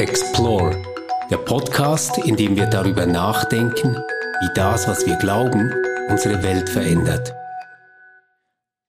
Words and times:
Explore, 0.00 0.82
der 1.30 1.36
Podcast, 1.36 2.16
in 2.16 2.34
dem 2.34 2.56
wir 2.56 2.64
darüber 2.64 3.04
nachdenken, 3.04 3.96
wie 4.40 4.48
das, 4.54 4.88
was 4.88 5.04
wir 5.04 5.16
glauben, 5.16 5.74
unsere 6.08 6.42
Welt 6.42 6.70
verändert. 6.70 7.34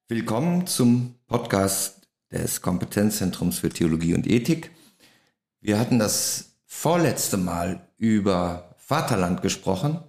Willkommen 0.08 0.66
zum 0.66 1.16
Podcast 1.26 2.08
des 2.30 2.62
Kompetenzzentrums 2.62 3.58
für 3.58 3.68
Theologie 3.68 4.14
und 4.14 4.26
Ethik. 4.26 4.70
Wir 5.60 5.78
hatten 5.78 5.98
das 5.98 6.54
vorletzte 6.64 7.36
Mal 7.36 7.86
über 7.98 8.74
Vaterland 8.78 9.42
gesprochen 9.42 10.00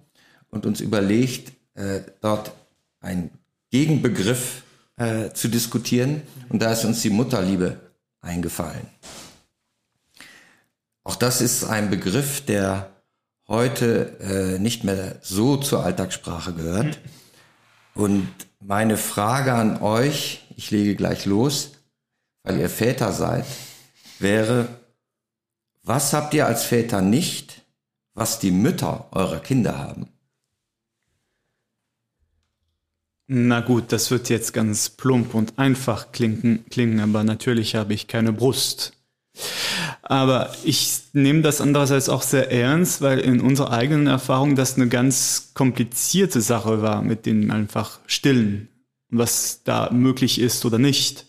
und 0.48 0.64
uns 0.64 0.80
überlegt, 0.80 1.52
äh, 1.74 2.00
dort 2.22 2.52
einen 3.00 3.30
Gegenbegriff 3.70 4.62
äh, 4.96 5.34
zu 5.34 5.48
diskutieren. 5.48 6.22
Und 6.48 6.62
da 6.62 6.72
ist 6.72 6.86
uns 6.86 7.02
die 7.02 7.10
Mutterliebe 7.10 7.78
eingefallen. 8.22 8.86
Auch 11.04 11.16
das 11.16 11.42
ist 11.42 11.64
ein 11.64 11.90
Begriff, 11.90 12.44
der 12.44 12.90
heute 13.46 14.18
äh, 14.20 14.58
nicht 14.58 14.84
mehr 14.84 15.18
so 15.20 15.58
zur 15.58 15.84
Alltagssprache 15.84 16.54
gehört. 16.54 16.98
Und 17.94 18.28
meine 18.58 18.96
Frage 18.96 19.52
an 19.52 19.82
euch, 19.82 20.46
ich 20.56 20.70
lege 20.70 20.96
gleich 20.96 21.26
los, 21.26 21.72
weil 22.42 22.58
ihr 22.58 22.70
Väter 22.70 23.12
seid, 23.12 23.44
wäre, 24.18 24.68
was 25.82 26.14
habt 26.14 26.32
ihr 26.32 26.46
als 26.46 26.64
Väter 26.64 27.02
nicht, 27.02 27.62
was 28.14 28.38
die 28.38 28.50
Mütter 28.50 29.08
eurer 29.10 29.40
Kinder 29.40 29.78
haben? 29.78 30.08
Na 33.26 33.60
gut, 33.60 33.92
das 33.92 34.10
wird 34.10 34.30
jetzt 34.30 34.52
ganz 34.52 34.88
plump 34.90 35.34
und 35.34 35.58
einfach 35.58 36.12
klingen, 36.12 36.64
klingen, 36.70 37.00
aber 37.00 37.24
natürlich 37.24 37.74
habe 37.74 37.94
ich 37.94 38.06
keine 38.06 38.32
Brust. 38.32 38.92
Aber 40.06 40.52
ich 40.64 41.00
nehme 41.14 41.40
das 41.40 41.62
andererseits 41.62 42.10
auch 42.10 42.20
sehr 42.20 42.52
ernst, 42.52 43.00
weil 43.00 43.20
in 43.20 43.40
unserer 43.40 43.72
eigenen 43.72 44.06
Erfahrung 44.06 44.54
das 44.54 44.76
eine 44.76 44.88
ganz 44.88 45.52
komplizierte 45.54 46.42
Sache 46.42 46.82
war 46.82 47.00
mit 47.00 47.24
den 47.24 47.50
einfach 47.50 48.00
Stillen, 48.06 48.68
was 49.08 49.62
da 49.64 49.90
möglich 49.90 50.38
ist 50.38 50.66
oder 50.66 50.78
nicht. 50.78 51.24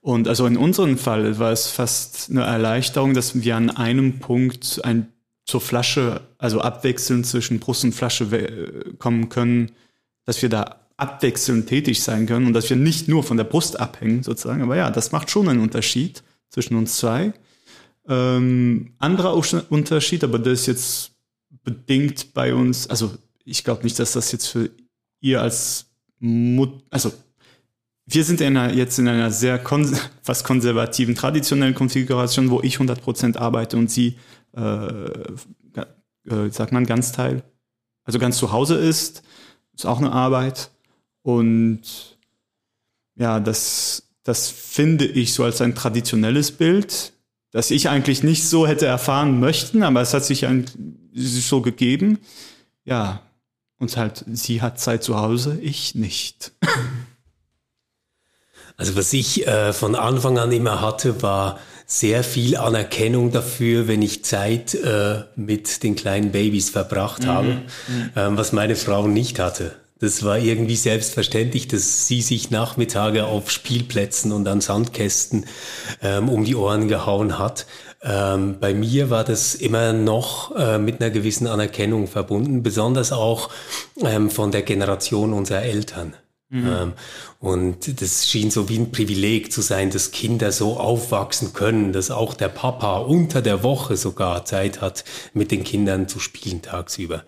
Und 0.00 0.28
also 0.28 0.46
in 0.46 0.56
unserem 0.56 0.96
Fall 0.96 1.40
war 1.40 1.50
es 1.50 1.66
fast 1.66 2.30
eine 2.30 2.42
Erleichterung, 2.42 3.14
dass 3.14 3.42
wir 3.42 3.56
an 3.56 3.68
einem 3.68 4.20
Punkt 4.20 4.80
ein, 4.84 5.08
zur 5.44 5.60
Flasche, 5.60 6.20
also 6.38 6.60
abwechselnd 6.60 7.26
zwischen 7.26 7.58
Brust 7.58 7.82
und 7.82 7.96
Flasche 7.96 8.94
kommen 8.98 9.28
können, 9.28 9.72
dass 10.24 10.40
wir 10.40 10.48
da 10.48 10.76
abwechselnd 10.96 11.66
tätig 11.66 12.00
sein 12.00 12.26
können 12.26 12.46
und 12.46 12.52
dass 12.52 12.70
wir 12.70 12.76
nicht 12.76 13.08
nur 13.08 13.24
von 13.24 13.36
der 13.36 13.44
Brust 13.44 13.80
abhängen, 13.80 14.22
sozusagen. 14.22 14.62
Aber 14.62 14.76
ja, 14.76 14.88
das 14.90 15.10
macht 15.10 15.30
schon 15.30 15.48
einen 15.48 15.60
Unterschied 15.60 16.22
zwischen 16.48 16.76
uns 16.76 16.96
zwei. 16.96 17.32
Ähm, 18.10 18.94
anderer 18.98 19.34
Unterschied, 19.34 20.24
aber 20.24 20.40
das 20.40 20.62
ist 20.62 20.66
jetzt 20.66 21.12
bedingt 21.62 22.34
bei 22.34 22.52
uns, 22.52 22.88
also 22.88 23.14
ich 23.44 23.62
glaube 23.62 23.84
nicht, 23.84 24.00
dass 24.00 24.12
das 24.12 24.32
jetzt 24.32 24.48
für 24.48 24.68
ihr 25.20 25.40
als 25.40 25.86
Mut, 26.18 26.82
also 26.90 27.12
wir 28.06 28.24
sind 28.24 28.40
in 28.40 28.56
einer, 28.56 28.74
jetzt 28.74 28.98
in 28.98 29.06
einer 29.06 29.30
sehr 29.30 29.60
kon 29.60 29.96
fast 30.22 30.44
konservativen, 30.44 31.14
traditionellen 31.14 31.76
Konfiguration, 31.76 32.50
wo 32.50 32.60
ich 32.62 32.78
100% 32.78 33.36
arbeite 33.36 33.76
und 33.76 33.88
sie, 33.92 34.16
äh, 34.56 34.62
äh, 34.64 36.50
sagt 36.50 36.72
man, 36.72 36.86
ganz 36.86 37.12
Teil, 37.12 37.44
also 38.02 38.18
ganz 38.18 38.38
zu 38.38 38.50
Hause 38.50 38.74
ist. 38.74 39.22
Ist 39.72 39.86
auch 39.86 39.98
eine 39.98 40.10
Arbeit. 40.10 40.72
Und 41.22 42.18
ja, 43.14 43.38
das, 43.38 44.02
das 44.24 44.50
finde 44.50 45.06
ich 45.06 45.32
so 45.32 45.44
als 45.44 45.60
ein 45.60 45.76
traditionelles 45.76 46.50
Bild, 46.50 47.12
das 47.50 47.70
ich 47.70 47.88
eigentlich 47.88 48.22
nicht 48.22 48.48
so 48.48 48.66
hätte 48.66 48.86
erfahren 48.86 49.40
möchten, 49.40 49.82
aber 49.82 50.00
es 50.00 50.14
hat 50.14 50.24
sich 50.24 50.46
so 51.14 51.60
gegeben. 51.60 52.18
Ja, 52.84 53.22
und 53.78 53.96
halt, 53.96 54.24
sie 54.32 54.62
hat 54.62 54.78
Zeit 54.78 55.02
zu 55.02 55.16
Hause, 55.16 55.58
ich 55.60 55.94
nicht. 55.94 56.52
Also 58.76 58.96
was 58.96 59.12
ich 59.12 59.46
äh, 59.46 59.74
von 59.74 59.94
Anfang 59.94 60.38
an 60.38 60.52
immer 60.52 60.80
hatte, 60.80 61.20
war 61.20 61.58
sehr 61.84 62.24
viel 62.24 62.56
Anerkennung 62.56 63.30
dafür, 63.30 63.88
wenn 63.88 64.00
ich 64.00 64.24
Zeit 64.24 64.74
äh, 64.74 65.24
mit 65.36 65.82
den 65.82 65.96
kleinen 65.96 66.32
Babys 66.32 66.70
verbracht 66.70 67.26
habe, 67.26 67.48
mhm. 67.48 67.54
mhm. 67.88 68.10
ähm, 68.16 68.36
was 68.38 68.52
meine 68.52 68.76
Frau 68.76 69.06
nicht 69.06 69.38
hatte. 69.38 69.76
Das 70.00 70.24
war 70.24 70.38
irgendwie 70.38 70.76
selbstverständlich, 70.76 71.68
dass 71.68 72.06
sie 72.06 72.22
sich 72.22 72.50
Nachmittage 72.50 73.26
auf 73.26 73.50
Spielplätzen 73.50 74.32
und 74.32 74.48
an 74.48 74.62
Sandkästen 74.62 75.46
ähm, 76.02 76.28
um 76.30 76.44
die 76.44 76.56
Ohren 76.56 76.88
gehauen 76.88 77.38
hat. 77.38 77.66
Ähm, 78.02 78.56
bei 78.58 78.72
mir 78.72 79.10
war 79.10 79.24
das 79.24 79.54
immer 79.54 79.92
noch 79.92 80.56
äh, 80.56 80.78
mit 80.78 81.00
einer 81.00 81.10
gewissen 81.10 81.46
Anerkennung 81.46 82.06
verbunden, 82.06 82.62
besonders 82.62 83.12
auch 83.12 83.50
ähm, 84.02 84.30
von 84.30 84.52
der 84.52 84.62
Generation 84.62 85.34
unserer 85.34 85.62
Eltern. 85.62 86.14
Mhm. 86.48 86.66
Ähm, 86.66 86.92
und 87.38 88.00
das 88.00 88.26
schien 88.26 88.50
so 88.50 88.70
wie 88.70 88.78
ein 88.78 88.90
Privileg 88.90 89.52
zu 89.52 89.60
sein, 89.60 89.90
dass 89.90 90.12
Kinder 90.12 90.50
so 90.50 90.78
aufwachsen 90.78 91.52
können, 91.52 91.92
dass 91.92 92.10
auch 92.10 92.32
der 92.32 92.48
Papa 92.48 92.98
unter 92.98 93.42
der 93.42 93.62
Woche 93.62 93.98
sogar 93.98 94.46
Zeit 94.46 94.80
hat, 94.80 95.04
mit 95.34 95.50
den 95.50 95.62
Kindern 95.62 96.08
zu 96.08 96.18
spielen 96.20 96.62
tagsüber. 96.62 97.22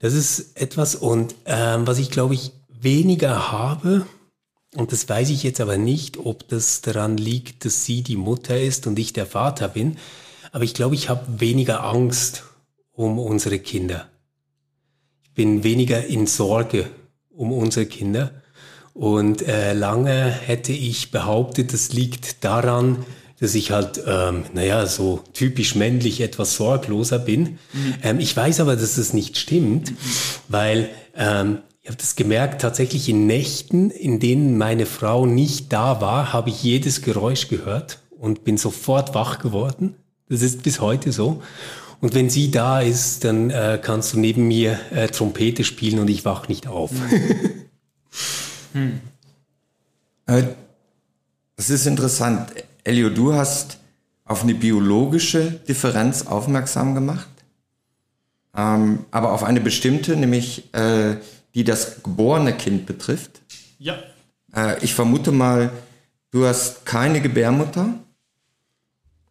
Das 0.00 0.14
ist 0.14 0.60
etwas, 0.60 0.94
und 0.96 1.34
ähm, 1.44 1.86
was 1.86 1.98
ich 1.98 2.10
glaube 2.10 2.34
ich 2.34 2.52
weniger 2.68 3.52
habe, 3.52 4.06
und 4.74 4.92
das 4.92 5.08
weiß 5.08 5.30
ich 5.30 5.42
jetzt 5.42 5.60
aber 5.60 5.76
nicht, 5.76 6.16
ob 6.16 6.48
das 6.48 6.80
daran 6.80 7.16
liegt, 7.16 7.64
dass 7.64 7.84
sie 7.84 8.02
die 8.02 8.16
Mutter 8.16 8.58
ist 8.58 8.86
und 8.86 8.98
ich 8.98 9.12
der 9.12 9.26
Vater 9.26 9.68
bin, 9.68 9.98
aber 10.52 10.64
ich 10.64 10.74
glaube, 10.74 10.94
ich 10.94 11.08
habe 11.08 11.40
weniger 11.40 11.84
Angst 11.84 12.44
um 12.92 13.18
unsere 13.18 13.58
Kinder. 13.58 14.08
Ich 15.22 15.32
bin 15.34 15.64
weniger 15.64 16.06
in 16.06 16.26
Sorge 16.26 16.90
um 17.30 17.52
unsere 17.52 17.86
Kinder. 17.86 18.32
Und 18.94 19.42
äh, 19.42 19.72
lange 19.72 20.30
hätte 20.30 20.72
ich 20.72 21.10
behauptet, 21.10 21.72
das 21.72 21.92
liegt 21.92 22.42
daran, 22.44 23.04
dass 23.40 23.54
ich 23.54 23.70
halt, 23.70 24.02
ähm, 24.06 24.44
naja, 24.52 24.86
so 24.86 25.24
typisch 25.32 25.74
männlich 25.74 26.20
etwas 26.20 26.54
sorgloser 26.56 27.18
bin. 27.18 27.58
Mhm. 27.72 27.94
Ähm, 28.02 28.20
ich 28.20 28.36
weiß 28.36 28.60
aber, 28.60 28.76
dass 28.76 28.96
das 28.96 29.14
nicht 29.14 29.38
stimmt, 29.38 29.90
mhm. 29.90 29.96
weil 30.48 30.90
ähm, 31.16 31.58
ich 31.82 31.88
habe 31.88 31.96
das 31.96 32.14
gemerkt, 32.14 32.60
tatsächlich 32.60 33.08
in 33.08 33.26
Nächten, 33.26 33.90
in 33.90 34.20
denen 34.20 34.58
meine 34.58 34.84
Frau 34.84 35.24
nicht 35.24 35.72
da 35.72 36.02
war, 36.02 36.34
habe 36.34 36.50
ich 36.50 36.62
jedes 36.62 37.00
Geräusch 37.00 37.48
gehört 37.48 38.00
und 38.10 38.44
bin 38.44 38.58
sofort 38.58 39.14
wach 39.14 39.38
geworden. 39.38 39.94
Das 40.28 40.42
ist 40.42 40.62
bis 40.62 40.80
heute 40.80 41.10
so. 41.10 41.42
Und 42.02 42.14
wenn 42.14 42.28
sie 42.28 42.50
da 42.50 42.80
ist, 42.80 43.24
dann 43.24 43.50
äh, 43.50 43.78
kannst 43.82 44.12
du 44.12 44.20
neben 44.20 44.46
mir 44.46 44.78
äh, 44.90 45.08
Trompete 45.08 45.64
spielen 45.64 45.98
und 45.98 46.08
ich 46.08 46.24
wach 46.26 46.48
nicht 46.48 46.66
auf. 46.66 46.90
hm. 48.74 49.00
Äh, 50.26 50.42
das 51.56 51.70
ist 51.70 51.86
interessant. 51.86 52.50
Elio, 52.84 53.10
du 53.10 53.34
hast 53.34 53.78
auf 54.24 54.42
eine 54.42 54.54
biologische 54.54 55.50
Differenz 55.50 56.26
aufmerksam 56.26 56.94
gemacht, 56.94 57.28
ähm, 58.56 59.04
aber 59.10 59.32
auf 59.32 59.42
eine 59.44 59.60
bestimmte, 59.60 60.16
nämlich 60.16 60.72
äh, 60.74 61.16
die 61.54 61.64
das 61.64 62.02
geborene 62.02 62.52
Kind 62.52 62.86
betrifft. 62.86 63.40
Ja. 63.78 63.98
Äh, 64.54 64.82
ich 64.84 64.94
vermute 64.94 65.32
mal, 65.32 65.70
du 66.30 66.46
hast 66.46 66.86
keine 66.86 67.20
Gebärmutter. 67.20 67.94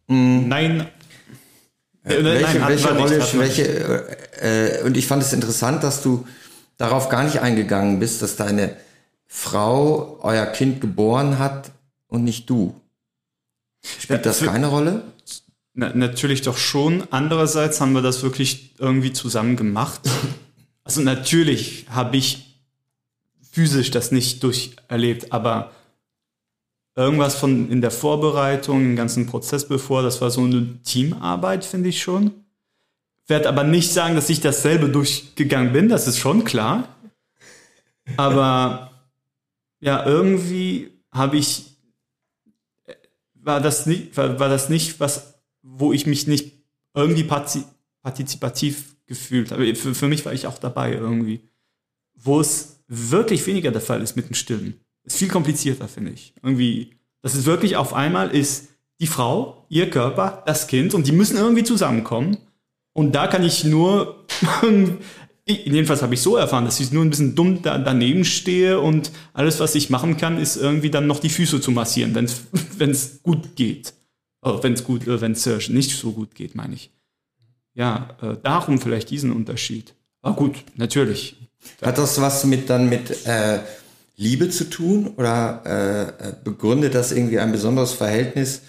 Mhm. 0.06 0.48
Nein. 0.48 0.80
Äh, 2.04 2.24
welche, 2.24 2.58
nein, 2.58 2.68
welche 2.68 2.96
Rolle, 2.96 3.18
nicht, 3.18 3.38
welche, 3.38 3.62
äh, 4.40 4.82
und 4.84 4.96
ich 4.96 5.06
fand 5.06 5.22
es 5.22 5.32
interessant, 5.32 5.82
dass 5.82 6.02
du 6.02 6.26
darauf 6.76 7.08
gar 7.08 7.24
nicht 7.24 7.40
eingegangen 7.40 8.00
bist, 8.00 8.22
dass 8.22 8.36
deine 8.36 8.76
Frau 9.26 10.18
euer 10.22 10.46
Kind 10.46 10.80
geboren 10.80 11.38
hat 11.38 11.70
und 12.08 12.24
nicht 12.24 12.48
du. 12.48 12.79
Spielt 13.82 14.26
das 14.26 14.40
keine 14.40 14.66
Rolle? 14.66 15.04
Na, 15.74 15.94
natürlich 15.94 16.42
doch 16.42 16.56
schon. 16.56 17.04
Andererseits 17.10 17.80
haben 17.80 17.92
wir 17.92 18.02
das 18.02 18.22
wirklich 18.22 18.74
irgendwie 18.78 19.12
zusammen 19.12 19.56
gemacht. 19.56 20.02
Also 20.84 21.02
natürlich 21.02 21.86
habe 21.90 22.16
ich 22.16 22.58
physisch 23.52 23.90
das 23.90 24.10
nicht 24.10 24.42
durcherlebt, 24.42 25.32
aber 25.32 25.70
irgendwas 26.96 27.36
von 27.36 27.70
in 27.70 27.80
der 27.80 27.90
Vorbereitung, 27.90 28.80
den 28.80 28.96
ganzen 28.96 29.26
Prozess 29.26 29.68
bevor, 29.68 30.02
das 30.02 30.20
war 30.20 30.30
so 30.30 30.42
eine 30.42 30.82
Teamarbeit, 30.82 31.64
finde 31.64 31.88
ich 31.88 32.02
schon. 32.02 32.32
Werde 33.26 33.48
aber 33.48 33.62
nicht 33.62 33.92
sagen, 33.92 34.16
dass 34.16 34.28
ich 34.30 34.40
dasselbe 34.40 34.88
durchgegangen 34.88 35.72
bin, 35.72 35.88
das 35.88 36.08
ist 36.08 36.18
schon 36.18 36.44
klar. 36.44 36.88
Aber 38.16 38.90
ja, 39.80 40.04
irgendwie 40.04 40.90
habe 41.12 41.36
ich 41.36 41.69
war 43.42 43.60
das 43.60 43.86
nicht, 43.86 44.16
war, 44.16 44.38
war 44.38 44.48
das 44.48 44.68
nicht 44.68 45.00
was, 45.00 45.34
wo 45.62 45.92
ich 45.92 46.06
mich 46.06 46.26
nicht 46.26 46.52
irgendwie 46.94 47.28
partizipativ 48.02 48.96
gefühlt 49.06 49.52
habe. 49.52 49.74
Für, 49.74 49.94
für 49.94 50.08
mich 50.08 50.24
war 50.24 50.32
ich 50.32 50.46
auch 50.46 50.58
dabei 50.58 50.92
irgendwie. 50.92 51.40
Wo 52.14 52.40
es 52.40 52.82
wirklich 52.86 53.46
weniger 53.46 53.70
der 53.70 53.80
Fall 53.80 54.02
ist 54.02 54.16
mit 54.16 54.28
dem 54.28 54.34
Stillen. 54.34 54.80
Ist 55.04 55.18
viel 55.18 55.28
komplizierter, 55.28 55.88
finde 55.88 56.12
ich. 56.12 56.34
Irgendwie, 56.42 56.96
dass 57.22 57.34
es 57.34 57.46
wirklich 57.46 57.76
auf 57.76 57.94
einmal 57.94 58.30
ist, 58.30 58.68
die 59.00 59.06
Frau, 59.06 59.64
ihr 59.68 59.88
Körper, 59.88 60.42
das 60.46 60.66
Kind 60.66 60.94
und 60.94 61.06
die 61.06 61.12
müssen 61.12 61.38
irgendwie 61.38 61.64
zusammenkommen. 61.64 62.36
Und 62.92 63.12
da 63.14 63.28
kann 63.28 63.44
ich 63.44 63.64
nur, 63.64 64.26
jedenfalls 65.52 66.02
habe 66.02 66.14
ich 66.14 66.20
so 66.20 66.36
erfahren, 66.36 66.64
dass 66.64 66.80
ich 66.80 66.92
nur 66.92 67.04
ein 67.04 67.10
bisschen 67.10 67.34
dumm 67.34 67.62
da, 67.62 67.78
daneben 67.78 68.24
stehe 68.24 68.80
und 68.80 69.10
alles, 69.32 69.60
was 69.60 69.74
ich 69.74 69.90
machen 69.90 70.16
kann, 70.16 70.38
ist 70.38 70.56
irgendwie 70.56 70.90
dann 70.90 71.06
noch 71.06 71.20
die 71.20 71.28
Füße 71.28 71.60
zu 71.60 71.70
massieren, 71.70 72.14
wenn 72.14 72.90
es 72.90 73.20
gut 73.22 73.56
geht. 73.56 73.94
Wenn 74.42 74.72
es 74.72 74.84
gut, 74.84 75.02
wenn 75.06 75.32
es 75.32 75.68
nicht 75.68 75.96
so 75.96 76.12
gut 76.12 76.34
geht, 76.34 76.54
meine 76.54 76.74
ich. 76.74 76.90
Ja, 77.74 78.16
äh, 78.22 78.36
darum 78.42 78.80
vielleicht 78.80 79.10
diesen 79.10 79.32
Unterschied. 79.32 79.94
Aber 80.22 80.34
gut, 80.34 80.56
natürlich. 80.76 81.36
Hat 81.82 81.98
das 81.98 82.20
was 82.20 82.44
mit 82.44 82.70
dann 82.70 82.88
mit 82.88 83.26
äh, 83.26 83.60
Liebe 84.16 84.48
zu 84.48 84.68
tun 84.70 85.08
oder 85.16 85.62
äh, 85.66 86.28
äh 86.28 86.34
begründet 86.42 86.94
das 86.94 87.12
irgendwie 87.12 87.38
ein 87.38 87.52
besonderes 87.52 87.92
Verhältnis, 87.92 88.62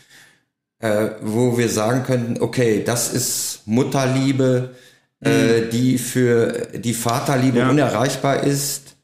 äh, 0.80 1.12
wo 1.22 1.58
wir 1.58 1.70
sagen 1.70 2.04
könnten, 2.04 2.42
okay, 2.42 2.84
das 2.84 3.14
ist 3.14 3.62
Mutterliebe, 3.66 4.72
äh, 4.74 4.91
mhm. 5.22 5.32
äh, 5.32 5.70
die 5.70 5.98
für 5.98 6.68
die 6.76 6.94
Vaterliebe 6.94 7.60
ja. 7.60 7.70
unerreichbar 7.70 8.44
ist, 8.44 8.96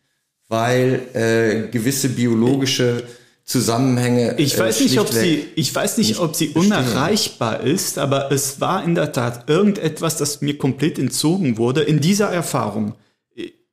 weil 0.49 1.01
äh, 1.13 1.71
gewisse 1.71 2.09
biologische 2.09 3.03
Zusammenhänge. 3.43 4.35
Ich 4.37 4.59
weiß 4.59 4.81
äh, 4.81 4.83
nicht, 4.83 4.99
ob 4.99 5.09
sie, 5.09 5.45
ich 5.55 5.73
weiß 5.73 5.97
nicht, 5.97 6.09
nicht 6.09 6.19
ob 6.19 6.35
sie 6.35 6.49
unerreichbar 6.49 7.61
ist, 7.61 7.97
aber 7.97 8.31
es 8.31 8.59
war 8.59 8.83
in 8.83 8.93
der 8.93 9.13
Tat 9.13 9.49
irgendetwas, 9.49 10.17
das 10.17 10.41
mir 10.41 10.57
komplett 10.57 10.99
entzogen 10.99 11.57
wurde 11.57 11.81
in 11.81 12.01
dieser 12.01 12.29
Erfahrung. 12.29 12.95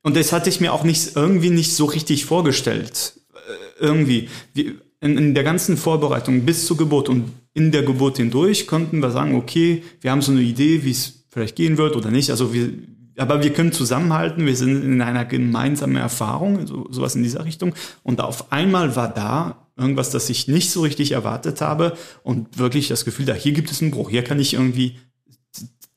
Und 0.01 0.15
das 0.15 0.31
hatte 0.31 0.49
ich 0.49 0.61
mir 0.61 0.71
auch 0.71 0.83
nicht 0.83 1.15
irgendwie 1.15 1.49
nicht 1.49 1.73
so 1.73 1.85
richtig 1.85 2.25
vorgestellt. 2.25 3.13
Äh, 3.33 3.83
irgendwie 3.83 4.29
in, 4.53 5.17
in 5.17 5.33
der 5.33 5.43
ganzen 5.43 5.77
Vorbereitung 5.77 6.41
bis 6.41 6.67
zur 6.67 6.77
Geburt 6.77 7.09
und 7.09 7.31
in 7.53 7.71
der 7.71 7.83
Geburt 7.83 8.17
hindurch 8.17 8.67
konnten 8.67 8.99
wir 8.99 9.11
sagen, 9.11 9.35
okay, 9.35 9.83
wir 10.01 10.11
haben 10.11 10.21
so 10.21 10.31
eine 10.31 10.41
Idee, 10.41 10.83
wie 10.83 10.91
es 10.91 11.24
vielleicht 11.35 11.57
gehen 11.57 11.77
wird 11.77 11.97
oder 11.97 12.11
nicht. 12.11 12.29
Also 12.29 12.53
wir, 12.53 12.71
aber 13.17 13.43
wir 13.43 13.51
können 13.51 13.73
zusammenhalten, 13.73 14.45
wir 14.45 14.55
sind 14.55 14.85
in 14.85 15.01
einer 15.01 15.25
gemeinsamen 15.25 15.97
Erfahrung, 15.97 16.65
so, 16.65 16.87
sowas 16.89 17.13
in 17.13 17.23
dieser 17.23 17.43
Richtung. 17.43 17.75
Und 18.03 18.21
auf 18.21 18.53
einmal 18.53 18.95
war 18.95 19.13
da 19.13 19.67
irgendwas, 19.75 20.11
das 20.11 20.29
ich 20.29 20.47
nicht 20.47 20.71
so 20.71 20.81
richtig 20.81 21.11
erwartet 21.11 21.59
habe 21.59 21.97
und 22.23 22.57
wirklich 22.57 22.87
das 22.87 23.03
Gefühl, 23.03 23.25
da 23.25 23.33
hier 23.33 23.51
gibt 23.51 23.69
es 23.69 23.81
einen 23.81 23.91
Bruch, 23.91 24.09
hier 24.09 24.23
kann 24.23 24.39
ich 24.39 24.53
irgendwie, 24.53 24.97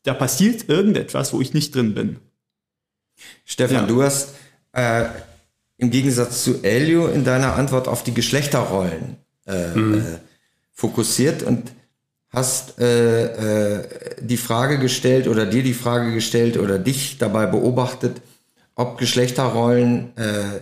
da 0.02 0.12
passiert 0.12 0.68
irgendetwas, 0.68 1.32
wo 1.32 1.40
ich 1.40 1.54
nicht 1.54 1.72
drin 1.72 1.94
bin. 1.94 2.16
Stefan, 3.44 3.76
ja. 3.76 3.86
du 3.86 4.02
hast 4.02 4.34
äh, 4.72 5.04
im 5.76 5.92
Gegensatz 5.92 6.42
zu 6.42 6.64
Elio 6.64 7.06
in 7.06 7.22
deiner 7.22 7.54
Antwort 7.54 7.86
auf 7.86 8.02
die 8.02 8.14
Geschlechterrollen 8.14 9.18
äh, 9.46 9.68
mhm. 9.68 9.94
äh, 9.94 10.02
fokussiert 10.72 11.44
und 11.44 11.70
hast 12.30 12.78
äh, 12.78 13.78
äh, 13.78 13.88
die 14.20 14.36
Frage 14.36 14.78
gestellt 14.78 15.28
oder 15.28 15.46
dir 15.46 15.62
die 15.62 15.74
Frage 15.74 16.12
gestellt 16.12 16.58
oder 16.58 16.78
dich 16.78 17.18
dabei 17.18 17.46
beobachtet, 17.46 18.20
ob 18.74 18.98
Geschlechterrollen 18.98 20.16
äh, 20.16 20.60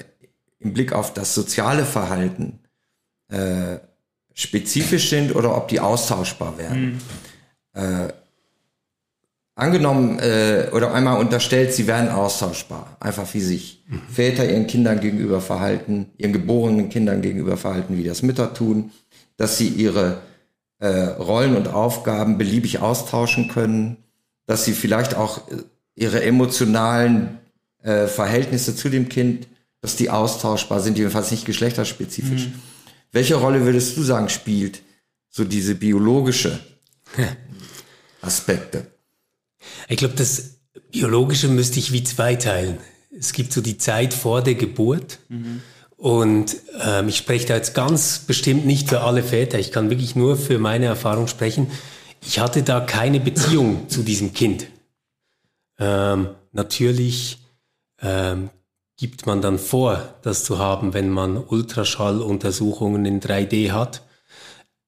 im 0.60 0.72
Blick 0.72 0.92
auf 0.92 1.12
das 1.12 1.34
soziale 1.34 1.84
Verhalten 1.84 2.60
äh, 3.28 3.78
spezifisch 4.32 5.10
sind 5.10 5.34
oder 5.34 5.56
ob 5.56 5.68
die 5.68 5.80
austauschbar 5.80 6.56
werden. 6.56 7.00
Mhm. 7.74 7.80
Äh, 7.80 8.12
angenommen 9.54 10.18
äh, 10.18 10.68
oder 10.72 10.92
einmal 10.94 11.18
unterstellt, 11.18 11.72
sie 11.72 11.86
werden 11.86 12.10
austauschbar, 12.10 12.96
einfach 13.00 13.32
wie 13.34 13.40
sich 13.40 13.84
mhm. 13.88 14.02
Väter 14.12 14.48
ihren 14.48 14.66
Kindern 14.66 15.00
gegenüber 15.00 15.40
verhalten, 15.40 16.10
ihren 16.16 16.32
geborenen 16.32 16.90
Kindern 16.90 17.22
gegenüber 17.22 17.56
verhalten, 17.56 17.96
wie 17.96 18.04
das 18.04 18.22
Mütter 18.22 18.54
tun 18.54 18.92
dass 19.36 19.58
sie 19.58 19.68
ihre 19.68 20.22
äh, 20.78 20.88
Rollen 20.88 21.56
und 21.56 21.68
Aufgaben 21.68 22.38
beliebig 22.38 22.80
austauschen 22.80 23.48
können, 23.48 23.96
dass 24.46 24.64
sie 24.64 24.72
vielleicht 24.72 25.14
auch 25.14 25.48
äh, 25.48 25.62
ihre 25.94 26.22
emotionalen 26.22 27.38
äh, 27.82 28.06
Verhältnisse 28.06 28.76
zu 28.76 28.88
dem 28.88 29.08
Kind, 29.08 29.48
dass 29.80 29.96
die 29.96 30.10
austauschbar 30.10 30.80
sind, 30.80 30.98
jedenfalls 30.98 31.30
nicht 31.30 31.46
geschlechterspezifisch. 31.46 32.46
Mhm. 32.46 32.54
Welche 33.12 33.36
Rolle 33.36 33.64
würdest 33.64 33.96
du 33.96 34.02
sagen 34.02 34.28
spielt 34.28 34.82
so 35.30 35.44
diese 35.44 35.74
biologische 35.74 36.58
Aspekte? 38.20 38.86
Ich 39.88 39.96
glaube, 39.96 40.14
das 40.14 40.56
Biologische 40.92 41.48
müsste 41.48 41.78
ich 41.78 41.92
wie 41.92 42.04
zweiteilen. 42.04 42.78
Es 43.18 43.32
gibt 43.32 43.52
so 43.52 43.60
die 43.60 43.78
Zeit 43.78 44.12
vor 44.12 44.42
der 44.42 44.54
Geburt. 44.54 45.18
Mhm 45.28 45.62
und 45.96 46.56
ähm, 46.84 47.08
ich 47.08 47.16
spreche 47.16 47.46
da 47.46 47.56
jetzt 47.56 47.74
ganz 47.74 48.20
bestimmt 48.20 48.66
nicht 48.66 48.88
für 48.88 49.00
alle 49.00 49.22
Väter, 49.22 49.58
ich 49.58 49.72
kann 49.72 49.90
wirklich 49.90 50.14
nur 50.14 50.36
für 50.36 50.58
meine 50.58 50.86
Erfahrung 50.86 51.26
sprechen. 51.26 51.70
Ich 52.20 52.38
hatte 52.38 52.62
da 52.62 52.80
keine 52.80 53.20
Beziehung 53.20 53.88
zu 53.88 54.02
diesem 54.02 54.34
Kind. 54.34 54.66
Ähm, 55.78 56.30
natürlich 56.52 57.38
ähm, 58.00 58.50
gibt 58.96 59.26
man 59.26 59.40
dann 59.40 59.58
vor, 59.58 60.14
das 60.22 60.44
zu 60.44 60.58
haben, 60.58 60.94
wenn 60.94 61.10
man 61.10 61.36
Ultraschalluntersuchungen 61.36 63.04
in 63.04 63.20
3D 63.20 63.72
hat. 63.72 64.02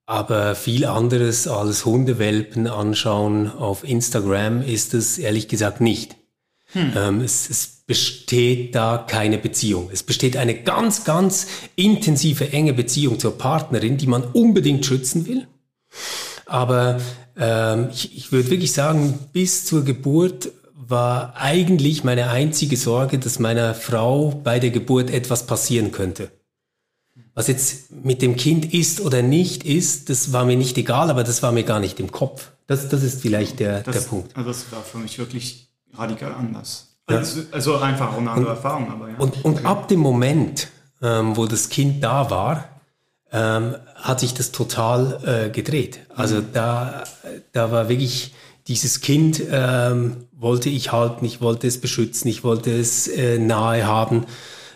Aber 0.07 0.55
viel 0.55 0.87
anderes 0.87 1.47
als 1.47 1.85
Hundewelpen 1.85 2.67
anschauen 2.67 3.51
auf 3.51 3.85
Instagram 3.85 4.63
ist 4.63 4.95
es 4.95 5.19
ehrlich 5.19 5.49
gesagt 5.49 5.83
nicht. 5.83 6.17
Hm. 6.73 6.93
Ähm, 6.97 7.21
es, 7.21 7.51
es 7.51 7.78
besteht 7.89 8.75
da 8.75 8.99
keine 9.09 9.39
Beziehung. 9.39 9.89
Es 9.91 10.03
besteht 10.03 10.37
eine 10.37 10.63
ganz, 10.63 11.05
ganz 11.05 11.47
intensive, 11.75 12.53
enge 12.53 12.75
Beziehung 12.75 13.19
zur 13.19 13.39
Partnerin, 13.39 13.97
die 13.97 14.07
man 14.07 14.23
unbedingt 14.23 14.85
schützen 14.85 15.27
will. 15.27 15.49
Aber 16.45 17.01
ähm, 17.37 17.89
ich, 17.91 18.15
ich 18.15 18.31
würde 18.31 18.51
wirklich 18.51 18.73
sagen, 18.73 19.19
bis 19.33 19.65
zur 19.65 19.85
Geburt 19.85 20.53
war 20.75 21.35
eigentlich 21.37 22.05
meine 22.05 22.29
einzige 22.29 22.77
Sorge, 22.77 23.19
dass 23.19 23.39
meiner 23.39 23.75
Frau 23.75 24.39
bei 24.45 24.59
der 24.59 24.71
Geburt 24.71 25.09
etwas 25.11 25.47
passieren 25.47 25.91
könnte. 25.91 26.31
Was 27.35 27.47
jetzt 27.47 27.91
mit 27.91 28.21
dem 28.21 28.37
Kind 28.37 28.75
ist 28.75 29.01
oder 29.01 29.23
nicht 29.23 29.65
ist, 29.65 30.11
das 30.11 30.33
war 30.35 30.45
mir 30.45 30.57
nicht 30.57 30.77
egal, 30.77 31.09
aber 31.09 31.25
das 31.25 31.43
war 31.43 31.53
mir 31.53 31.65
gar 31.65 31.81
nicht 31.81 32.01
im 32.01 32.13
Kopf. 32.13 32.51
Das, 32.67 32.87
das 32.91 33.03
ist 33.03 33.23
vielleicht 33.23 33.61
der, 33.61 33.81
das, 33.81 33.95
der 33.97 34.03
Punkt. 34.03 34.37
Also 34.37 34.51
das 34.51 34.71
war 34.73 34.83
für 34.83 34.99
mich 34.99 35.19
wirklich 35.19 35.69
radikal 35.95 36.35
anders. 36.35 36.88
Also, 37.17 37.41
also 37.53 37.77
einfach 37.79 38.13
auch 38.13 38.19
eine 38.19 38.31
andere 38.31 38.51
und, 38.51 38.57
Erfahrung, 38.57 38.93
aber 38.93 39.09
ja. 39.09 39.17
Und, 39.19 39.45
und 39.45 39.65
ab 39.65 39.89
dem 39.89 40.01
Moment, 40.01 40.69
ähm, 41.03 41.37
wo 41.37 41.47
das 41.47 41.69
Kind 41.69 42.05
da 42.05 42.31
war, 42.31 42.65
ähm, 43.33 43.75
hat 43.95 44.21
sich 44.21 44.35
das 44.35 44.53
total 44.53 45.47
äh, 45.47 45.51
gedreht. 45.51 46.01
Also 46.15 46.37
mhm. 46.37 46.47
da, 46.53 47.05
da 47.53 47.71
war 47.71 47.89
wirklich 47.89 48.35
dieses 48.69 49.01
Kind, 49.01 49.43
ähm, 49.51 50.29
wollte 50.33 50.69
ich 50.69 50.93
halten, 50.93 51.25
ich 51.25 51.41
wollte 51.41 51.67
es 51.67 51.81
beschützen, 51.81 52.29
ich 52.29 52.45
wollte 52.45 52.71
es 52.71 53.09
äh, 53.09 53.39
nahe 53.39 53.87
haben. 53.87 54.27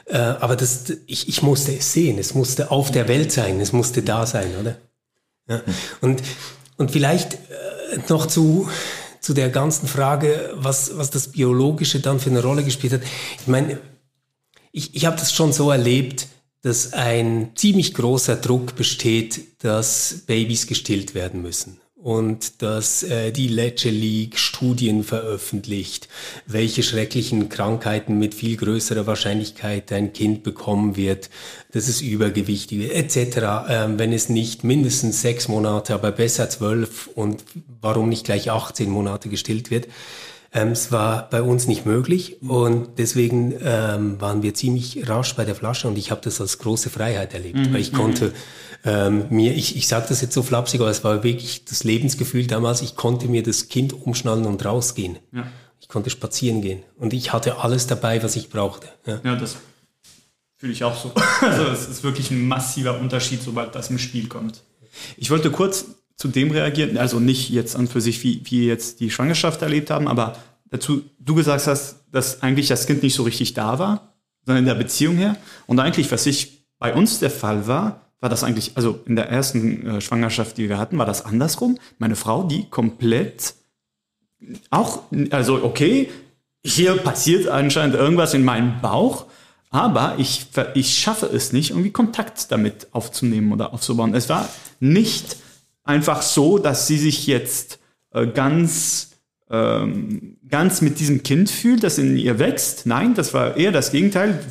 Äh, 0.06 0.18
aber 0.18 0.56
das, 0.56 0.92
ich, 1.06 1.28
ich 1.28 1.42
musste 1.42 1.76
es 1.76 1.92
sehen, 1.92 2.18
es 2.18 2.34
musste 2.34 2.70
auf 2.70 2.90
der 2.90 3.08
Welt 3.08 3.32
sein, 3.32 3.60
es 3.60 3.72
musste 3.72 4.02
da 4.02 4.26
sein, 4.26 4.48
oder? 4.60 4.76
Ja. 5.48 5.58
Mhm. 5.58 5.74
Und, 6.00 6.22
und 6.78 6.90
vielleicht 6.90 7.34
äh, 7.34 7.98
noch 8.08 8.26
zu, 8.26 8.68
zu 9.22 9.32
der 9.32 9.48
ganzen 9.48 9.88
Frage, 9.88 10.52
was, 10.54 10.96
was 10.96 11.10
das 11.10 11.28
Biologische 11.28 12.00
dann 12.00 12.20
für 12.20 12.30
eine 12.30 12.42
Rolle 12.42 12.64
gespielt 12.64 12.92
hat. 12.92 13.02
Ich 13.40 13.46
meine, 13.46 13.80
ich, 14.72 14.94
ich 14.94 15.06
habe 15.06 15.16
das 15.16 15.32
schon 15.32 15.52
so 15.52 15.70
erlebt, 15.70 16.28
dass 16.62 16.92
ein 16.92 17.52
ziemlich 17.54 17.94
großer 17.94 18.36
Druck 18.36 18.76
besteht, 18.76 19.62
dass 19.64 20.24
Babys 20.26 20.66
gestillt 20.66 21.14
werden 21.14 21.42
müssen 21.42 21.81
und 22.02 22.62
dass 22.62 23.04
äh, 23.04 23.30
die 23.30 23.46
Lecce 23.46 23.90
League 23.90 24.38
Studien 24.38 25.04
veröffentlicht, 25.04 26.08
welche 26.46 26.82
schrecklichen 26.82 27.48
Krankheiten 27.48 28.18
mit 28.18 28.34
viel 28.34 28.56
größerer 28.56 29.06
Wahrscheinlichkeit 29.06 29.92
ein 29.92 30.12
Kind 30.12 30.42
bekommen 30.42 30.96
wird, 30.96 31.30
dass 31.70 31.86
es 31.86 32.00
übergewichtig 32.00 32.80
wird, 32.80 32.92
etc., 32.92 33.38
ähm, 33.68 33.98
wenn 33.98 34.12
es 34.12 34.28
nicht 34.28 34.64
mindestens 34.64 35.22
sechs 35.22 35.46
Monate, 35.46 35.94
aber 35.94 36.10
besser 36.10 36.50
zwölf 36.50 37.08
und 37.14 37.44
warum 37.80 38.08
nicht 38.08 38.24
gleich 38.24 38.50
18 38.50 38.90
Monate 38.90 39.28
gestillt 39.28 39.70
wird. 39.70 39.86
Ähm, 40.54 40.68
es 40.68 40.92
war 40.92 41.30
bei 41.30 41.40
uns 41.40 41.66
nicht 41.66 41.86
möglich 41.86 42.42
und 42.42 42.98
deswegen 42.98 43.54
ähm, 43.62 44.20
waren 44.20 44.42
wir 44.42 44.52
ziemlich 44.52 45.08
rasch 45.08 45.34
bei 45.34 45.46
der 45.46 45.54
Flasche 45.54 45.88
und 45.88 45.96
ich 45.96 46.10
habe 46.10 46.20
das 46.22 46.42
als 46.42 46.58
große 46.58 46.90
Freiheit 46.90 47.32
erlebt, 47.32 47.58
mhm. 47.58 47.72
weil 47.72 47.80
ich 47.80 47.94
konnte 47.94 48.26
mhm. 48.26 48.32
ähm, 48.84 49.24
mir, 49.30 49.54
ich, 49.54 49.76
ich 49.76 49.88
sage 49.88 50.06
das 50.10 50.20
jetzt 50.20 50.34
so 50.34 50.42
flapsig, 50.42 50.80
aber 50.82 50.90
es 50.90 51.04
war 51.04 51.22
wirklich 51.24 51.64
das 51.64 51.84
Lebensgefühl 51.84 52.46
damals, 52.46 52.82
ich 52.82 52.96
konnte 52.96 53.28
mir 53.28 53.42
das 53.42 53.68
Kind 53.68 53.94
umschnallen 53.94 54.44
und 54.44 54.62
rausgehen. 54.62 55.18
Ja. 55.32 55.46
Ich 55.80 55.88
konnte 55.88 56.10
spazieren 56.10 56.60
gehen 56.60 56.82
und 56.96 57.14
ich 57.14 57.32
hatte 57.32 57.58
alles 57.58 57.86
dabei, 57.86 58.22
was 58.22 58.36
ich 58.36 58.50
brauchte. 58.50 58.88
Ja, 59.06 59.20
ja 59.24 59.36
das 59.36 59.56
fühle 60.58 60.72
ich 60.74 60.84
auch 60.84 60.96
so. 60.96 61.12
Also 61.40 61.64
es 61.64 61.88
ist 61.88 62.04
wirklich 62.04 62.30
ein 62.30 62.46
massiver 62.46 63.00
Unterschied, 63.00 63.42
sobald 63.42 63.74
das 63.74 63.88
im 63.88 63.98
Spiel 63.98 64.28
kommt. 64.28 64.62
Ich 65.16 65.30
wollte 65.30 65.50
kurz 65.50 65.86
zu 66.16 66.28
dem 66.28 66.50
reagieren, 66.50 66.98
also 66.98 67.20
nicht 67.20 67.50
jetzt 67.50 67.76
an 67.76 67.88
für 67.88 68.00
sich, 68.00 68.22
wie, 68.22 68.42
wie 68.44 68.66
jetzt 68.66 69.00
die 69.00 69.10
Schwangerschaft 69.10 69.62
erlebt 69.62 69.90
haben, 69.90 70.08
aber 70.08 70.36
dazu, 70.70 71.02
du 71.18 71.34
gesagt 71.34 71.66
hast, 71.66 71.96
dass 72.10 72.42
eigentlich 72.42 72.68
das 72.68 72.86
Kind 72.86 73.02
nicht 73.02 73.14
so 73.14 73.22
richtig 73.22 73.54
da 73.54 73.78
war, 73.78 74.12
sondern 74.44 74.64
in 74.64 74.68
der 74.68 74.74
Beziehung 74.74 75.16
her. 75.16 75.36
Und 75.66 75.78
eigentlich, 75.80 76.10
was 76.12 76.26
ich 76.26 76.66
bei 76.78 76.94
uns 76.94 77.20
der 77.20 77.30
Fall 77.30 77.66
war, 77.66 78.02
war 78.20 78.28
das 78.28 78.44
eigentlich, 78.44 78.72
also 78.76 79.00
in 79.06 79.16
der 79.16 79.28
ersten 79.28 79.86
äh, 79.86 80.00
Schwangerschaft, 80.00 80.56
die 80.56 80.68
wir 80.68 80.78
hatten, 80.78 80.98
war 80.98 81.06
das 81.06 81.24
andersrum. 81.24 81.78
Meine 81.98 82.16
Frau, 82.16 82.44
die 82.44 82.68
komplett 82.70 83.54
auch, 84.70 85.02
also 85.30 85.64
okay, 85.64 86.08
hier 86.64 86.96
passiert 86.96 87.48
anscheinend 87.48 87.96
irgendwas 87.96 88.34
in 88.34 88.44
meinem 88.44 88.80
Bauch, 88.80 89.26
aber 89.70 90.16
ich, 90.18 90.46
ich 90.74 90.94
schaffe 90.94 91.26
es 91.26 91.52
nicht, 91.52 91.70
irgendwie 91.70 91.90
Kontakt 91.90 92.52
damit 92.52 92.88
aufzunehmen 92.92 93.52
oder 93.52 93.72
aufzubauen. 93.72 94.14
Es 94.14 94.28
war 94.28 94.48
nicht 94.78 95.36
einfach 95.84 96.22
so, 96.22 96.58
dass 96.58 96.86
sie 96.86 96.98
sich 96.98 97.26
jetzt 97.26 97.78
äh, 98.12 98.26
ganz 98.26 99.12
ähm, 99.52 100.38
ganz 100.48 100.80
mit 100.80 100.98
diesem 100.98 101.22
Kind 101.22 101.50
fühlt, 101.50 101.84
das 101.84 101.98
in 101.98 102.16
ihr 102.16 102.38
wächst. 102.38 102.86
Nein, 102.86 103.14
das 103.14 103.34
war 103.34 103.56
eher 103.56 103.70
das 103.70 103.92
Gegenteil. 103.92 104.42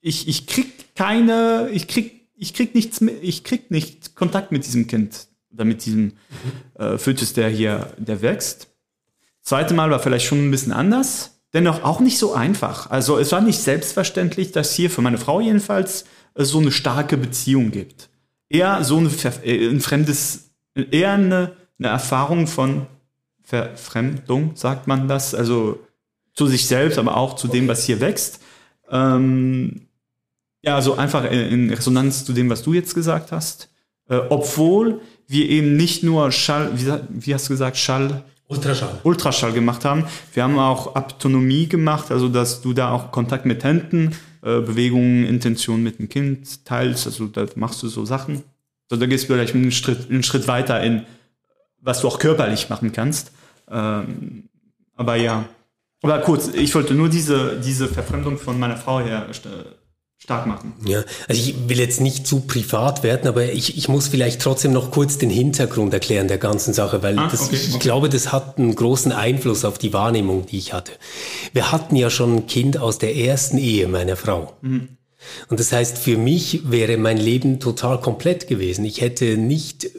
Ich, 0.00 0.26
ich 0.26 0.46
krieg 0.46 0.94
keine, 0.94 1.68
ich 1.72 1.86
krieg, 1.86 2.28
ich 2.34 2.54
krieg 2.54 2.74
nichts, 2.74 3.00
ich 3.20 3.44
krieg 3.44 3.70
nicht 3.70 4.14
Kontakt 4.14 4.50
mit 4.50 4.64
diesem 4.66 4.86
Kind 4.86 5.28
oder 5.52 5.64
mit 5.64 5.84
diesem 5.84 6.14
äh, 6.78 6.96
Fötus, 6.96 7.34
der 7.34 7.50
hier, 7.50 7.92
der 7.98 8.22
wächst. 8.22 8.68
Zweite 9.42 9.74
Mal 9.74 9.90
war 9.90 10.00
vielleicht 10.00 10.24
schon 10.24 10.48
ein 10.48 10.50
bisschen 10.50 10.72
anders, 10.72 11.42
dennoch 11.52 11.82
auch 11.84 12.00
nicht 12.00 12.18
so 12.18 12.32
einfach. 12.32 12.90
Also 12.90 13.18
es 13.18 13.32
war 13.32 13.42
nicht 13.42 13.58
selbstverständlich, 13.58 14.52
dass 14.52 14.74
hier 14.74 14.88
für 14.88 15.02
meine 15.02 15.18
Frau 15.18 15.40
jedenfalls 15.40 16.04
äh, 16.34 16.44
so 16.44 16.58
eine 16.58 16.72
starke 16.72 17.18
Beziehung 17.18 17.70
gibt. 17.70 18.08
Eher 18.48 18.82
so 18.82 18.96
eine, 18.96 19.10
äh, 19.44 19.68
ein 19.68 19.80
fremdes, 19.80 20.51
eher 20.74 21.12
eine, 21.12 21.52
eine 21.78 21.88
Erfahrung 21.88 22.46
von 22.46 22.86
Verfremdung, 23.42 24.52
sagt 24.54 24.86
man 24.86 25.08
das, 25.08 25.34
also 25.34 25.80
zu 26.34 26.46
sich 26.46 26.66
selbst, 26.66 26.98
aber 26.98 27.16
auch 27.16 27.36
zu 27.36 27.48
dem, 27.48 27.68
was 27.68 27.84
hier 27.84 28.00
wächst. 28.00 28.40
Ähm, 28.90 29.88
ja, 30.62 30.76
also 30.76 30.96
einfach 30.96 31.30
in 31.30 31.70
Resonanz 31.70 32.24
zu 32.24 32.32
dem, 32.32 32.48
was 32.48 32.62
du 32.62 32.72
jetzt 32.72 32.94
gesagt 32.94 33.32
hast. 33.32 33.68
Äh, 34.08 34.20
obwohl 34.28 35.00
wir 35.26 35.48
eben 35.48 35.76
nicht 35.76 36.02
nur 36.02 36.30
Schall, 36.30 36.70
wie, 36.74 36.92
wie 37.08 37.34
hast 37.34 37.48
du 37.48 37.52
gesagt, 37.52 37.76
Schall? 37.76 38.22
Ultraschall. 38.48 39.00
Ultraschall 39.02 39.52
gemacht 39.52 39.84
haben. 39.84 40.04
Wir 40.34 40.42
haben 40.42 40.58
auch 40.58 40.94
Aptonomie 40.94 41.68
gemacht, 41.68 42.10
also 42.10 42.28
dass 42.28 42.60
du 42.60 42.74
da 42.74 42.92
auch 42.92 43.10
Kontakt 43.10 43.46
mit 43.46 43.64
Händen, 43.64 44.14
äh, 44.42 44.60
Bewegungen, 44.60 45.24
Intention 45.24 45.82
mit 45.82 45.98
dem 45.98 46.08
Kind 46.08 46.64
teilst. 46.64 47.06
Also 47.06 47.26
da 47.26 47.46
machst 47.56 47.82
du 47.82 47.88
so 47.88 48.04
Sachen. 48.04 48.42
So, 48.92 48.98
da 48.98 49.06
gehst 49.06 49.24
du 49.24 49.28
vielleicht 49.32 49.54
einen 49.54 49.72
Schritt, 49.72 50.10
einen 50.10 50.22
Schritt 50.22 50.46
weiter 50.48 50.82
in, 50.82 51.06
was 51.80 52.02
du 52.02 52.08
auch 52.08 52.18
körperlich 52.18 52.68
machen 52.68 52.92
kannst. 52.92 53.32
Ähm, 53.70 54.50
aber 54.96 55.16
ja. 55.16 55.46
Aber 56.02 56.18
kurz, 56.18 56.48
ich 56.48 56.74
wollte 56.74 56.92
nur 56.92 57.08
diese, 57.08 57.58
diese 57.58 57.88
Verfremdung 57.88 58.36
von 58.36 58.60
meiner 58.60 58.76
Frau 58.76 59.00
her 59.00 59.28
stark 60.18 60.46
machen. 60.46 60.74
Ja, 60.84 61.04
also 61.26 61.40
ich 61.40 61.70
will 61.70 61.78
jetzt 61.78 62.02
nicht 62.02 62.26
zu 62.26 62.40
privat 62.40 63.02
werden, 63.02 63.28
aber 63.28 63.50
ich, 63.50 63.78
ich 63.78 63.88
muss 63.88 64.08
vielleicht 64.08 64.42
trotzdem 64.42 64.74
noch 64.74 64.90
kurz 64.90 65.16
den 65.16 65.30
Hintergrund 65.30 65.94
erklären 65.94 66.28
der 66.28 66.36
ganzen 66.36 66.74
Sache, 66.74 67.02
weil 67.02 67.18
ah, 67.18 67.28
das, 67.30 67.46
okay, 67.46 67.56
ich 67.56 67.70
okay. 67.70 67.78
glaube, 67.78 68.10
das 68.10 68.30
hat 68.30 68.58
einen 68.58 68.74
großen 68.74 69.12
Einfluss 69.12 69.64
auf 69.64 69.78
die 69.78 69.94
Wahrnehmung, 69.94 70.44
die 70.44 70.58
ich 70.58 70.74
hatte. 70.74 70.92
Wir 71.54 71.72
hatten 71.72 71.96
ja 71.96 72.10
schon 72.10 72.36
ein 72.36 72.46
Kind 72.46 72.76
aus 72.76 72.98
der 72.98 73.16
ersten 73.16 73.56
Ehe 73.56 73.88
meiner 73.88 74.16
Frau. 74.16 74.52
Mhm. 74.60 74.98
Und 75.48 75.60
das 75.60 75.72
heißt, 75.72 75.98
für 75.98 76.16
mich 76.16 76.70
wäre 76.70 76.96
mein 76.96 77.18
Leben 77.18 77.60
total 77.60 78.00
komplett 78.00 78.48
gewesen. 78.48 78.84
Ich 78.84 79.00
hätte 79.00 79.36
nicht 79.36 79.90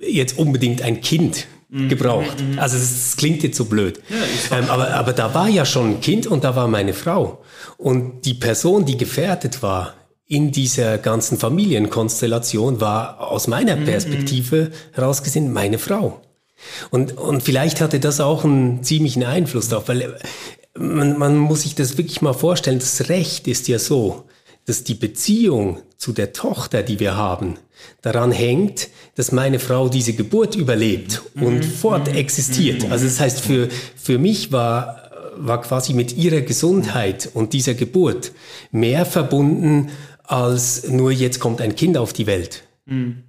jetzt 0.00 0.38
unbedingt 0.38 0.82
ein 0.82 1.00
Kind 1.00 1.46
Mhm. 1.68 1.88
gebraucht. 1.88 2.40
Mhm. 2.40 2.58
Also 2.58 2.76
es 2.76 3.16
klingt 3.16 3.42
jetzt 3.42 3.56
so 3.56 3.64
blöd. 3.64 4.00
Ja, 4.08 4.58
ähm, 4.58 4.70
aber, 4.70 4.94
aber 4.94 5.12
da 5.12 5.34
war 5.34 5.48
ja 5.48 5.64
schon 5.64 5.90
ein 5.90 6.00
Kind 6.00 6.26
und 6.26 6.44
da 6.44 6.54
war 6.54 6.68
meine 6.68 6.94
Frau. 6.94 7.42
Und 7.76 8.24
die 8.24 8.34
Person, 8.34 8.84
die 8.84 8.96
gefährdet 8.96 9.62
war 9.62 9.94
in 10.28 10.52
dieser 10.52 10.98
ganzen 10.98 11.38
Familienkonstellation, 11.38 12.80
war 12.80 13.20
aus 13.20 13.48
meiner 13.48 13.76
mhm, 13.76 13.84
Perspektive 13.84 14.70
herausgesehen 14.92 15.52
meine 15.52 15.78
Frau. 15.78 16.20
Und, 16.90 17.16
und 17.16 17.42
vielleicht 17.42 17.80
hatte 17.80 18.00
das 18.00 18.20
auch 18.20 18.44
einen 18.44 18.82
ziemlichen 18.82 19.24
Einfluss 19.24 19.68
darauf, 19.68 19.88
weil 19.88 20.16
man, 20.78 21.18
man 21.18 21.36
muss 21.36 21.62
sich 21.62 21.74
das 21.74 21.98
wirklich 21.98 22.22
mal 22.22 22.32
vorstellen, 22.32 22.78
das 22.78 23.08
Recht 23.08 23.46
ist 23.48 23.68
ja 23.68 23.78
so, 23.78 24.24
dass 24.66 24.84
die 24.84 24.94
Beziehung 24.94 25.80
zu 25.96 26.12
der 26.12 26.32
Tochter, 26.32 26.82
die 26.82 27.00
wir 27.00 27.16
haben, 27.16 27.54
daran 28.02 28.32
hängt, 28.32 28.88
dass 29.14 29.32
meine 29.32 29.58
Frau 29.58 29.88
diese 29.88 30.12
Geburt 30.12 30.54
überlebt 30.54 31.22
und 31.34 31.58
mhm. 31.58 31.62
fort 31.62 32.08
existiert. 32.08 32.84
Mhm. 32.84 32.92
Also 32.92 33.06
das 33.06 33.20
heißt, 33.20 33.40
für, 33.40 33.68
für 33.96 34.18
mich 34.18 34.52
war, 34.52 35.10
war 35.36 35.62
quasi 35.62 35.94
mit 35.94 36.16
ihrer 36.16 36.40
Gesundheit 36.40 37.30
und 37.32 37.52
dieser 37.52 37.74
Geburt 37.74 38.32
mehr 38.70 39.06
verbunden 39.06 39.90
als 40.24 40.88
nur 40.88 41.12
jetzt 41.12 41.38
kommt 41.38 41.60
ein 41.60 41.76
Kind 41.76 41.96
auf 41.96 42.12
die 42.12 42.26
Welt. 42.26 42.64
Mhm. 42.86 43.22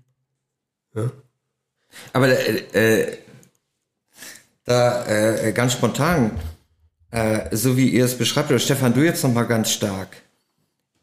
Ja. 0.96 1.12
Aber 2.14 2.28
äh, 2.28 3.02
äh 3.02 3.18
da 4.66 5.06
äh, 5.06 5.54
ganz 5.54 5.74
spontan, 5.74 6.32
äh, 7.10 7.56
so 7.56 7.78
wie 7.78 7.88
ihr 7.88 8.04
es 8.04 8.18
beschreibt, 8.18 8.50
oder 8.50 8.60
Stefan, 8.60 8.94
du 8.94 9.02
jetzt 9.02 9.24
noch 9.24 9.32
mal 9.32 9.44
ganz 9.44 9.72
stark 9.72 10.10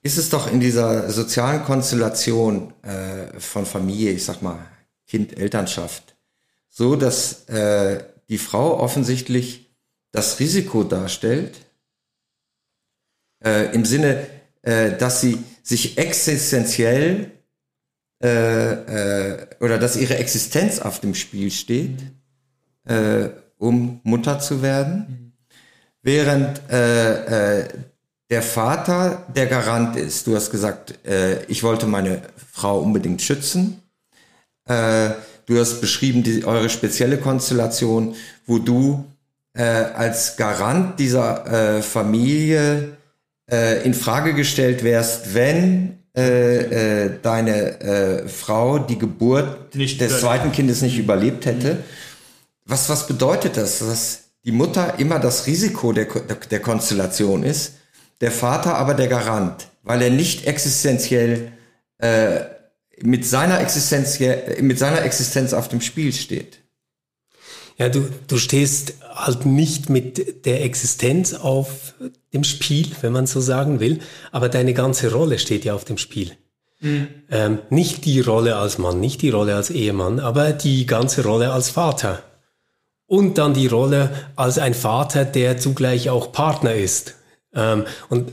ist 0.04 0.18
es 0.18 0.28
doch 0.28 0.52
in 0.52 0.60
dieser 0.60 1.10
sozialen 1.10 1.64
Konstellation 1.64 2.74
äh, 2.82 3.40
von 3.40 3.64
Familie, 3.64 4.12
ich 4.12 4.24
sag 4.24 4.42
mal 4.42 4.58
Kind, 5.06 5.36
Elternschaft, 5.38 6.14
so, 6.68 6.94
dass 6.94 7.48
äh, 7.48 8.04
die 8.28 8.38
Frau 8.38 8.78
offensichtlich 8.78 9.74
das 10.12 10.38
Risiko 10.40 10.84
darstellt, 10.84 11.56
äh, 13.42 13.74
im 13.74 13.86
Sinne, 13.86 14.26
äh, 14.60 14.92
dass 14.92 15.22
sie 15.22 15.38
sich 15.62 15.96
existenziell 15.96 17.30
äh, 18.22 18.72
äh, 19.38 19.46
oder 19.60 19.78
dass 19.78 19.96
ihre 19.96 20.18
Existenz 20.18 20.80
auf 20.80 21.00
dem 21.00 21.14
Spiel 21.14 21.50
steht, 21.50 21.98
äh, 22.84 23.30
um 23.56 24.00
Mutter 24.02 24.38
zu 24.38 24.60
werden, 24.60 25.32
während 26.02 26.60
äh, 26.70 27.60
äh, 27.62 27.68
der 28.34 28.42
Vater 28.42 29.22
der 29.32 29.46
Garant 29.46 29.94
ist. 29.94 30.26
Du 30.26 30.34
hast 30.34 30.50
gesagt, 30.50 31.06
äh, 31.06 31.44
ich 31.44 31.62
wollte 31.62 31.86
meine 31.86 32.20
Frau 32.52 32.80
unbedingt 32.80 33.22
schützen. 33.22 33.80
Äh, 34.68 35.10
du 35.46 35.60
hast 35.60 35.80
beschrieben 35.80 36.24
die, 36.24 36.44
eure 36.44 36.68
spezielle 36.68 37.18
Konstellation, 37.18 38.16
wo 38.44 38.58
du 38.58 39.04
äh, 39.56 39.62
als 39.62 40.36
Garant 40.36 40.98
dieser 40.98 41.76
äh, 41.76 41.82
Familie 41.82 42.96
äh, 43.48 43.84
in 43.84 43.94
Frage 43.94 44.34
gestellt 44.34 44.82
wärst, 44.82 45.32
wenn 45.36 46.00
äh, 46.14 47.10
deine 47.22 48.24
Frau 48.26 48.80
die 48.80 48.98
Geburt 48.98 49.76
nicht 49.76 50.00
des 50.00 50.18
zweiten 50.18 50.50
Kindes 50.50 50.82
nicht 50.82 50.98
überlebt 50.98 51.46
hätte. 51.46 51.74
Mhm. 51.74 51.78
Was, 52.64 52.88
was 52.88 53.06
bedeutet 53.06 53.56
das? 53.56 53.78
Dass 53.78 54.22
die 54.44 54.52
Mutter 54.52 54.98
immer 54.98 55.20
das 55.20 55.46
Risiko 55.46 55.92
der, 55.92 56.08
der 56.50 56.60
Konstellation 56.60 57.44
ist 57.44 57.74
der 58.20 58.30
Vater 58.30 58.76
aber 58.76 58.94
der 58.94 59.08
Garant, 59.08 59.68
weil 59.82 60.02
er 60.02 60.10
nicht 60.10 60.46
existenziell 60.46 61.52
äh, 61.98 62.40
mit 63.02 63.26
seiner 63.26 63.60
Existenz 63.60 64.18
mit 64.60 64.78
seiner 64.78 65.02
Existenz 65.02 65.52
auf 65.52 65.68
dem 65.68 65.80
Spiel 65.80 66.12
steht. 66.12 66.60
Ja, 67.76 67.88
du, 67.88 68.08
du 68.28 68.36
stehst 68.36 68.94
halt 69.14 69.46
nicht 69.46 69.90
mit 69.90 70.46
der 70.46 70.64
Existenz 70.64 71.34
auf 71.34 71.94
dem 72.32 72.44
Spiel, 72.44 72.92
wenn 73.00 73.12
man 73.12 73.26
so 73.26 73.40
sagen 73.40 73.80
will, 73.80 73.98
aber 74.30 74.48
deine 74.48 74.74
ganze 74.74 75.12
Rolle 75.12 75.38
steht 75.38 75.64
ja 75.64 75.74
auf 75.74 75.84
dem 75.84 75.98
Spiel. 75.98 76.32
Mhm. 76.80 77.08
Ähm, 77.30 77.58
nicht 77.70 78.04
die 78.04 78.20
Rolle 78.20 78.56
als 78.56 78.78
Mann, 78.78 79.00
nicht 79.00 79.22
die 79.22 79.30
Rolle 79.30 79.56
als 79.56 79.70
Ehemann, 79.70 80.20
aber 80.20 80.52
die 80.52 80.86
ganze 80.86 81.24
Rolle 81.24 81.52
als 81.52 81.70
Vater. 81.70 82.22
Und 83.06 83.38
dann 83.38 83.54
die 83.54 83.66
Rolle 83.66 84.10
als 84.36 84.58
ein 84.58 84.74
Vater, 84.74 85.24
der 85.24 85.58
zugleich 85.58 86.10
auch 86.10 86.32
Partner 86.32 86.74
ist. 86.74 87.14
Ähm, 87.54 87.84
und, 88.08 88.32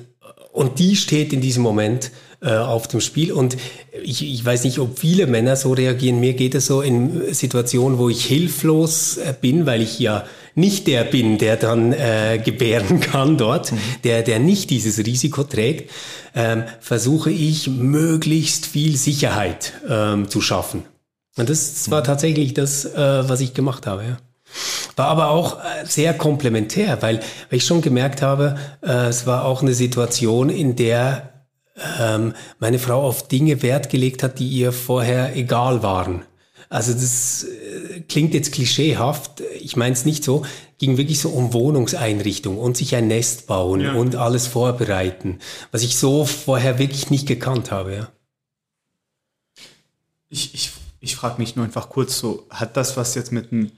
und 0.52 0.80
die 0.80 0.96
steht 0.96 1.34
in 1.34 1.42
diesem 1.42 1.64
Moment 1.64 2.12
äh, 2.42 2.56
auf 2.56 2.88
dem 2.88 3.02
Spiel. 3.02 3.32
Und 3.32 3.56
ich, 4.04 4.24
ich 4.24 4.44
weiß 4.44 4.64
nicht, 4.64 4.80
ob 4.80 4.98
viele 4.98 5.28
Männer 5.28 5.56
so 5.56 5.74
reagieren. 5.74 6.20
Mir 6.20 6.34
geht 6.34 6.56
es 6.56 6.66
so 6.66 6.82
in 6.82 7.34
Situationen, 7.34 8.00
wo 8.00 8.10
ich 8.10 8.26
hilflos 8.26 9.18
äh, 9.18 9.34
bin, 9.40 9.66
weil 9.66 9.82
ich 9.82 10.00
ja 10.00 10.26
nicht 10.56 10.88
der 10.88 11.04
bin, 11.04 11.38
der 11.38 11.56
dann 11.56 11.94
äh, 11.94 12.42
gebären 12.44 13.00
kann 13.00 13.38
dort, 13.38 13.72
mhm. 13.72 13.78
der, 14.04 14.24
der 14.24 14.40
nicht 14.40 14.70
dieses 14.72 14.98
Risiko 15.06 15.44
trägt, 15.44 15.92
ähm, 16.36 16.64
versuche 16.80 17.30
ich 17.30 17.68
möglichst 17.70 18.66
viel 18.66 18.98
Sicherheit 18.98 19.74
ähm, 19.88 20.28
zu 20.28 20.42
schaffen. 20.42 20.84
Und 21.38 21.50
das 21.50 21.90
war 21.92 22.02
mhm. 22.02 22.06
tatsächlich 22.06 22.54
das, 22.54 22.86
äh, 22.86 23.30
was 23.30 23.40
ich 23.42 23.54
gemacht 23.54 23.88
habe. 23.88 24.04
Ja. 24.04 24.18
War 24.96 25.08
aber 25.08 25.30
auch 25.30 25.60
äh, 25.60 25.86
sehr 25.86 26.14
komplementär, 26.14 27.02
weil, 27.02 27.20
weil 27.50 27.58
ich 27.58 27.66
schon 27.66 27.82
gemerkt 27.82 28.22
habe, 28.22 28.58
äh, 28.82 29.08
es 29.08 29.26
war 29.26 29.46
auch 29.46 29.62
eine 29.62 29.74
Situation, 29.74 30.50
in 30.50 30.76
der 30.76 31.32
ähm, 32.00 32.34
meine 32.60 32.80
Frau 32.80 33.02
auf 33.02 33.28
Dinge 33.28 33.62
Wert 33.62 33.90
gelegt 33.90 34.24
hat, 34.24 34.40
die 34.40 34.48
ihr 34.48 34.72
vorher 34.72 35.36
egal 35.36 35.84
waren. 35.84 36.24
Also 36.70 36.94
das 36.94 37.44
äh, 37.44 38.02
klingt 38.02 38.34
jetzt 38.34 38.54
klischeehaft, 38.54 39.42
ich 39.60 39.76
meine 39.76 39.94
es 39.94 40.06
nicht 40.06 40.24
so, 40.24 40.46
ging 40.78 40.98
wirklich 40.98 41.20
so 41.20 41.30
um 41.30 41.54
Wohnungseinrichtung 41.54 42.58
und 42.58 42.78
sich 42.78 42.96
ein 42.96 43.08
Nest 43.08 43.48
bauen 43.48 43.82
ja. 43.82 43.94
und 43.94 44.16
alles 44.16 44.48
vorbereiten, 44.48 45.40
was 45.72 45.84
ich 45.84 45.98
so 45.98 46.26
vorher 46.26 46.80
wirklich 46.80 47.10
nicht 47.10 47.28
gekannt 47.28 47.72
habe. 47.72 47.96
Ja. 47.96 48.12
Ich, 50.30 50.54
ich, 50.54 50.72
ich 51.02 51.16
frage 51.16 51.40
mich 51.40 51.56
nur 51.56 51.66
einfach 51.66 51.90
kurz 51.90 52.18
so, 52.18 52.48
hat 52.50 52.78
das 52.78 52.96
was 52.96 53.16
jetzt 53.16 53.32
mit 53.32 53.52
einem 53.52 53.72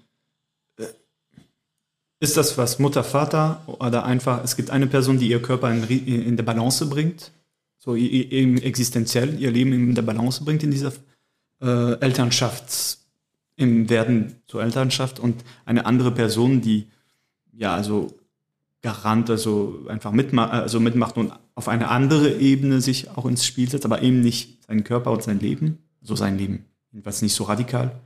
ist 2.24 2.38
das 2.38 2.58
was 2.58 2.80
Mutter, 2.80 3.04
Vater 3.04 3.62
oder 3.68 4.06
einfach, 4.06 4.46
es 4.46 4.56
gibt 4.56 4.70
eine 4.70 4.88
Person, 4.88 5.20
die 5.20 5.28
ihr 5.28 5.42
Körper 5.42 5.70
in, 5.70 5.84
in 6.08 6.38
der 6.38 6.44
Balance 6.44 6.86
bringt, 6.86 7.34
so 7.78 7.98
eben 7.98 8.58
existenziell 8.60 9.38
ihr 9.42 9.52
Leben 9.52 9.74
in 9.74 9.94
der 9.94 10.04
Balance 10.04 10.42
bringt 10.46 10.64
in 10.64 10.72
dieser 10.72 10.94
äh, 11.62 12.00
Elternschaft, 12.00 12.98
im 13.58 13.90
Werden 13.90 14.38
zur 14.48 14.64
Elternschaft 14.64 15.20
und 15.20 15.44
eine 15.66 15.86
andere 15.86 16.12
Person, 16.12 16.62
die 16.62 16.88
ja 17.52 17.76
also 17.76 18.18
Garant, 18.82 19.30
also 19.30 19.86
einfach 19.90 20.14
mitma 20.14 20.48
also 20.48 20.80
mitmacht 20.80 21.18
und 21.18 21.34
auf 21.56 21.68
eine 21.68 21.90
andere 21.90 22.38
Ebene 22.38 22.80
sich 22.80 23.10
auch 23.10 23.26
ins 23.26 23.46
Spiel 23.46 23.70
setzt, 23.70 23.86
aber 23.86 24.02
eben 24.02 24.22
nicht 24.22 24.64
seinen 24.66 24.86
Körper 24.86 25.12
und 25.12 25.24
sein 25.24 25.42
Leben, 25.42 25.80
so 26.02 26.16
sein 26.16 26.38
Leben, 26.38 26.66
jedenfalls 26.94 27.22
nicht 27.22 27.34
so 27.34 27.44
radikal. 27.44 28.00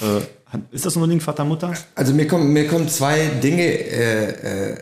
Äh, 0.00 0.58
ist 0.70 0.84
das 0.86 0.96
unbedingt 0.96 1.22
Vater, 1.22 1.44
Mutter? 1.44 1.72
Also 1.94 2.12
mir 2.12 2.26
kommen, 2.26 2.52
mir 2.52 2.66
kommen 2.66 2.88
zwei 2.88 3.26
Dinge 3.42 3.62
äh, 3.62 4.72
äh, 4.72 4.76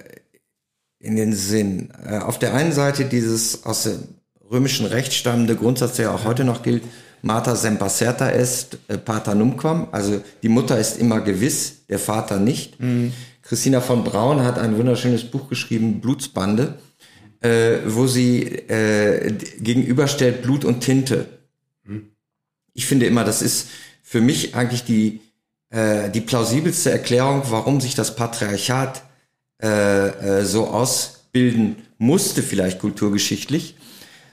in 0.99 1.17
den 1.17 1.33
Sinn. 1.33 1.93
Äh, 2.07 2.19
auf 2.19 2.39
der 2.39 2.55
einen 2.55 2.73
Seite 2.73 3.05
dieses 3.05 3.65
aus 3.65 3.85
dem 3.85 4.03
römischen 4.51 4.87
Recht 4.87 5.13
stammende 5.13 5.57
Grundsatz, 5.57 5.97
der 5.97 6.13
auch 6.13 6.25
heute 6.25 6.45
noch 6.45 6.63
gilt, 6.63 6.83
Mater 7.23 7.55
semper 7.55 7.89
certa 7.89 8.31
est, 8.31 8.79
pater 9.05 9.35
numquam, 9.35 9.89
also 9.93 10.23
die 10.43 10.49
Mutter 10.49 10.79
ist 10.79 10.99
immer 10.99 11.21
gewiss, 11.21 11.87
der 11.89 11.99
Vater 11.99 12.39
nicht. 12.39 12.81
Mhm. 12.81 13.13
Christina 13.43 13.81
von 13.81 14.05
Braun 14.05 14.43
hat 14.43 14.59
ein 14.59 14.79
wunderschönes 14.79 15.25
Buch 15.25 15.49
geschrieben, 15.49 16.01
Blutsbande, 16.01 16.79
äh, 17.41 17.79
wo 17.87 18.07
sie 18.07 18.43
äh, 18.45 19.33
gegenüberstellt 19.59 20.43
Blut 20.43 20.65
und 20.65 20.81
Tinte. 20.81 21.27
Mhm. 21.85 22.11
Ich 22.73 22.87
finde 22.87 23.07
immer, 23.07 23.25
das 23.25 23.43
ist 23.43 23.69
für 24.11 24.21
mich 24.21 24.57
eigentlich 24.57 24.83
die, 24.83 25.21
äh, 25.69 26.11
die 26.11 26.21
plausibelste 26.21 26.91
Erklärung, 26.91 27.43
warum 27.51 27.81
sich 27.81 27.95
das 27.95 28.17
Patriarchat 28.17 29.05
äh, 29.63 29.69
äh, 29.69 30.45
so 30.45 30.67
ausbilden 30.67 31.77
musste, 31.97 32.43
vielleicht 32.43 32.81
kulturgeschichtlich. 32.81 33.77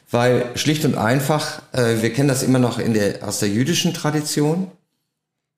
Weil 0.10 0.58
schlicht 0.58 0.84
und 0.84 0.96
einfach, 0.96 1.62
äh, 1.74 2.02
wir 2.02 2.12
kennen 2.12 2.28
das 2.28 2.42
immer 2.42 2.58
noch 2.58 2.80
in 2.80 2.96
der, 2.96 3.24
aus 3.28 3.38
der 3.38 3.50
jüdischen 3.50 3.94
Tradition, 3.94 4.72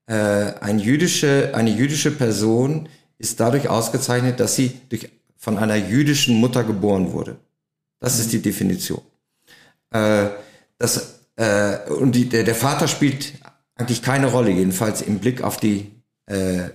äh, 0.08 0.52
ein 0.60 0.80
jüdische, 0.80 1.52
eine 1.54 1.70
jüdische 1.70 2.12
Person 2.12 2.90
ist 3.20 3.40
dadurch 3.40 3.70
ausgezeichnet, 3.70 4.42
dass 4.42 4.58
sie 4.58 4.82
durch, 4.90 5.08
von 5.38 5.58
einer 5.58 5.78
jüdischen 5.78 6.36
Mutter 6.36 6.66
geboren 6.66 7.14
wurde. 7.14 7.38
Das 8.02 8.16
mhm. 8.16 8.22
ist 8.22 8.34
die 8.34 8.42
Definition. 8.42 9.02
Äh, 9.92 10.28
das, 10.78 11.22
äh, 11.38 11.90
und 11.90 12.12
die, 12.12 12.28
der, 12.28 12.44
der 12.44 12.56
Vater 12.56 12.90
spielt 12.90 13.32
eigentlich 13.80 14.02
keine 14.02 14.28
Rolle, 14.28 14.52
jedenfalls 14.52 15.02
im 15.02 15.20
Blick 15.20 15.42
auf 15.42 15.58
die, 15.58 15.92
äh, 16.30 16.58
äh, 16.58 16.70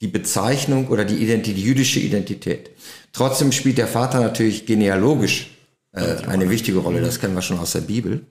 die 0.00 0.06
Bezeichnung 0.06 0.88
oder 0.88 1.04
die, 1.04 1.16
Identität, 1.16 1.56
die 1.56 1.62
jüdische 1.62 1.98
Identität. 1.98 2.70
Trotzdem 3.12 3.50
spielt 3.50 3.76
der 3.76 3.88
Vater 3.88 4.20
natürlich 4.20 4.66
genealogisch 4.66 5.50
äh, 5.92 6.24
eine 6.28 6.48
wichtige 6.48 6.78
Rolle, 6.78 7.00
das 7.00 7.20
kennen 7.20 7.34
wir 7.34 7.42
schon 7.42 7.58
aus 7.58 7.72
der 7.72 7.80
Bibel. 7.80 8.24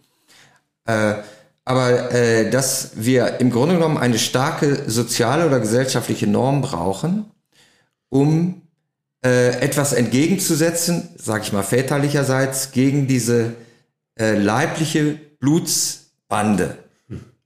Äh, 0.86 1.16
aber 1.66 2.12
äh, 2.14 2.50
dass 2.50 2.92
wir 2.96 3.40
im 3.42 3.52
Grunde 3.52 3.76
genommen 3.76 3.98
eine 3.98 4.18
starke 4.18 4.90
soziale 4.90 5.46
oder 5.46 5.60
gesellschaftliche 5.60 6.28
Norm 6.28 6.62
brauchen, 6.62 7.26
um 8.08 8.62
äh, 9.24 9.60
etwas 9.60 9.92
entgegenzusetzen, 9.92 11.10
sage 11.18 11.44
ich 11.44 11.52
mal 11.52 11.64
väterlicherseits, 11.64 12.72
gegen 12.72 13.06
diese 13.06 13.54
äh, 14.18 14.36
leibliche 14.36 15.20
Blutsbande, 15.40 16.78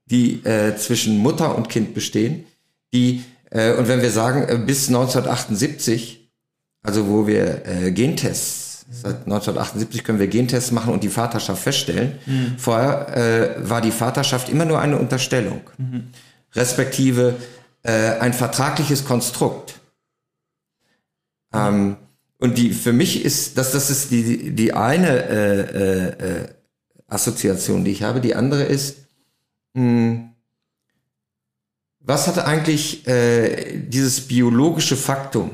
die 0.06 0.44
äh, 0.46 0.76
zwischen 0.76 1.18
Mutter 1.18 1.56
und 1.56 1.70
Kind 1.70 1.94
bestehen, 1.94 2.46
die 2.94 3.24
äh, 3.50 3.74
und 3.74 3.88
wenn 3.88 4.02
wir 4.02 4.12
sagen 4.12 4.44
äh, 4.44 4.58
bis 4.58 4.88
1978, 4.88 6.30
also 6.82 7.08
wo 7.08 7.28
wir 7.28 7.66
äh, 7.66 7.92
Gentests 7.92 8.74
Seit 8.92 9.24
1978 9.24 10.04
können 10.04 10.20
wir 10.20 10.28
Gentests 10.28 10.72
machen 10.72 10.94
und 10.94 11.04
die 11.04 11.10
Vaterschaft 11.10 11.64
feststellen. 11.64 12.20
Mhm. 12.26 12.56
Vorher 12.58 13.18
äh, 13.58 13.70
war 13.70 13.82
die 13.82 13.92
Vaterschaft 13.92 14.50
immer 14.50 14.66
nur 14.66 14.80
eine 14.80 14.98
Unterstellung, 14.98 15.62
mhm. 15.78 16.10
respektive 16.54 17.36
äh, 17.84 18.20
ein 18.20 18.34
vertragliches 18.34 19.06
Konstrukt. 19.06 19.80
Ähm, 21.54 21.98
und 22.40 22.58
die 22.58 22.72
für 22.72 22.94
mich 22.94 23.24
ist, 23.24 23.58
das, 23.58 23.72
das 23.72 23.90
ist 23.90 24.12
die, 24.12 24.52
die 24.52 24.74
eine 24.74 25.30
äh, 25.30 26.08
äh 26.10 26.46
Assoziation, 27.08 27.86
die 27.86 27.92
ich 27.92 28.02
habe. 28.02 28.22
Die 28.22 28.34
andere 28.34 28.64
ist, 28.64 29.03
mh, 29.74 29.82
hm, 29.82 30.30
was 32.06 32.28
hat 32.28 32.40
eigentlich 32.40 33.08
äh, 33.08 33.80
dieses 33.80 34.28
biologische 34.28 34.98
Faktum 34.98 35.52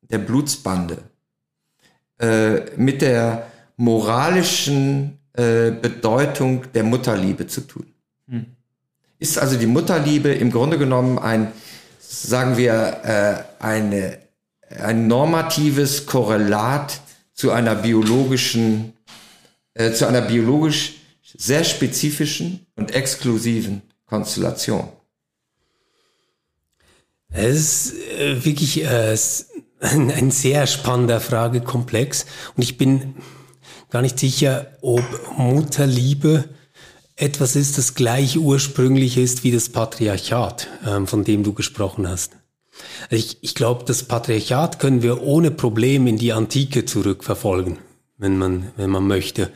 der 0.00 0.18
Blutsbande 0.18 0.98
äh, 2.18 2.76
mit 2.76 3.02
der 3.02 3.46
moralischen 3.76 5.18
äh, 5.34 5.70
Bedeutung 5.70 6.70
der 6.72 6.84
Mutterliebe 6.84 7.46
zu 7.46 7.62
tun. 7.62 7.86
Hm. 8.28 8.46
Ist 9.18 9.38
also 9.38 9.56
die 9.56 9.66
Mutterliebe 9.66 10.30
im 10.30 10.50
Grunde 10.50 10.78
genommen 10.78 11.18
ein, 11.18 11.52
sagen 12.00 12.56
wir, 12.56 13.44
äh, 13.60 13.62
eine, 13.62 14.18
ein 14.82 15.06
normatives 15.06 16.06
Korrelat 16.06 17.00
zu 17.34 17.50
einer 17.50 17.74
biologischen, 17.74 18.94
äh, 19.74 19.92
zu 19.92 20.06
einer 20.06 20.22
biologisch 20.22 21.01
sehr 21.36 21.64
spezifischen 21.64 22.66
und 22.76 22.94
exklusiven 22.94 23.82
Konstellation. 24.06 24.88
Es 27.30 27.86
ist 27.86 27.94
äh, 28.18 28.44
wirklich 28.44 28.84
äh, 28.84 29.16
ein, 29.80 30.30
sehr 30.30 30.66
spannender 30.66 31.20
Fragekomplex. 31.20 32.26
Und 32.56 32.62
ich 32.62 32.76
bin 32.76 33.14
gar 33.90 34.02
nicht 34.02 34.18
sicher, 34.18 34.76
ob 34.82 35.02
Mutterliebe 35.36 36.44
etwas 37.16 37.56
ist, 37.56 37.78
das 37.78 37.94
gleich 37.94 38.38
ursprünglich 38.38 39.16
ist 39.16 39.44
wie 39.44 39.50
das 39.50 39.68
Patriarchat, 39.68 40.68
ähm, 40.86 41.06
von 41.06 41.24
dem 41.24 41.42
du 41.42 41.52
gesprochen 41.52 42.08
hast. 42.08 42.32
Also 43.10 43.16
ich, 43.16 43.38
ich 43.42 43.54
glaube, 43.54 43.84
das 43.84 44.04
Patriarchat 44.04 44.78
können 44.78 45.02
wir 45.02 45.22
ohne 45.22 45.50
Problem 45.50 46.06
in 46.06 46.16
die 46.16 46.32
Antike 46.32 46.84
zurückverfolgen, 46.84 47.78
wenn 48.16 48.38
man, 48.38 48.72
wenn 48.76 48.90
man 48.90 49.06
möchte. 49.06 49.50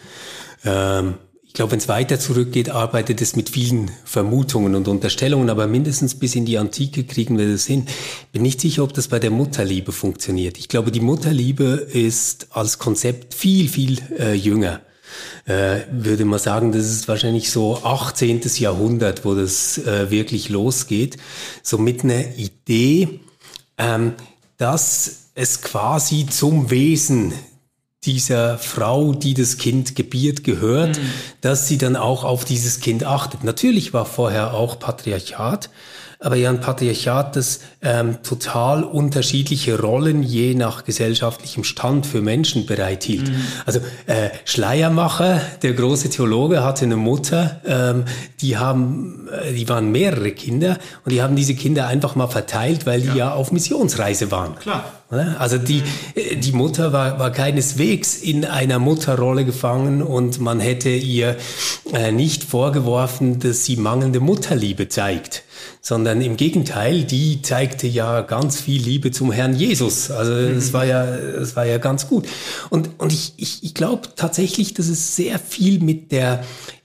Ähm, 0.64 1.14
glaube, 1.57 1.73
wenn 1.73 1.79
es 1.79 1.88
weiter 1.88 2.21
zurückgeht, 2.21 2.69
arbeitet 2.69 3.23
es 3.23 3.35
mit 3.35 3.49
vielen 3.49 3.90
Vermutungen 4.05 4.75
und 4.75 4.88
Unterstellungen, 4.88 5.49
aber 5.49 5.66
mindestens 5.66 6.14
bis 6.14 6.35
in 6.35 6.45
die 6.45 6.59
Antike 6.59 7.05
kriegen 7.05 7.38
wir 7.38 7.51
das 7.51 7.64
hin. 7.64 7.87
Bin 8.31 8.42
nicht 8.42 8.61
sicher, 8.61 8.85
ob 8.85 8.92
das 8.92 9.09
bei 9.09 9.19
der 9.19 9.31
Mutterliebe 9.31 9.90
funktioniert. 9.90 10.59
Ich 10.59 10.69
glaube, 10.69 10.92
die 10.92 11.01
Mutterliebe 11.01 11.64
ist 11.64 12.49
als 12.51 12.79
Konzept 12.79 13.33
viel, 13.33 13.69
viel 13.69 13.99
äh, 14.19 14.35
jünger. 14.35 14.83
Äh, 15.47 15.79
würde 15.90 16.27
man 16.27 16.38
sagen, 16.38 16.73
das 16.73 16.90
ist 16.90 17.09
wahrscheinlich 17.09 17.51
so 17.51 17.83
18. 17.83 18.42
Jahrhundert, 18.59 19.25
wo 19.25 19.35
das 19.35 19.79
äh, 19.79 20.11
wirklich 20.11 20.51
losgeht. 20.51 21.16
So 21.62 21.79
mit 21.79 22.05
einer 22.05 22.37
Idee, 22.37 23.21
ähm, 23.79 24.12
dass 24.59 25.31
es 25.35 25.62
quasi 25.62 26.27
zum 26.27 26.71
Wesen 26.71 27.33
dieser 28.07 28.59
Frau, 28.59 29.12
die 29.12 29.35
das 29.35 29.59
Kind 29.59 29.97
gebiert, 29.97 30.45
gehört, 30.45 30.99
mhm. 30.99 31.11
dass 31.40 31.69
sie 31.69 31.79
dann 31.79 31.97
auch 31.97 32.25
auf 32.25 32.45
dieses 32.45 32.81
Kind 32.81 33.05
achtet. 33.05 33.45
Natürlich 33.45 33.92
war 33.92 34.07
vorher 34.07 34.55
auch 34.55 34.79
Patriarchat, 34.79 35.69
aber 36.19 36.37
ja 36.37 36.49
ein 36.49 36.61
Patriarchat, 36.61 37.37
das 37.37 37.61
ähm, 37.83 38.23
total 38.23 38.85
unterschiedliche 38.85 39.79
Rollen 39.79 40.23
je 40.23 40.55
nach 40.55 40.85
gesellschaftlichem 40.85 41.62
Stand 41.62 42.07
für 42.07 42.23
Menschen 42.23 42.64
bereithielt. 42.64 43.29
Mhm. 43.29 43.42
Also 43.66 43.81
äh, 44.07 44.31
Schleiermacher, 44.45 45.40
der 45.62 45.75
große 45.75 46.09
Theologe, 46.09 46.64
hatte 46.64 46.87
eine 46.87 46.97
Mutter, 46.97 47.61
ähm, 47.66 48.05
die 48.40 48.57
haben, 48.57 49.29
äh, 49.29 49.53
die 49.53 49.69
waren 49.69 49.92
mehrere 49.92 50.33
Kinder 50.33 50.79
und 51.05 51.12
die 51.12 51.21
haben 51.23 51.37
diese 51.37 51.55
Kinder 51.55 51.87
einfach 51.87 52.14
mal 52.14 52.29
verteilt, 52.29 52.87
weil 52.87 53.03
die 53.03 53.09
ja, 53.09 53.14
ja 53.14 53.35
auf 53.35 53.53
Missionsreise 53.53 54.31
waren. 54.31 54.57
Klar. 54.57 54.85
Also 55.09 55.59
die, 55.59 55.83
die 56.37 56.53
Mutter 56.53 56.92
war, 56.92 57.19
war 57.21 57.31
keineswegs 57.31 58.16
in 58.16 58.45
einer 58.45 58.81
Mutterrolle 58.81 59.45
gefangen 59.45 60.03
und 60.03 60.40
man 60.40 60.59
hätte 60.59 60.88
ihr 60.90 61.37
äh, 61.92 62.11
nicht 62.11 62.42
vorgeworfen, 62.42 63.38
dass 63.38 63.64
sie 63.64 63.77
mangelnde 63.77 64.19
Mutterliebe 64.19 64.88
zeigt 64.88 65.45
sondern 65.81 66.21
im 66.21 66.37
Gegenteil, 66.37 67.05
die 67.05 67.42
zeigte 67.42 67.87
ja 67.87 68.23
ganz 68.23 68.61
viel 68.61 68.83
Liebe 68.83 69.12
zum 69.12 69.31
Herrn 69.31 69.55
Jesus. 69.55 70.11
Also 70.11 70.33
es 70.33 70.69
mhm. 70.69 70.73
war 70.73 70.85
ja, 70.85 71.05
es 71.05 71.55
war 71.55 71.64
ja 71.64 71.79
ganz 71.79 72.09
gut. 72.09 72.27
Und, 72.71 72.90
und 72.99 73.12
ich, 73.12 73.35
ich, 73.37 73.62
ich 73.62 73.75
glaube 73.75 74.09
tatsächlich, 74.16 74.75
dass 74.75 74.88
es 74.88 75.14
sehr 75.14 75.38
viel 75.38 75.81
mit 75.81 76.11
der 76.12 76.42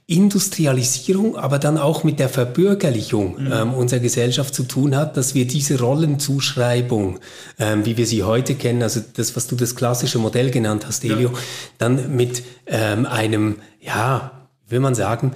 Industrialisierung, 0.07 1.37
aber 1.37 1.57
dann 1.57 1.77
auch 1.77 2.03
mit 2.03 2.19
der 2.19 2.27
Verbürgerlichung 2.27 3.41
mhm. 3.41 3.51
ähm, 3.51 3.73
unserer 3.73 3.99
Gesellschaft 3.99 4.53
zu 4.53 4.63
tun 4.63 4.95
hat, 4.95 5.15
dass 5.15 5.35
wir 5.35 5.47
diese 5.47 5.79
Rollenzuschreibung, 5.79 7.19
ähm, 7.59 7.85
wie 7.85 7.97
wir 7.97 8.05
sie 8.05 8.23
heute 8.23 8.55
kennen, 8.55 8.83
also 8.83 9.01
das, 9.13 9.35
was 9.35 9.47
du 9.47 9.55
das 9.55 9.75
klassische 9.75 10.19
Modell 10.19 10.51
genannt 10.51 10.85
hast, 10.85 11.05
Elio, 11.05 11.29
ja. 11.29 11.37
dann 11.77 12.15
mit 12.15 12.43
ähm, 12.65 13.05
einem, 13.05 13.57
ja, 13.79 14.47
will 14.67 14.81
man 14.81 14.95
sagen, 14.95 15.33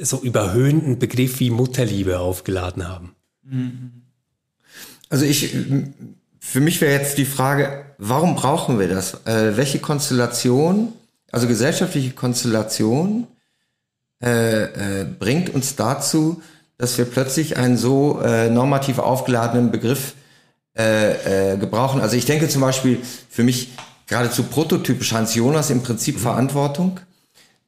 so 0.00 0.20
überhöhenden 0.20 0.98
Begriff 0.98 1.40
wie 1.40 1.50
Mutterliebe 1.50 2.18
aufgeladen 2.18 2.88
haben. 2.88 3.14
Also 5.08 5.24
ich, 5.24 5.54
für 6.38 6.60
mich 6.60 6.80
wäre 6.80 6.92
jetzt 6.92 7.18
die 7.18 7.24
Frage, 7.24 7.84
warum 7.98 8.34
brauchen 8.34 8.78
wir 8.78 8.88
das? 8.88 9.26
Äh, 9.26 9.56
welche 9.56 9.78
Konstellation, 9.78 10.92
also 11.30 11.46
gesellschaftliche 11.46 12.10
Konstellation, 12.10 13.26
äh, 14.24 14.62
äh, 15.00 15.04
bringt 15.04 15.54
uns 15.54 15.76
dazu, 15.76 16.42
dass 16.78 16.96
wir 16.96 17.04
plötzlich 17.04 17.56
einen 17.56 17.76
so 17.76 18.20
äh, 18.20 18.48
normativ 18.48 18.98
aufgeladenen 18.98 19.70
Begriff 19.70 20.14
äh, 20.76 21.52
äh, 21.52 21.56
gebrauchen. 21.58 22.00
Also 22.00 22.16
ich 22.16 22.24
denke 22.24 22.48
zum 22.48 22.62
Beispiel 22.62 23.00
für 23.28 23.44
mich 23.44 23.72
geradezu 24.06 24.44
prototypisch 24.44 25.12
Hans 25.12 25.34
Jonas 25.34 25.70
im 25.70 25.82
Prinzip 25.82 26.16
mhm. 26.16 26.20
Verantwortung, 26.20 27.00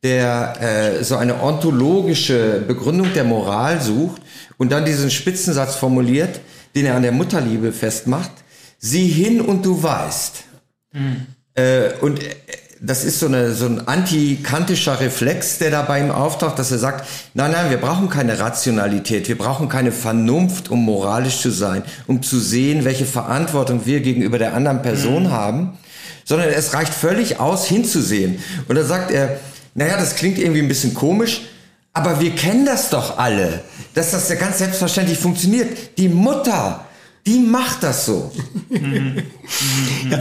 der 0.03 0.61
äh, 0.61 1.05
so 1.05 1.16
eine 1.16 1.42
ontologische 1.42 2.62
Begründung 2.66 3.12
der 3.14 3.25
Moral 3.25 3.81
sucht 3.81 4.23
und 4.57 4.73
dann 4.73 4.85
diesen 4.85 5.11
Spitzensatz 5.11 5.77
formuliert, 5.77 6.40
den 6.75 6.87
er 6.87 6.97
an 6.97 7.03
der 7.03 7.12
Mutterliebe 7.12 7.73
festmacht. 7.73 8.33
Sieh 8.79 9.09
hin 9.09 9.40
und 9.40 9.64
du 9.64 9.83
weißt. 9.83 10.45
Mhm. 10.92 11.27
Äh, 11.55 11.92
und 12.01 12.21
das 12.80 13.04
ist 13.04 13.20
so, 13.20 13.26
eine, 13.26 13.54
so 13.54 13.66
ein 13.66 13.88
antikantischer 13.88 15.00
Reflex, 15.00 15.58
der 15.58 15.70
da 15.70 15.82
bei 15.82 16.00
ihm 16.00 16.10
auftaucht, 16.10 16.58
dass 16.58 16.70
er 16.70 16.78
sagt, 16.78 17.06
nein, 17.34 17.52
nein, 17.52 17.70
wir 17.70 17.78
brauchen 17.78 18.10
keine 18.10 18.38
Rationalität, 18.38 19.28
wir 19.28 19.38
brauchen 19.38 19.68
keine 19.68 19.92
Vernunft, 19.92 20.70
um 20.70 20.84
moralisch 20.84 21.40
zu 21.40 21.50
sein, 21.50 21.82
um 22.06 22.22
zu 22.22 22.38
sehen, 22.38 22.84
welche 22.84 23.06
Verantwortung 23.06 23.86
wir 23.86 24.00
gegenüber 24.00 24.38
der 24.38 24.54
anderen 24.54 24.82
Person 24.82 25.24
mhm. 25.24 25.30
haben, 25.30 25.78
sondern 26.24 26.50
es 26.50 26.74
reicht 26.74 26.92
völlig 26.92 27.40
aus, 27.40 27.66
hinzusehen. 27.66 28.42
Und 28.68 28.76
da 28.76 28.84
sagt 28.84 29.10
er, 29.10 29.38
naja, 29.74 29.96
das 29.96 30.16
klingt 30.16 30.38
irgendwie 30.38 30.60
ein 30.60 30.68
bisschen 30.68 30.94
komisch, 30.94 31.42
aber 31.94 32.20
wir 32.20 32.34
kennen 32.34 32.66
das 32.66 32.90
doch 32.90 33.18
alle, 33.18 33.60
dass 33.94 34.10
das 34.10 34.28
ja 34.28 34.34
ganz 34.34 34.58
selbstverständlich 34.58 35.18
funktioniert. 35.18 35.96
Die 35.96 36.08
Mutter 36.08 36.86
die 37.26 37.40
macht 37.40 37.82
das 37.82 38.06
so. 38.06 38.30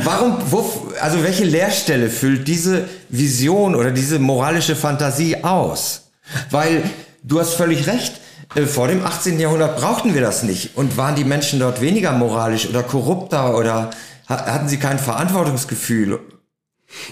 Warum, 0.03 0.37
wo, 0.49 0.91
also 0.99 1.23
welche 1.23 1.43
Leerstelle 1.43 2.09
füllt 2.09 2.47
diese 2.47 2.89
Vision 3.09 3.75
oder 3.75 3.91
diese 3.91 4.17
moralische 4.17 4.75
Fantasie 4.75 5.43
aus? 5.43 6.09
Weil 6.49 6.83
du 7.23 7.39
hast 7.39 7.53
völlig 7.53 7.85
recht, 7.85 8.19
äh, 8.55 8.63
vor 8.63 8.87
dem 8.87 9.05
18. 9.05 9.39
Jahrhundert 9.39 9.77
brauchten 9.77 10.15
wir 10.15 10.21
das 10.21 10.41
nicht. 10.41 10.75
Und 10.75 10.97
waren 10.97 11.15
die 11.15 11.23
Menschen 11.23 11.59
dort 11.59 11.79
weniger 11.79 12.11
moralisch 12.11 12.67
oder 12.67 12.81
korrupter 12.81 13.55
oder 13.55 13.91
hatten 14.27 14.67
sie 14.67 14.77
kein 14.77 14.97
Verantwortungsgefühl? 14.97 16.19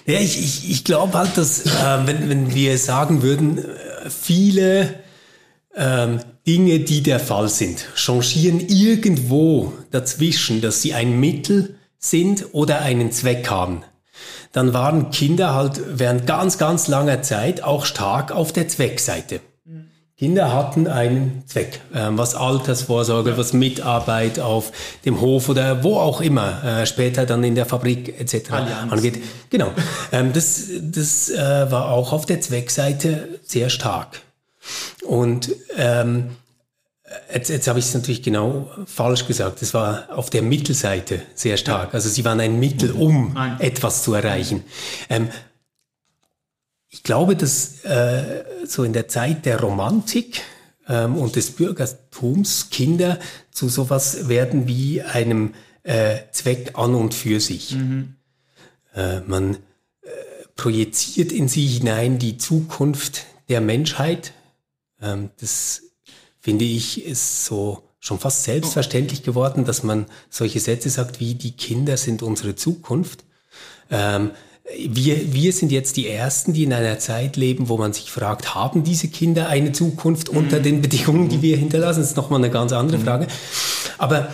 Ja, 0.07 0.19
ich, 0.19 0.39
ich, 0.39 0.71
ich 0.71 0.83
glaube 0.83 1.17
halt, 1.17 1.37
dass 1.37 1.65
äh, 1.65 1.69
wenn, 2.05 2.29
wenn 2.29 2.55
wir 2.55 2.77
sagen 2.79 3.21
würden, 3.21 3.59
äh, 3.59 4.09
viele 4.09 5.02
ähm, 5.75 6.19
Dinge, 6.45 6.79
die 6.79 7.03
der 7.03 7.19
Fall 7.19 7.49
sind, 7.49 7.87
changieren 7.95 8.59
irgendwo 8.59 9.73
dazwischen, 9.91 10.61
dass 10.61 10.81
sie 10.81 10.93
ein 10.93 11.19
Mittel 11.19 11.75
sind 11.97 12.47
oder 12.51 12.81
einen 12.81 13.11
Zweck 13.11 13.49
haben. 13.49 13.83
Dann 14.51 14.73
waren 14.73 15.09
Kinder 15.09 15.55
halt 15.55 15.81
während 15.87 16.27
ganz, 16.27 16.57
ganz 16.57 16.87
langer 16.87 17.21
Zeit 17.21 17.63
auch 17.63 17.85
stark 17.85 18.31
auf 18.31 18.51
der 18.51 18.67
Zweckseite. 18.67 19.41
Kinder 20.23 20.53
hatten 20.53 20.87
einen 20.87 21.43
Zweck, 21.47 21.81
ähm, 21.93 22.17
was 22.17 22.33
Altersvorsorge, 22.33 23.37
was 23.37 23.51
Mitarbeit 23.51 24.39
auf 24.39 24.71
dem 25.03 25.19
Hof 25.19 25.49
oder 25.49 25.83
wo 25.83 25.97
auch 25.97 26.21
immer, 26.21 26.63
äh, 26.63 26.85
später 26.85 27.25
dann 27.25 27.43
in 27.43 27.55
der 27.55 27.65
Fabrik 27.65 28.19
etc. 28.21 28.51
Allianz. 28.51 28.93
angeht. 28.93 29.21
Genau, 29.49 29.71
ähm, 30.11 30.31
das, 30.31 30.69
das 30.81 31.29
äh, 31.29 31.69
war 31.69 31.89
auch 31.89 32.13
auf 32.13 32.25
der 32.25 32.39
Zweckseite 32.39 33.39
sehr 33.43 33.69
stark. 33.69 34.21
Und 35.03 35.51
ähm, 35.75 36.31
jetzt, 37.33 37.49
jetzt 37.49 37.67
habe 37.67 37.79
ich 37.79 37.85
es 37.85 37.93
natürlich 37.93 38.23
genau 38.23 38.69
falsch 38.85 39.25
gesagt. 39.27 39.61
Es 39.61 39.73
war 39.73 40.07
auf 40.09 40.29
der 40.29 40.41
Mittelseite 40.41 41.21
sehr 41.35 41.57
stark. 41.57 41.93
Also 41.93 42.09
sie 42.09 42.25
waren 42.25 42.39
ein 42.39 42.59
Mittel, 42.59 42.91
um 42.91 43.33
Nein. 43.33 43.59
etwas 43.59 44.03
zu 44.03 44.13
erreichen. 44.13 44.63
Ähm, 45.09 45.29
ich 46.89 47.03
glaube, 47.03 47.35
dass 47.35 47.83
äh, 47.85 48.43
so 48.65 48.83
in 48.83 48.93
der 48.93 49.07
Zeit 49.07 49.45
der 49.45 49.59
Romantik 49.59 50.41
ähm, 50.87 51.17
und 51.17 51.35
des 51.35 51.51
Bürgertums 51.51 52.69
Kinder 52.69 53.19
zu 53.51 53.67
sowas 53.67 54.29
werden 54.29 54.67
wie 54.67 55.01
einem 55.01 55.53
äh, 55.83 56.19
Zweck 56.31 56.71
an 56.75 56.95
und 56.95 57.13
für 57.13 57.39
sich. 57.39 57.75
Mhm. 57.75 58.15
Äh, 58.95 59.21
man 59.21 59.55
äh, 59.55 59.57
projiziert 60.55 61.31
in 61.31 61.47
sie 61.47 61.65
hinein 61.65 62.19
die 62.19 62.37
Zukunft 62.37 63.25
der 63.49 63.59
Menschheit, 63.59 64.33
ähm, 65.03 65.29
das 65.39 65.81
finde 66.39 66.65
ich 66.65 67.05
ist 67.05 67.45
so 67.45 67.83
schon 67.99 68.19
fast 68.19 68.43
selbstverständlich 68.43 69.23
geworden, 69.23 69.63
dass 69.63 69.83
man 69.83 70.07
solche 70.29 70.59
Sätze 70.59 70.89
sagt 70.89 71.19
wie 71.19 71.35
die 71.35 71.51
Kinder 71.51 71.95
sind 71.95 72.21
unsere 72.21 72.55
Zukunft. 72.55 73.23
Ähm, 73.89 74.31
wir, 74.77 75.33
wir 75.33 75.53
sind 75.53 75.71
jetzt 75.71 75.97
die 75.97 76.07
Ersten, 76.07 76.53
die 76.53 76.63
in 76.63 76.73
einer 76.73 76.99
Zeit 76.99 77.37
leben, 77.37 77.69
wo 77.69 77.77
man 77.77 77.93
sich 77.93 78.11
fragt, 78.11 78.55
haben 78.55 78.83
diese 78.83 79.07
Kinder 79.07 79.47
eine 79.47 79.71
Zukunft 79.71 80.29
unter 80.29 80.59
mhm. 80.59 80.63
den 80.63 80.81
Bedingungen, 80.81 81.29
die 81.29 81.41
wir 81.41 81.57
hinterlassen? 81.57 81.99
Das 81.99 82.09
ist 82.09 82.17
nochmal 82.17 82.39
eine 82.39 82.49
ganz 82.49 82.71
andere 82.71 82.97
mhm. 82.97 83.03
Frage. 83.03 83.27
Aber 83.97 84.29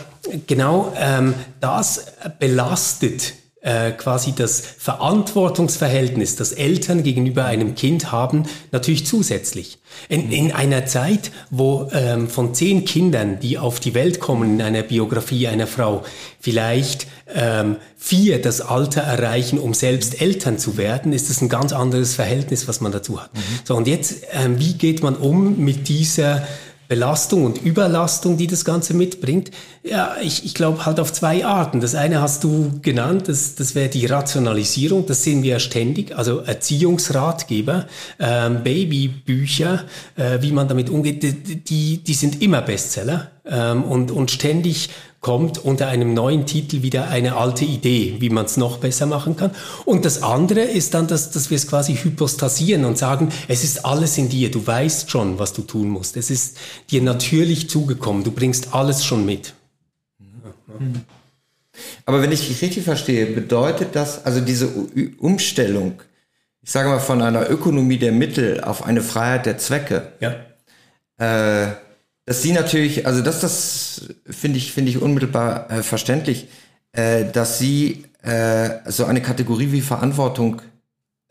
genau 0.47 0.93
ähm, 0.97 1.33
das 1.59 2.05
belastet 2.39 3.33
äh, 3.61 3.91
quasi 3.91 4.33
das 4.33 4.61
Verantwortungsverhältnis, 4.61 6.37
das 6.37 6.53
Eltern 6.53 7.03
gegenüber 7.03 7.45
einem 7.45 7.75
Kind 7.75 8.11
haben, 8.11 8.43
natürlich 8.71 9.05
zusätzlich. 9.05 9.79
In, 10.07 10.31
in 10.31 10.51
einer 10.51 10.85
Zeit, 10.85 11.31
wo 11.49 11.89
ähm, 11.91 12.29
von 12.29 12.53
zehn 12.53 12.85
Kindern, 12.85 13.39
die 13.39 13.57
auf 13.57 13.79
die 13.79 13.93
Welt 13.93 14.19
kommen 14.19 14.53
in 14.53 14.61
einer 14.61 14.83
Biografie 14.83 15.47
einer 15.47 15.67
Frau, 15.67 16.03
vielleicht 16.39 17.07
ähm, 17.33 17.75
vier 17.97 18.41
das 18.41 18.61
Alter 18.61 19.01
erreichen, 19.01 19.59
um 19.59 19.73
selbst 19.73 20.21
Eltern 20.21 20.57
zu 20.57 20.77
werden, 20.77 21.11
ist 21.11 21.29
es 21.29 21.41
ein 21.41 21.49
ganz 21.49 21.73
anderes 21.73 22.15
Verhältnis, 22.15 22.67
was 22.67 22.79
man 22.79 22.93
dazu 22.93 23.21
hat. 23.21 23.33
Mhm. 23.33 23.39
So, 23.65 23.75
und 23.75 23.87
jetzt, 23.87 24.23
ähm, 24.31 24.57
wie 24.57 24.73
geht 24.73 25.03
man 25.03 25.15
um 25.15 25.59
mit 25.63 25.89
dieser 25.89 26.47
Belastung 26.89 27.45
und 27.45 27.61
Überlastung, 27.61 28.35
die 28.35 28.47
das 28.47 28.65
Ganze 28.65 28.95
mitbringt? 28.95 29.51
Ja, 29.83 30.15
ich, 30.21 30.43
ich 30.43 30.55
glaube 30.55 30.87
halt 30.87 30.99
auf 30.99 31.13
zwei 31.13 31.45
Arten. 31.45 31.79
Das 31.79 31.93
eine 31.93 32.19
hast 32.19 32.43
du 32.43 32.79
genannt, 32.81 33.27
das, 33.27 33.53
das 33.53 33.75
wäre 33.75 33.89
die 33.89 34.07
Rationalisierung, 34.07 35.05
das 35.05 35.23
sehen 35.23 35.43
wir 35.43 35.51
ja 35.51 35.59
ständig, 35.59 36.17
also 36.17 36.39
Erziehungsratgeber, 36.39 37.85
ähm, 38.19 38.63
Babybücher, 38.63 39.85
äh, 40.17 40.41
wie 40.41 40.51
man 40.51 40.67
damit 40.67 40.89
umgeht, 40.89 41.69
die, 41.69 42.03
die 42.03 42.13
sind 42.13 42.41
immer 42.41 42.63
Bestseller 42.63 43.31
ähm, 43.49 43.83
und, 43.83 44.11
und 44.11 44.31
ständig 44.31 44.89
kommt 45.21 45.57
unter 45.57 45.87
einem 45.87 46.13
neuen 46.13 46.45
Titel 46.45 46.81
wieder 46.81 47.09
eine 47.09 47.35
alte 47.35 47.65
Idee, 47.65 48.15
wie 48.19 48.29
man 48.29 48.45
es 48.45 48.55
noch 48.55 48.77
besser 48.77 49.05
machen 49.05 49.35
kann. 49.35 49.51
Und 49.85 50.05
das 50.05 50.23
andere 50.23 50.61
ist 50.61 50.93
dann, 50.93 51.07
dass, 51.07 51.31
dass 51.31 51.49
wir 51.49 51.57
es 51.57 51.67
quasi 51.67 51.95
hypostasieren 51.95 52.85
und 52.85 52.97
sagen, 52.97 53.29
es 53.47 53.63
ist 53.63 53.85
alles 53.85 54.17
in 54.17 54.29
dir, 54.29 54.49
du 54.49 54.65
weißt 54.65 55.11
schon, 55.11 55.37
was 55.37 55.51
du 55.53 55.63
tun 55.63 55.89
musst. 55.89 56.15
Es 56.15 56.29
ist 56.29 56.57
dir 56.89 57.01
natürlich 57.01 57.69
zugekommen, 57.69 58.23
du 58.23 58.31
bringst 58.31 58.73
alles 58.73 59.03
schon 59.03 59.25
mit. 59.25 59.53
Aber 62.05 62.21
wenn 62.21 62.31
ich 62.31 62.47
dich 62.47 62.61
richtig 62.61 62.83
verstehe, 62.83 63.25
bedeutet 63.25 63.95
das, 63.95 64.25
also 64.25 64.39
diese 64.39 64.69
Umstellung, 65.19 66.01
ich 66.61 66.71
sage 66.71 66.89
mal 66.89 66.99
von 66.99 67.21
einer 67.21 67.49
Ökonomie 67.49 67.97
der 67.97 68.11
Mittel 68.11 68.61
auf 68.61 68.85
eine 68.85 69.01
Freiheit 69.01 69.45
der 69.45 69.57
Zwecke, 69.57 70.13
ja. 70.19 70.35
äh, 71.17 71.73
dass 72.29 72.43
sie 72.43 72.51
natürlich, 72.51 73.07
also 73.07 73.23
das, 73.23 73.39
das 73.39 74.01
finde 74.29 74.59
ich, 74.59 74.71
finde 74.71 74.91
ich 74.91 75.01
unmittelbar 75.01 75.71
äh, 75.71 75.81
verständlich, 75.81 76.45
äh, 76.91 77.25
dass 77.25 77.57
sie 77.57 78.03
äh, 78.21 78.69
so 78.85 79.05
eine 79.05 79.19
Kategorie 79.19 79.71
wie 79.71 79.81
Verantwortung 79.81 80.61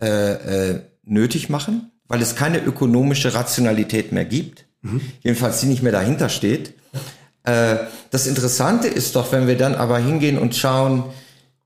äh, 0.01 0.33
äh, 0.73 0.81
nötig 1.05 1.51
machen, 1.51 1.93
weil 2.09 2.21
es 2.21 2.35
keine 2.35 2.59
ökonomische 2.59 3.33
Rationalität 3.33 4.11
mehr 4.11 4.25
gibt, 4.25 4.65
mhm. 4.83 5.01
jedenfalls 5.21 5.61
sie 5.61 5.69
nicht 5.69 5.85
mehr 5.85 5.93
dahinter 5.93 6.29
steht. 6.29 6.75
Äh, 7.45 7.77
das 8.11 8.27
Interessante 8.27 8.89
ist 8.89 9.15
doch, 9.15 9.31
wenn 9.31 9.47
wir 9.47 9.57
dann 9.57 9.77
aber 9.77 10.01
hingehen 10.01 10.37
und 10.37 10.57
schauen, 10.57 11.05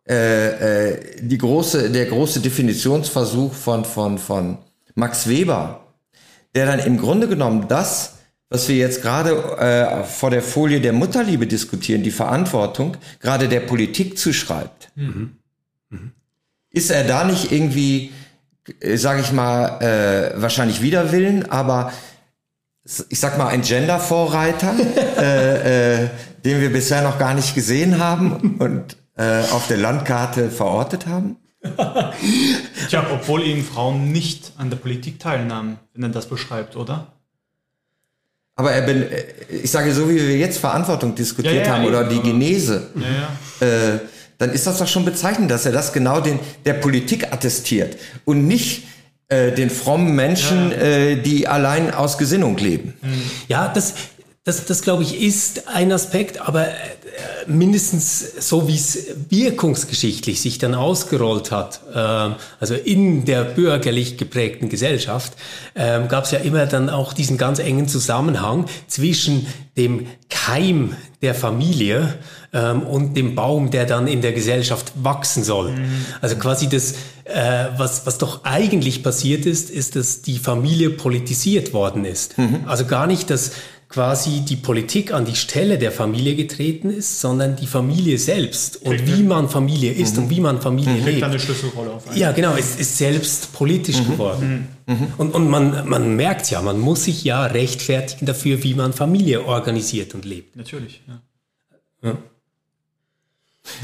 äh, 0.07 0.91
äh, 0.91 1.01
die 1.23 1.39
große, 1.39 1.89
der 1.89 2.05
große 2.05 2.41
Definitionsversuch 2.41 3.55
von, 3.55 3.87
von, 3.87 4.19
von 4.19 4.59
Max 4.95 5.27
Weber, 5.27 5.87
der 6.55 6.67
dann 6.67 6.81
im 6.81 6.99
Grunde 6.99 7.29
genommen 7.29 7.67
das 7.67 8.12
was 8.53 8.69
wir 8.69 8.77
jetzt 8.77 9.01
gerade 9.01 9.33
äh, 9.59 10.05
vor 10.05 10.31
der 10.31 10.43
Folie 10.43 10.81
der 10.81 10.93
Mutterliebe 10.93 11.47
diskutieren, 11.47 12.03
die 12.03 12.11
Verantwortung, 12.11 12.99
gerade 13.21 13.49
der 13.49 13.61
Politik 13.61 14.19
zuschreibt. 14.19 14.91
Mhm. 14.95 15.37
Mhm. 15.89 16.13
Ist 16.71 16.91
er 16.91 17.05
da 17.05 17.25
nicht 17.25 17.51
irgendwie, 17.51 18.13
äh, 18.81 18.97
sage 18.97 19.23
ich 19.23 19.33
mal, 19.33 19.81
äh, 19.81 20.41
wahrscheinlich 20.41 20.83
widerwillen, 20.83 21.51
aber 21.51 21.93
ich 23.09 23.21
sag 23.21 23.39
mal 23.39 23.49
ein 23.49 23.63
Gender-Vorreiter, 23.63 24.75
äh, 25.17 26.03
äh, 26.05 26.09
den 26.45 26.61
wir 26.61 26.71
bisher 26.73 27.03
noch 27.03 27.19
gar 27.19 27.33
nicht 27.33 27.55
gesehen 27.55 27.99
haben 27.99 28.57
und 28.59 28.97
äh, 29.17 29.41
auf 29.51 29.67
der 29.69 29.79
Landkarte 29.79 30.51
verortet 30.51 31.07
haben? 31.07 31.37
Tja, 32.89 33.07
obwohl 33.13 33.45
eben 33.45 33.63
Frauen 33.63 34.11
nicht 34.11 34.53
an 34.59 34.69
der 34.69 34.77
Politik 34.77 35.21
teilnahmen, 35.21 35.79
wenn 35.95 36.03
er 36.03 36.09
das 36.09 36.27
beschreibt, 36.29 36.77
oder? 36.77 37.13
Aber 38.55 38.73
er 38.73 38.83
bin, 38.83 39.07
ich 39.63 39.71
sage, 39.71 39.93
so 39.95 40.09
wie 40.09 40.17
wir 40.17 40.37
jetzt 40.37 40.59
Verantwortung 40.59 41.15
diskutiert 41.15 41.55
Ja, 41.55 41.63
ja, 41.63 41.69
haben 41.71 41.87
oder 41.87 42.05
die 42.05 42.21
Genese, 42.21 42.89
Ja, 42.95 43.67
äh, 43.67 43.99
dann 44.39 44.51
ist 44.51 44.67
das 44.67 44.79
doch 44.79 44.89
schon 44.89 45.05
bezeichnend, 45.05 45.51
dass 45.51 45.67
er 45.67 45.73
das 45.73 45.93
genau 45.93 46.21
den, 46.21 46.39
der 46.67 46.75
Politik 46.75 47.33
attestiert 47.33 47.97
und 48.25 48.47
nicht 48.49 48.85
äh, 49.29 49.53
den 49.53 49.71
frommen 49.71 50.15
Menschen, 50.15 50.73
äh, 50.73 51.17
die 51.17 51.47
allein 51.49 51.95
aus 51.95 52.19
Gesinnung 52.19 52.59
leben. 52.59 52.93
Ja, 53.49 53.69
das, 53.69 53.95
das, 54.45 54.65
das 54.67 54.83
glaube 54.83 55.05
ich 55.05 55.23
ist 55.23 55.69
ein 55.69 55.93
Aspekt, 55.93 56.41
aber 56.41 56.67
äh, 56.67 56.73
mindestens 57.47 58.49
so 58.49 58.67
wie 58.67 58.75
es 58.75 59.07
wirkungsgeschichtlich 59.31 60.41
sich 60.41 60.59
dann 60.59 60.75
ausgerollt 60.75 61.53
hat, 61.53 61.81
ähm, 61.95 62.35
also 62.59 62.75
in 62.75 63.25
der 63.25 63.45
bürgerlich 63.45 64.19
geprägten 64.19 64.69
Gesellschaft, 64.69 65.35
ähm, 65.77 66.09
gab 66.09 66.25
es 66.25 66.33
ja 66.33 66.41
immer 66.41 66.67
dann 66.67 66.91
auch 66.91 67.13
diesen 67.13 67.39
ganz 67.39 67.61
engen 67.61 67.87
Zusammenhang 67.87 68.67
zwischen 68.89 69.47
dem 69.77 70.09
Keim 70.29 70.97
der 71.23 71.37
Familie 71.37 72.19
ähm, 72.53 72.83
und 72.83 73.17
dem 73.17 73.37
Baum, 73.37 73.71
der 73.71 73.87
dann 73.87 74.09
in 74.09 74.23
der 74.23 74.33
Gesellschaft 74.33 74.93
wachsen 74.97 75.45
soll. 75.45 75.73
Also 76.21 76.35
quasi 76.35 76.69
das, 76.69 76.95
äh, 77.25 77.67
was, 77.77 78.07
was 78.07 78.19
doch 78.19 78.43
eigentlich 78.43 79.05
passiert 79.05 79.47
ist, 79.47 79.71
ist, 79.71 79.95
dass 79.95 80.23
die 80.23 80.39
Familie 80.39 80.91
politisiert 80.91 81.73
worden 81.73 82.05
ist. 82.05 82.35
Also 82.67 82.87
gar 82.87 83.07
nicht, 83.07 83.31
dass 83.31 83.53
quasi 83.93 84.41
die 84.41 84.57
Politik 84.57 85.13
an 85.13 85.27
die 85.27 85.37
Stelle 85.37 85.79
der 85.79 85.93
Familie 85.93 86.35
getreten 86.35 86.89
ist, 86.91 87.21
sondern 87.21 87.57
die 87.57 87.67
Familie 87.67 88.17
selbst 88.19 88.81
und 88.83 89.07
wie 89.07 89.23
man 89.23 89.51
Familie 89.51 89.93
ist 89.93 90.17
und 90.17 90.31
wie 90.31 90.41
man 90.41 90.63
Familie 90.63 90.95
Kriegt 90.95 91.07
lebt. 91.07 91.23
dann 91.23 91.31
eine 91.31 91.39
Schlüsselrolle 91.39 91.93
auf 91.93 92.09
einen. 92.09 92.19
Ja, 92.19 92.33
genau, 92.33 92.57
es 92.57 92.77
ist 92.77 92.97
selbst 92.97 93.53
politisch 93.53 94.03
geworden. 94.05 94.69
Und, 95.19 95.35
und 95.35 95.49
man, 95.49 95.89
man 95.89 96.17
merkt 96.17 96.51
ja, 96.51 96.61
man 96.63 96.81
muss 96.81 97.05
sich 97.05 97.23
ja 97.23 97.45
rechtfertigen 97.45 98.27
dafür, 98.27 98.63
wie 98.63 98.75
man 98.75 98.93
Familie 98.93 99.45
organisiert 99.45 100.15
und 100.15 100.25
lebt. 100.25 100.57
Natürlich. 100.57 101.03
Ja. 102.03 102.19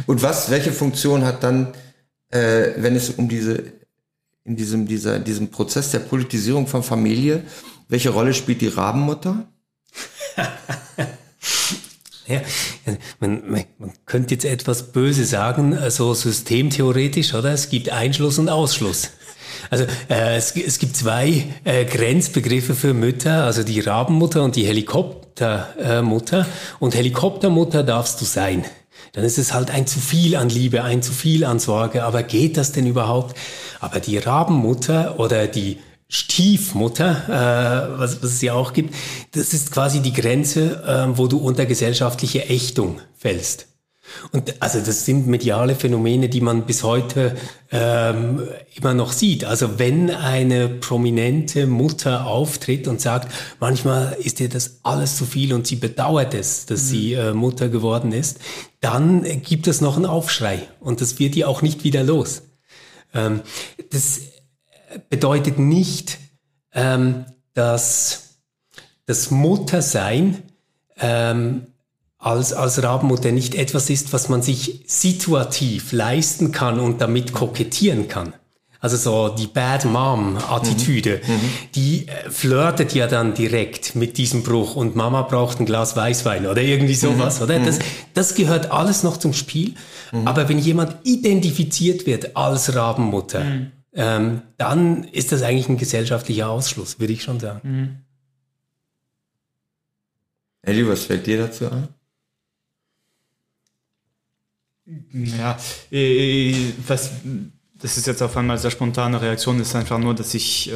Und 0.07 0.23
was, 0.23 0.51
welche 0.51 0.73
Funktion 0.73 1.25
hat 1.25 1.43
dann, 1.43 1.75
äh, 2.31 2.71
wenn 2.77 2.97
es 2.97 3.11
um 3.11 3.29
diese, 3.29 3.63
in 4.45 4.57
diesem, 4.57 4.87
dieser, 4.87 5.19
diesem 5.19 5.51
Prozess 5.51 5.91
der 5.91 6.01
Politisierung 6.01 6.67
von 6.67 6.83
Familie, 6.83 7.43
welche 7.89 8.11
Rolle 8.11 8.35
spielt 8.35 8.61
die 8.61 8.69
Rabenmutter? 8.69 9.47
Ja, 12.29 12.43
man, 13.21 13.51
man, 13.51 13.65
könnte 14.05 14.35
jetzt 14.35 14.45
etwas 14.45 14.93
böse 14.93 15.25
sagen, 15.25 15.77
also 15.77 16.13
systemtheoretisch, 16.13 17.33
oder? 17.33 17.53
Es 17.53 17.71
gibt 17.71 17.91
Einschluss 17.91 18.39
und 18.39 18.51
Ausschluss. 18.51 19.11
Also 19.71 19.85
äh, 20.11 20.37
es, 20.37 20.55
es 20.55 20.79
gibt 20.79 20.95
zwei 20.95 21.45
äh, 21.65 21.87
Grenzbegriffe 21.87 22.75
für 22.75 22.93
Mütter, 22.93 23.45
also 23.45 23.63
die 23.63 23.81
Rabenmutter 23.81 24.43
und 24.43 24.57
die 24.57 24.67
Helikoptermutter. 24.67 26.47
Und 26.79 26.95
Helikoptermutter 26.95 27.83
darfst 27.83 28.21
du 28.21 28.27
sein. 28.27 28.65
Dann 29.15 29.25
ist 29.25 29.39
es 29.39 29.55
halt 29.55 29.71
ein 29.71 29.87
zu 29.87 29.99
viel 29.99 30.37
an 30.37 30.51
Liebe, 30.51 30.85
ein 30.85 31.03
zu 31.03 31.13
viel 31.13 31.45
an 31.45 31.59
Sorge. 31.59 32.05
Aber 32.05 32.23
geht 32.23 32.59
das 32.59 32.73
denn 32.73 32.87
überhaupt? 32.87 33.37
Aber 33.81 34.01
die 34.01 34.19
Rabenmutter 34.19 35.19
oder 35.19 35.47
die 35.47 35.79
Stiefmutter, 36.09 37.25
äh, 37.29 37.99
was, 37.99 38.23
was 38.23 38.33
es 38.33 38.43
ja 38.43 38.55
auch 38.55 38.73
gibt, 38.73 38.95
das 39.33 39.53
ist 39.53 39.73
quasi 39.73 40.01
die 40.01 40.13
Grenze, 40.13 40.83
äh, 40.85 41.19
wo 41.19 41.27
du 41.27 41.39
unter 41.39 41.67
gesellschaftliche 41.67 42.49
Ächtung 42.49 43.01
fällst. 43.15 43.67
Und 44.33 44.63
also 44.63 44.79
das 44.81 45.05
sind 45.05 45.27
mediale 45.27 45.75
Phänomene, 45.75 46.29
die 46.29 46.41
man 46.41 46.65
bis 46.67 46.83
heute 46.83 47.37
ähm, 47.71 48.43
immer 48.75 48.95
noch 48.95 49.13
sieht. 49.13 49.45
Also 49.45 49.79
wenn 49.79 50.11
eine 50.11 50.69
prominente 50.69 51.67
Mutter 51.67 52.27
auftritt 52.27 52.89
und 52.89 53.01
sagt, 53.01 53.33
manchmal 53.61 54.17
ist 54.19 54.41
ihr 54.41 54.49
das 54.49 54.81
alles 54.83 55.17
zu 55.17 55.27
viel 55.27 55.53
und 55.53 55.67
sie 55.67 55.77
bedauert 55.77 56.35
es, 56.35 56.67
dass 56.67 56.89
sie 56.89 57.15
äh, 57.15 57.33
Mutter 57.33 57.69
geworden 57.69 58.13
ist, 58.13 58.39
dann 58.81 59.25
gibt 59.43 59.67
es 59.67 59.81
noch 59.81 59.97
einen 59.97 60.07
Aufschrei 60.07 60.61
und 60.81 61.01
das 61.01 61.19
wird 61.19 61.37
ihr 61.37 61.49
auch 61.49 61.63
nicht 61.63 61.85
wieder 61.85 62.03
los. 62.03 62.43
Ähm, 63.15 63.43
das 63.91 64.21
bedeutet 65.09 65.59
nicht, 65.59 66.19
ähm, 66.73 67.25
dass 67.55 68.41
das 69.07 69.31
Muttersein 69.31 70.43
ähm, 71.01 71.67
als, 72.19 72.53
als 72.53 72.83
Rabenmutter 72.83 73.33
nicht 73.33 73.55
etwas 73.55 73.91
ist, 73.91 74.13
was 74.13 74.29
man 74.29 74.43
sich 74.43 74.85
situativ 74.87 75.93
leisten 75.93 76.53
kann 76.53 76.81
und 76.81 77.01
damit 77.01 77.33
kokettieren 77.33 78.09
kann. 78.09 78.35
Also 78.81 78.97
so 78.97 79.35
die 79.35 79.49
Bad 79.49 79.87
Mom-Attitüde, 79.87 81.21
die 81.75 82.07
äh, 82.07 82.31
flirtet 82.31 82.95
ja 82.95 83.09
dann 83.09 83.35
direkt 83.35 83.97
mit 83.97 84.19
diesem 84.19 84.45
Bruch 84.45 84.77
und 84.77 84.95
Mama 84.95 85.23
braucht 85.23 85.59
ein 85.59 85.67
Glas 85.67 85.97
Weißwein 85.97 86.47
oder 86.47 86.63
irgendwie 86.63 86.95
sowas, 86.95 87.43
oder? 87.43 87.59
Das, 87.59 87.81
das 88.15 88.37
gehört 88.37 88.71
alles 88.71 89.03
noch 89.03 89.17
zum 89.17 89.33
Spiel. 89.33 89.75
Aber 90.25 90.49
wenn 90.49 90.61
jemand 90.61 90.97
identifiziert 91.03 92.07
wird 92.07 92.37
als 92.37 92.75
Rabenmutter, 92.75 93.43
ähm, 93.93 94.43
dann 94.57 95.05
ist 95.05 95.33
das 95.33 95.43
eigentlich 95.43 95.69
ein 95.69 95.79
gesellschaftlicher 95.79 96.49
Ausschluss, 96.49 97.01
würde 97.01 97.13
ich 97.13 97.23
schon 97.23 97.41
sagen. 97.41 98.05
Eddie, 100.63 100.87
was 100.87 101.05
fällt 101.05 101.27
dir 101.27 101.39
dazu 101.39 101.71
ein? 101.71 101.89
Ja, 105.13 105.59
äh, 105.91 106.73
was, 106.87 107.13
das 107.75 107.97
ist 107.97 108.07
jetzt 108.07 108.23
auf 108.23 108.37
einmal 108.37 108.59
sehr 108.59 108.71
spontane 108.71 109.21
Reaktion, 109.21 109.61
ist 109.61 109.75
einfach 109.75 109.99
nur, 109.99 110.15
dass 110.15 110.35
ich 110.35 110.71
äh, 110.71 110.75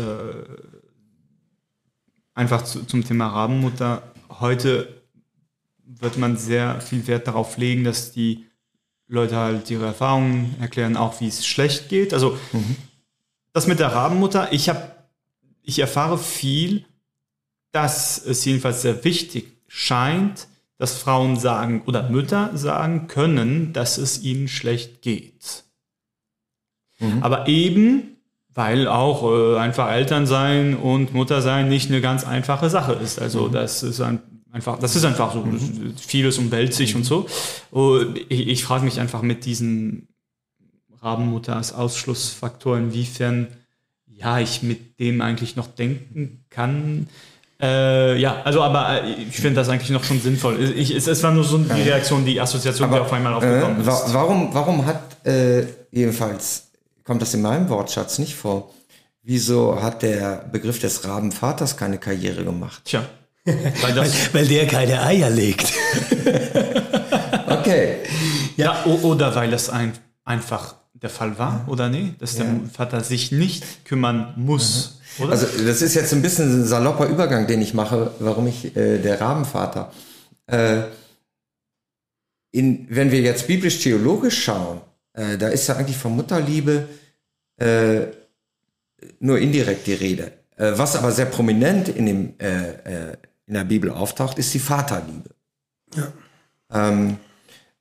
einfach 2.34 2.62
zu, 2.62 2.84
zum 2.84 3.04
Thema 3.04 3.28
Rabenmutter 3.28 4.02
heute 4.40 5.02
wird 5.84 6.18
man 6.18 6.36
sehr 6.36 6.80
viel 6.80 7.06
Wert 7.06 7.26
darauf 7.26 7.56
legen, 7.56 7.84
dass 7.84 8.12
die 8.12 8.46
Leute 9.08 9.36
halt 9.36 9.70
ihre 9.70 9.86
Erfahrungen 9.86 10.56
erklären, 10.60 10.96
auch 10.96 11.20
wie 11.20 11.28
es 11.28 11.46
schlecht 11.46 11.88
geht. 11.88 12.14
Also 12.14 12.38
das 13.52 13.66
mit 13.66 13.78
der 13.78 13.88
Rabenmutter, 13.88 14.52
ich 14.52 14.68
habe, 14.68 14.92
ich 15.62 15.78
erfahre 15.78 16.18
viel, 16.18 16.84
dass 17.72 18.24
es 18.24 18.44
jedenfalls 18.44 18.82
sehr 18.82 19.04
wichtig 19.04 19.46
scheint, 19.68 20.48
dass 20.78 20.96
Frauen 20.96 21.36
sagen 21.36 21.82
oder 21.86 22.08
Mütter 22.10 22.50
sagen 22.54 23.06
können, 23.06 23.72
dass 23.72 23.98
es 23.98 24.22
ihnen 24.22 24.48
schlecht 24.48 25.02
geht. 25.02 25.64
Aber 27.20 27.48
eben, 27.48 28.16
weil 28.54 28.86
auch 28.86 29.24
äh, 29.30 29.58
einfach 29.58 29.90
Eltern 29.90 30.26
sein 30.26 30.76
und 30.76 31.14
Mutter 31.14 31.40
sein 31.40 31.68
nicht 31.68 31.90
eine 31.90 32.00
ganz 32.00 32.24
einfache 32.24 32.70
Sache 32.70 32.92
ist. 32.92 33.18
Also 33.18 33.48
das 33.48 33.82
ist 33.82 34.00
ein, 34.00 34.20
einfach, 34.50 34.78
das 34.78 34.94
ist 34.94 35.04
einfach 35.04 35.32
so, 35.32 35.44
vieles 35.96 36.38
umwälzt 36.38 36.76
sich 36.76 36.94
und 36.94 37.04
so. 37.04 37.26
Und 37.70 38.18
ich, 38.28 38.48
ich 38.48 38.64
frage 38.64 38.84
mich 38.84 39.00
einfach 39.00 39.22
mit 39.22 39.44
diesen 39.44 40.08
Rabenmutter 41.02 41.56
als 41.56 41.72
Ausschlussfaktor, 41.72 42.78
inwiefern 42.78 43.48
ja 44.06 44.38
ich 44.38 44.62
mit 44.62 45.00
dem 45.00 45.20
eigentlich 45.20 45.56
noch 45.56 45.66
denken 45.66 46.44
kann. 46.48 47.08
Äh, 47.60 48.18
ja, 48.18 48.42
also 48.44 48.62
aber 48.62 49.02
äh, 49.02 49.12
ich 49.28 49.36
finde 49.36 49.56
das 49.56 49.68
eigentlich 49.68 49.90
noch 49.90 50.04
schon 50.04 50.20
sinnvoll. 50.20 50.60
Ich, 50.76 50.94
es, 50.94 51.06
es 51.06 51.22
war 51.22 51.32
nur 51.32 51.44
so 51.44 51.58
die 51.58 51.82
Reaktion, 51.82 52.24
die 52.24 52.40
Assoziation, 52.40 52.90
die 52.90 52.98
auf 52.98 53.12
einmal 53.12 53.34
aufgekommen 53.34 53.78
äh, 53.78 53.80
ist. 53.80 53.86
wa 53.86 54.02
warum, 54.08 54.52
warum 54.52 54.86
hat, 54.86 55.24
äh, 55.26 55.64
jedenfalls, 55.90 56.70
kommt 57.04 57.22
das 57.22 57.34
in 57.34 57.42
meinem 57.42 57.68
Wortschatz 57.68 58.18
nicht 58.18 58.34
vor, 58.34 58.72
wieso 59.22 59.80
hat 59.80 60.02
der 60.02 60.48
Begriff 60.50 60.80
des 60.80 61.04
Rabenvaters 61.04 61.76
keine 61.76 61.98
Karriere 61.98 62.44
gemacht? 62.44 62.82
Tja, 62.84 63.04
weil 63.44 63.94
das, 63.94 64.12
Weil 64.34 64.46
der 64.46 64.66
keine 64.66 65.02
Eier 65.02 65.30
legt. 65.30 65.72
Okay. 67.62 67.98
ja, 68.56 68.84
oder 68.84 69.36
weil 69.36 69.52
es 69.52 69.70
ein, 69.70 69.92
einfach 70.24 70.74
der 71.02 71.10
Fall 71.10 71.38
war, 71.38 71.64
oder 71.68 71.88
nee, 71.88 72.14
dass 72.18 72.36
der 72.36 72.46
Vater 72.72 73.02
sich 73.02 73.32
nicht 73.32 73.84
kümmern 73.84 74.34
muss, 74.36 75.00
oder? 75.18 75.32
Also 75.32 75.46
das 75.66 75.82
ist 75.82 75.94
jetzt 75.94 76.12
ein 76.12 76.22
bisschen 76.22 76.62
ein 76.62 76.64
salopper 76.64 77.06
Übergang, 77.06 77.46
den 77.46 77.60
ich 77.60 77.74
mache, 77.74 78.12
warum 78.18 78.46
ich 78.46 78.76
äh, 78.76 78.98
der 78.98 79.20
Rabenvater. 79.20 79.92
Äh, 80.46 80.82
in, 82.50 82.86
wenn 82.90 83.10
wir 83.10 83.20
jetzt 83.20 83.46
biblisch-theologisch 83.46 84.42
schauen, 84.42 84.80
äh, 85.14 85.36
da 85.38 85.48
ist 85.48 85.66
ja 85.66 85.76
eigentlich 85.76 85.96
von 85.96 86.16
Mutterliebe 86.16 86.88
äh, 87.56 88.06
nur 89.20 89.38
indirekt 89.38 89.86
die 89.86 89.94
Rede. 89.94 90.32
Äh, 90.56 90.72
was 90.76 90.96
aber 90.96 91.12
sehr 91.12 91.26
prominent 91.26 91.88
in, 91.88 92.06
dem, 92.06 92.34
äh, 92.38 93.10
äh, 93.10 93.16
in 93.46 93.54
der 93.54 93.64
Bibel 93.64 93.90
auftaucht, 93.90 94.38
ist 94.38 94.52
die 94.54 94.58
Vaterliebe. 94.58 95.30
Ähm, 96.70 97.18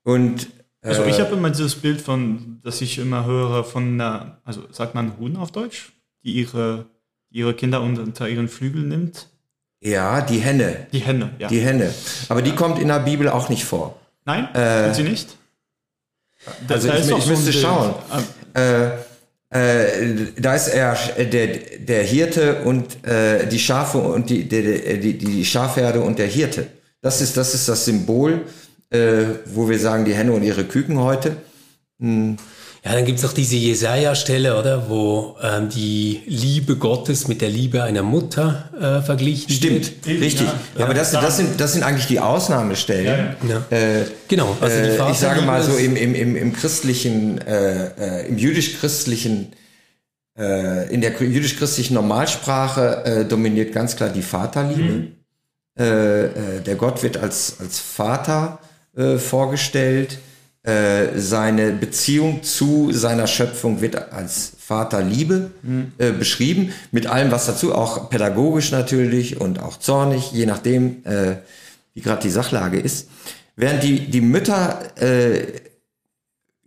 und 0.04 0.48
Also 0.84 1.06
ich 1.06 1.20
habe 1.20 1.36
immer 1.36 1.50
dieses 1.52 1.76
Bild 1.76 2.02
von, 2.02 2.60
dass 2.64 2.82
ich 2.82 2.98
immer 2.98 3.26
höre 3.26 3.64
von 3.64 3.94
einer, 3.94 4.38
also 4.46 4.64
sagt 4.72 4.96
man 4.96 5.18
Huhn 5.20 5.36
auf 5.38 5.52
Deutsch, 5.52 5.92
die 6.24 6.32
ihre, 6.34 6.86
ihre 7.30 7.54
Kinder 7.54 7.82
unter 7.82 8.28
ihren 8.28 8.48
Flügel 8.50 8.82
nimmt. 8.84 9.28
ja, 9.80 10.22
die 10.22 10.40
Henne, 10.40 10.88
Die 10.92 11.00
Henne, 11.00 11.32
ja. 11.40 11.48
die 11.48 11.60
Henne. 11.60 11.94
Aber 12.30 12.42
die 12.42 12.52
kommt 12.56 12.80
in 12.80 12.88
der 12.88 13.00
Bibel 13.00 13.30
auch 13.30 13.50
nicht 13.50 13.64
vor. 13.64 14.00
Nein, 14.26 14.48
tut 14.88 14.96
sie 14.96 15.04
nicht? 15.04 15.36
Da- 16.68 16.76
also 16.76 16.88
da 16.88 16.96
ich- 16.98 17.10
ich 17.10 17.24
so 17.24 17.30
müsste 17.30 17.52
Bild. 17.52 17.64
schauen. 17.64 17.94
Ah, 18.10 18.22
Äh, 18.60 18.88
äh, 19.54 20.28
da 20.38 20.56
ist 20.56 20.68
er 20.70 20.98
äh, 21.18 21.26
der, 21.28 21.48
der 21.80 22.04
Hirte 22.04 22.64
und 22.64 23.06
äh, 23.06 23.48
die 23.48 23.60
Schafe 23.60 23.98
und 24.00 24.30
die, 24.30 24.48
die, 24.48 25.00
die, 25.00 25.18
die 25.18 25.46
Schafherde 25.46 26.02
und 26.02 26.18
der 26.20 26.28
Hirte. 26.28 26.68
Das 27.02 27.22
ist 27.22 27.36
das, 27.38 27.54
ist 27.54 27.68
das 27.70 27.86
Symbol, 27.86 28.42
äh, 28.92 29.24
wo 29.46 29.70
wir 29.70 29.80
sagen, 29.80 30.06
die 30.06 30.14
Henne 30.14 30.34
und 30.34 30.44
ihre 30.44 30.64
Küken 30.64 31.00
heute. 31.00 31.38
Hm. 32.00 32.38
Ja, 32.84 32.94
dann 32.94 33.06
gibt's 33.06 33.24
auch 33.24 33.34
diese 33.34 33.58
Jesaja-Stelle, 33.58 34.58
oder, 34.58 34.90
wo 34.90 35.38
ähm, 35.42 35.70
die 35.70 36.22
Liebe 36.26 36.78
Gottes 36.78 37.28
mit 37.28 37.40
der 37.42 37.50
Liebe 37.50 37.84
einer 37.84 38.02
Mutter 38.02 38.70
äh, 38.76 39.06
verglichen 39.06 39.52
Stimmt, 39.52 40.04
wird. 40.04 40.20
richtig. 40.20 40.48
Ja, 40.76 40.86
Aber 40.86 40.96
das, 40.96 41.12
das, 41.12 41.38
sind, 41.38 41.62
das 41.62 41.74
sind 41.74 41.84
eigentlich 41.84 42.08
die 42.08 42.20
Ausnahmestellen. 42.20 43.36
Ja, 43.48 43.64
ja. 43.70 43.78
Äh, 43.78 44.06
genau. 44.28 44.58
Also 44.60 44.78
die 44.78 44.90
äh, 44.98 45.12
ich 45.12 45.18
sage 45.20 45.44
mal 45.44 45.62
so 45.62 45.78
im, 45.78 45.96
im, 45.96 46.16
im, 46.16 46.36
im 46.36 46.54
christlichen, 46.54 47.38
äh, 47.42 48.24
äh, 48.24 48.28
im 48.28 48.40
jüdisch-christlichen, 48.40 49.54
äh, 50.36 50.92
in 50.92 51.02
der 51.02 51.12
jüdisch-christlichen 51.22 51.94
Normalsprache 51.94 53.06
äh, 53.06 53.26
dominiert 53.26 53.74
ganz 53.74 53.96
klar 53.96 54.10
die 54.10 54.24
Vaterliebe. 54.24 54.82
Mhm. 54.82 55.12
Äh, 55.78 56.26
äh, 56.26 56.32
der 56.66 56.76
Gott 56.76 57.04
wird 57.04 57.18
als, 57.18 57.58
als 57.60 57.80
Vater 57.80 58.58
äh, 58.96 59.18
vorgestellt 59.18 60.20
äh, 60.64 61.18
seine 61.20 61.72
Beziehung 61.72 62.44
zu 62.44 62.92
seiner 62.92 63.26
Schöpfung 63.26 63.82
wird 63.82 64.14
als 64.14 64.54
Vaterliebe 64.60 65.50
mhm. 65.64 65.94
äh, 65.98 66.12
beschrieben, 66.12 66.72
mit 66.92 67.08
allem 67.08 67.32
was 67.32 67.48
dazu, 67.48 67.74
auch 67.74 68.12
pädagogisch 68.12 68.72
natürlich 68.72 69.42
und 69.42 69.60
auch 69.60 69.78
zornig, 69.80 70.32
je 70.34 70.46
nachdem, 70.46 71.04
äh, 71.04 71.38
wie 71.96 72.02
gerade 72.02 72.22
die 72.22 72.30
Sachlage 72.30 72.80
ist. 72.80 73.10
Während 73.56 73.82
die, 73.82 74.12
die 74.12 74.22
Mütter, 74.22 74.80
äh, 75.02 75.48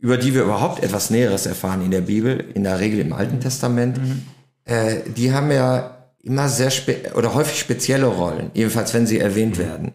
über 0.00 0.16
die 0.16 0.34
wir 0.34 0.42
überhaupt 0.42 0.82
etwas 0.82 1.10
Näheres 1.10 1.46
erfahren 1.46 1.84
in 1.84 1.92
der 1.92 2.00
Bibel, 2.00 2.44
in 2.52 2.64
der 2.64 2.80
Regel 2.80 2.98
im 2.98 3.12
Alten 3.12 3.38
Testament, 3.38 3.96
mhm. 3.98 4.22
äh, 4.64 4.96
die 5.16 5.32
haben 5.32 5.52
ja 5.52 6.08
immer 6.20 6.48
sehr 6.48 6.70
spe 6.70 7.12
oder 7.14 7.34
häufig 7.34 7.60
spezielle 7.60 8.06
Rollen, 8.06 8.50
jedenfalls 8.54 8.92
wenn 8.92 9.06
sie 9.06 9.20
erwähnt 9.20 9.56
mhm. 9.56 9.62
werden. 9.62 9.92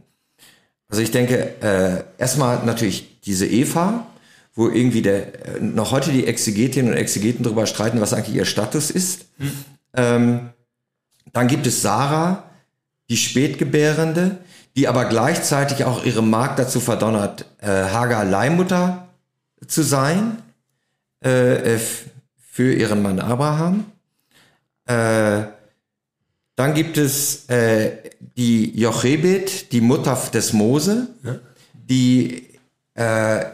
Also 0.89 1.01
ich 1.01 1.11
denke, 1.11 1.61
äh, 1.61 2.03
erstmal 2.17 2.65
natürlich 2.65 3.21
diese 3.21 3.47
Eva, 3.47 4.07
wo 4.55 4.67
irgendwie 4.67 5.01
der, 5.01 5.57
äh, 5.57 5.59
noch 5.61 5.91
heute 5.91 6.11
die 6.11 6.27
Exegetinnen 6.27 6.91
und 6.91 6.97
Exegeten 6.97 7.43
darüber 7.43 7.67
streiten, 7.67 8.01
was 8.01 8.13
eigentlich 8.13 8.35
ihr 8.35 8.45
Status 8.45 8.89
ist. 8.91 9.25
Mhm. 9.37 9.51
Ähm, 9.93 10.49
dann 11.31 11.47
gibt 11.47 11.67
es 11.67 11.81
Sarah, 11.81 12.43
die 13.09 13.17
Spätgebärende, 13.17 14.37
die 14.75 14.87
aber 14.87 15.05
gleichzeitig 15.05 15.85
auch 15.85 16.03
ihre 16.03 16.23
Magd 16.23 16.59
dazu 16.59 16.79
verdonnert, 16.79 17.45
äh, 17.61 17.67
Hagar 17.67 18.25
Leihmutter 18.25 19.07
zu 19.67 19.83
sein 19.83 20.41
äh 21.21 21.77
für 22.59 22.73
ihren 22.73 23.01
Mann 23.01 23.19
Abraham. 23.19 23.85
Äh, 24.85 25.43
dann 26.59 26.73
gibt 26.73 26.97
es 26.97 27.47
äh, 27.47 27.91
die 28.35 28.77
Jochebed, 28.77 29.71
die 29.71 29.79
Mutter 29.79 30.21
des 30.33 30.51
Mose, 30.51 31.07
ja. 31.23 31.39
die 31.73 32.49
äh, 32.95 33.45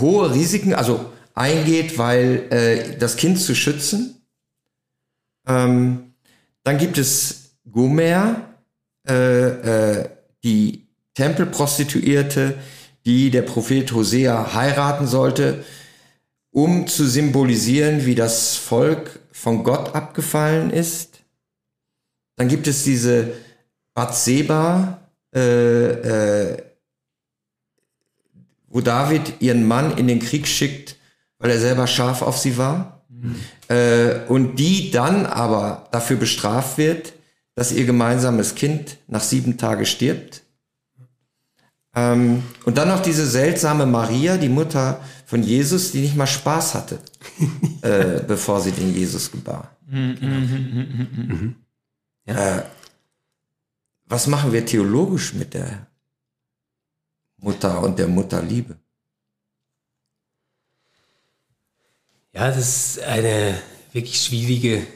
hohe 0.00 0.32
Risiken, 0.32 0.72
also 0.72 1.12
eingeht, 1.34 1.98
weil 1.98 2.46
äh, 2.48 2.96
das 2.96 3.16
Kind 3.16 3.38
zu 3.38 3.54
schützen. 3.54 4.22
Ähm, 5.46 6.14
dann 6.64 6.78
gibt 6.78 6.96
es 6.96 7.50
Gomer, 7.70 8.40
äh, 9.06 9.98
äh, 9.98 10.08
die 10.42 10.86
Tempelprostituierte, 11.12 12.54
die 13.04 13.30
der 13.30 13.42
Prophet 13.42 13.92
Hosea 13.92 14.54
heiraten 14.54 15.06
sollte, 15.06 15.62
um 16.52 16.86
zu 16.86 17.06
symbolisieren, 17.06 18.06
wie 18.06 18.14
das 18.14 18.56
Volk 18.56 19.20
von 19.30 19.62
Gott 19.62 19.94
abgefallen 19.94 20.70
ist. 20.70 21.15
Dann 22.36 22.48
gibt 22.48 22.66
es 22.66 22.84
diese 22.84 23.32
Bathseba, 23.94 25.00
äh, 25.34 26.50
äh, 26.50 26.62
wo 28.68 28.80
David 28.80 29.40
ihren 29.40 29.66
Mann 29.66 29.96
in 29.96 30.06
den 30.06 30.20
Krieg 30.20 30.46
schickt, 30.46 30.96
weil 31.38 31.50
er 31.50 31.60
selber 31.60 31.86
scharf 31.86 32.22
auf 32.22 32.38
sie 32.38 32.58
war. 32.58 33.02
Mhm. 33.08 33.36
Äh, 33.68 34.20
und 34.28 34.56
die 34.56 34.90
dann 34.90 35.26
aber 35.26 35.88
dafür 35.92 36.16
bestraft 36.16 36.78
wird, 36.78 37.14
dass 37.54 37.72
ihr 37.72 37.86
gemeinsames 37.86 38.54
Kind 38.54 38.98
nach 39.08 39.22
sieben 39.22 39.56
Tagen 39.56 39.86
stirbt. 39.86 40.42
Ähm, 41.94 42.42
und 42.66 42.76
dann 42.76 42.88
noch 42.88 43.00
diese 43.00 43.26
seltsame 43.26 43.86
Maria, 43.86 44.36
die 44.36 44.50
Mutter 44.50 45.00
von 45.24 45.42
Jesus, 45.42 45.92
die 45.92 46.02
nicht 46.02 46.16
mal 46.16 46.26
Spaß 46.26 46.74
hatte, 46.74 46.98
äh, 47.80 48.20
bevor 48.26 48.60
sie 48.60 48.72
den 48.72 48.94
Jesus 48.94 49.32
gebar. 49.32 49.70
Mhm. 49.88 51.56
Ja. 52.26 52.58
Äh, 52.58 52.62
was 54.08 54.26
machen 54.28 54.52
wir 54.52 54.64
theologisch 54.64 55.34
mit 55.34 55.54
der 55.54 55.86
Mutter 57.38 57.82
und 57.82 57.98
der 57.98 58.06
Mutterliebe? 58.06 58.76
Ja, 62.32 62.48
das 62.48 62.58
ist 62.58 63.02
eine 63.02 63.56
wirklich 63.92 64.20
schwierige 64.20 64.86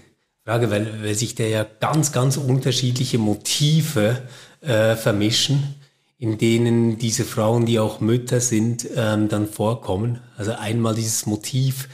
Frage, 0.44 0.70
weil, 0.70 1.02
weil 1.02 1.14
sich 1.14 1.34
da 1.34 1.44
ja 1.44 1.64
ganz, 1.64 2.12
ganz 2.12 2.36
unterschiedliche 2.36 3.18
Motive 3.18 4.22
äh, 4.60 4.94
vermischen, 4.94 5.74
in 6.18 6.38
denen 6.38 6.98
diese 6.98 7.24
Frauen, 7.24 7.66
die 7.66 7.78
auch 7.78 8.00
Mütter 8.00 8.40
sind, 8.40 8.86
ähm, 8.94 9.28
dann 9.28 9.48
vorkommen. 9.48 10.20
Also 10.36 10.52
einmal 10.52 10.94
dieses 10.94 11.26
Motiv 11.26 11.88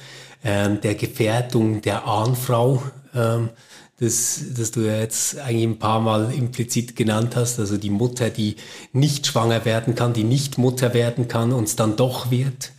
ähm, 0.45 0.81
der 0.81 0.97
Gefährdung 0.97 1.81
der 1.81 2.07
Ahnfrau, 2.07 2.83
ähm, 3.15 3.51
das, 3.99 4.41
das 4.57 4.71
du 4.73 4.81
ja 4.81 4.99
jetzt 4.99 5.39
eigentlich 5.39 5.65
ein 5.65 5.79
paar 5.79 6.01
Mal 6.01 6.33
implizit 6.33 6.97
genannt 6.97 7.35
hast, 7.37 7.59
also 7.59 7.77
die 7.77 7.91
Mutter, 7.91 8.31
die 8.31 8.57
nicht 8.93 9.27
schwanger 9.27 9.65
werden 9.65 9.95
kann, 9.95 10.13
die 10.13 10.25
nicht 10.25 10.59
Mutter 10.59 10.93
werden 10.93 11.29
kann 11.29 11.53
und 11.53 11.65
es 11.65 11.77
dann 11.77 11.97
doch 11.97 12.31
wird, 12.31 12.73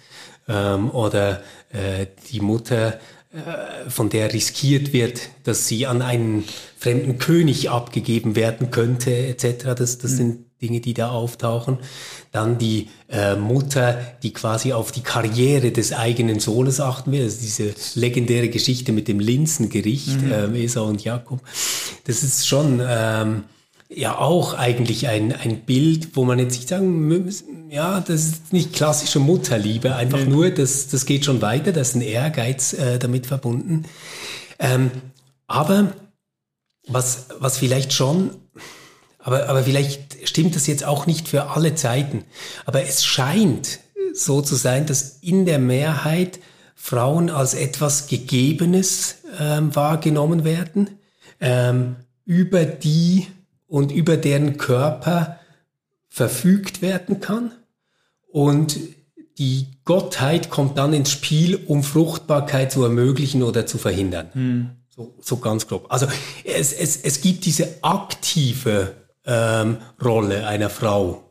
ähm, 0.48 0.92
oder 0.92 1.42
äh, 1.72 2.06
die 2.32 2.40
Mutter, 2.40 3.00
äh, 3.38 3.90
von 3.90 4.10
der 4.10 4.34
riskiert 4.34 4.94
wird, 4.94 5.30
dass 5.44 5.68
sie 5.68 5.86
an 5.86 6.02
einen 6.02 6.46
fremden 6.78 7.18
König 7.18 7.70
abgegeben 7.70 8.36
werden 8.36 8.72
könnte, 8.72 9.12
etc. 9.12 9.76
Das, 9.76 9.98
das 9.98 10.12
mhm. 10.12 10.18
sind 10.18 10.46
Dinge, 10.62 10.80
die 10.80 10.94
da 10.94 11.10
auftauchen. 11.10 11.78
Dann 12.32 12.58
die 12.58 12.90
äh, 13.10 13.36
Mutter, 13.36 14.00
die 14.24 14.34
quasi 14.34 14.74
auf 14.74 14.92
die 14.92 15.02
Karriere 15.02 15.72
des 15.72 15.94
eigenen 15.94 16.40
Sohnes 16.40 16.80
achten 16.80 17.12
will. 17.12 17.24
Also 17.24 17.38
diese 17.42 17.74
legendäre 18.00 18.50
Geschichte 18.50 18.92
mit 18.92 19.08
dem 19.08 19.20
Linsengericht, 19.20 20.22
mhm. 20.22 20.32
ähm, 20.32 20.56
Esau 20.56 20.86
und 20.86 21.04
Jakob. 21.04 21.42
Das 22.06 22.24
ist 22.24 22.48
schon 22.48 22.82
ähm, 22.86 23.44
ja 23.90 24.18
auch 24.18 24.54
eigentlich 24.54 25.08
ein, 25.08 25.32
ein 25.32 25.62
Bild, 25.62 26.16
wo 26.16 26.26
man 26.26 26.40
jetzt 26.40 26.56
nicht 26.56 26.70
sagen, 26.70 27.30
ja, 27.70 28.00
das 28.00 28.26
ist 28.26 28.54
nicht 28.54 28.74
klassische 28.74 29.20
Mutterliebe, 29.20 29.96
einfach 29.96 30.20
mhm. 30.20 30.32
nur, 30.32 30.50
das, 30.50 30.88
das 30.88 31.06
geht 31.06 31.26
schon 31.26 31.42
weiter, 31.42 31.72
da 31.72 31.82
ist 31.82 31.96
ein 31.96 32.02
Ehrgeiz 32.02 32.74
äh, 32.74 33.00
damit 33.00 33.28
verbunden. 33.28 33.86
Ähm, 34.60 34.92
aber 35.48 35.94
was, 36.88 37.28
was 37.40 37.58
vielleicht 37.58 37.94
schon 37.94 38.32
aber, 39.28 39.50
aber 39.50 39.62
vielleicht 39.62 40.26
stimmt 40.26 40.56
das 40.56 40.68
jetzt 40.68 40.86
auch 40.86 41.06
nicht 41.06 41.28
für 41.28 41.50
alle 41.50 41.76
Zeiten. 41.76 42.24
Aber 42.66 42.84
es 42.84 43.04
scheint 43.04 43.80
so 44.14 44.42
zu 44.42 44.56
sein, 44.56 44.86
dass 44.86 45.18
in 45.20 45.46
der 45.46 45.60
Mehrheit 45.60 46.40
Frauen 46.76 47.30
als 47.30 47.54
etwas 47.54 48.08
Gegebenes 48.08 49.18
ähm, 49.38 49.76
wahrgenommen 49.76 50.46
werden, 50.46 50.92
ähm, 51.42 51.98
über 52.24 52.64
die 52.64 53.28
und 53.68 53.92
über 53.92 54.16
deren 54.16 54.56
Körper 54.56 55.42
verfügt 56.08 56.82
werden 56.82 57.20
kann. 57.20 57.52
Und 58.32 58.80
die 59.40 59.68
Gottheit 59.84 60.50
kommt 60.50 60.78
dann 60.78 60.94
ins 60.94 61.12
Spiel, 61.12 61.58
um 61.68 61.84
Fruchtbarkeit 61.84 62.72
zu 62.72 62.82
ermöglichen 62.82 63.44
oder 63.44 63.66
zu 63.66 63.78
verhindern. 63.78 64.30
Hm. 64.32 64.70
So, 64.88 65.14
so 65.20 65.36
ganz 65.36 65.68
grob. 65.68 65.88
Also 65.90 66.08
es, 66.46 66.72
es, 66.72 66.96
es 66.96 67.20
gibt 67.20 67.44
diese 67.44 67.84
aktive 67.84 68.96
ähm, 69.28 69.78
Rolle 70.04 70.48
einer 70.48 70.70
Frau 70.70 71.24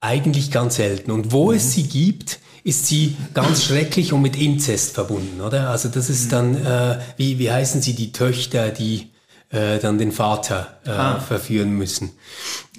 eigentlich 0.00 0.50
ganz 0.50 0.76
selten. 0.76 1.10
Und 1.10 1.32
wo 1.32 1.50
mhm. 1.50 1.56
es 1.56 1.72
sie 1.72 1.84
gibt, 1.84 2.38
ist 2.62 2.86
sie 2.86 3.16
ganz 3.34 3.64
schrecklich 3.64 4.12
und 4.12 4.22
mit 4.22 4.36
Inzest 4.36 4.94
verbunden, 4.94 5.40
oder? 5.40 5.70
Also 5.70 5.88
das 5.88 6.08
ist 6.08 6.32
dann, 6.32 6.54
äh, 6.64 6.98
wie, 7.16 7.38
wie 7.38 7.50
heißen 7.50 7.82
sie, 7.82 7.94
die 7.94 8.12
Töchter, 8.12 8.70
die 8.70 9.10
äh, 9.50 9.78
dann 9.78 9.98
den 9.98 10.12
Vater 10.12 10.78
äh, 10.86 10.90
ah. 10.90 11.20
verführen 11.20 11.70
müssen. 11.70 12.12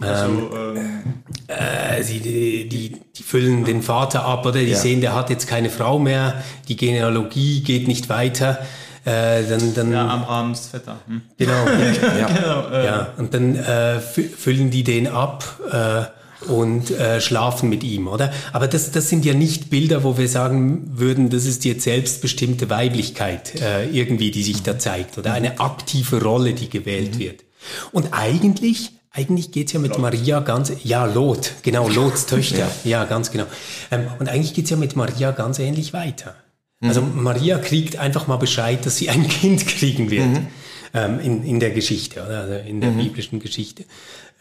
Also, 0.02 0.52
ähm, 0.76 1.24
äh, 1.48 2.04
sie, 2.04 2.20
die, 2.20 2.68
die, 2.68 3.00
die 3.16 3.24
füllen 3.24 3.64
den 3.64 3.82
Vater 3.84 4.26
ab, 4.26 4.46
oder? 4.46 4.60
Die 4.60 4.72
ja. 4.72 4.78
sehen, 4.78 5.02
der 5.02 5.14
hat 5.14 5.30
jetzt 5.30 5.48
keine 5.48 5.70
Frau 5.70 6.00
mehr, 6.00 6.44
die 6.68 6.76
Genealogie 6.76 7.62
geht 7.62 7.88
nicht 7.88 8.10
weiter. 8.10 8.66
Äh, 9.06 9.44
dann, 9.48 9.74
dann, 9.76 9.92
ja, 9.92 10.08
Abrahams 10.08 10.68
Vetter. 10.68 10.98
Hm. 11.08 11.22
Genau. 11.38 11.54
ja, 12.20 12.28
genau 12.28 12.70
äh. 12.72 12.86
ja, 12.86 13.08
und 13.18 13.34
dann 13.34 13.56
äh, 13.56 14.00
füllen 14.00 14.72
die 14.72 14.84
den 14.84 15.08
ab 15.08 15.60
äh, 15.72 16.06
und 16.50 16.92
äh, 16.92 17.22
schlafen 17.22 17.70
mit 17.70 17.84
ihm, 17.84 18.08
oder? 18.08 18.34
Aber 18.52 18.68
das, 18.68 18.92
das 18.92 19.10
sind 19.10 19.24
ja 19.24 19.34
nicht 19.34 19.70
Bilder, 19.70 20.04
wo 20.04 20.18
wir 20.18 20.28
sagen 20.28 20.92
würden, 20.96 21.30
das 21.30 21.46
ist 21.46 21.66
jetzt 21.66 21.84
selbstbestimmte 21.84 22.70
Weiblichkeit 22.70 23.62
äh, 23.62 23.88
irgendwie, 23.90 24.32
die 24.32 24.44
sich 24.44 24.64
da 24.64 24.80
zeigt, 24.80 25.18
oder 25.18 25.34
eine 25.34 25.60
aktive 25.60 26.22
Rolle, 26.22 26.54
die 26.54 26.70
gewählt 26.70 27.16
mhm. 27.16 27.20
wird. 27.20 27.44
Und 27.92 28.10
eigentlich 28.12 28.92
eigentlich 29.12 29.52
geht's 29.52 29.72
ja 29.72 29.80
mit 29.80 29.92
Lot. 29.92 30.02
Maria 30.02 30.42
ganz, 30.42 30.74
ja, 30.84 31.06
Lot, 31.06 31.54
genau, 31.62 31.88
Lots 31.88 32.26
Töchter, 32.28 32.68
ja. 32.84 33.02
ja, 33.02 33.06
ganz 33.06 33.32
genau. 33.32 33.46
Ähm, 33.90 34.08
und 34.20 34.28
eigentlich 34.28 34.54
geht's 34.54 34.72
ja 34.72 34.78
mit 34.78 34.98
Maria 34.98 35.32
ganz 35.32 35.58
ähnlich 35.58 35.94
weiter. 35.94 36.36
Mhm. 36.80 36.88
Also 36.88 37.02
Maria 37.02 37.58
kriegt 37.58 37.98
einfach 37.98 38.28
mal 38.28 38.38
Bescheid, 38.38 38.86
dass 38.86 38.98
sie 38.98 39.10
ein 39.10 39.28
Kind 39.28 39.66
kriegen 39.68 40.10
wird 40.12 40.28
mhm. 40.28 40.48
ähm, 40.94 41.20
in, 41.20 41.44
in 41.44 41.60
der 41.60 41.72
Geschichte, 41.72 42.24
oder? 42.24 42.42
Also 42.42 42.54
in 42.68 42.82
der 42.82 42.92
mhm. 42.92 42.98
biblischen 42.98 43.40
Geschichte. 43.40 43.86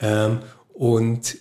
Ähm, 0.00 0.40
und 0.72 1.36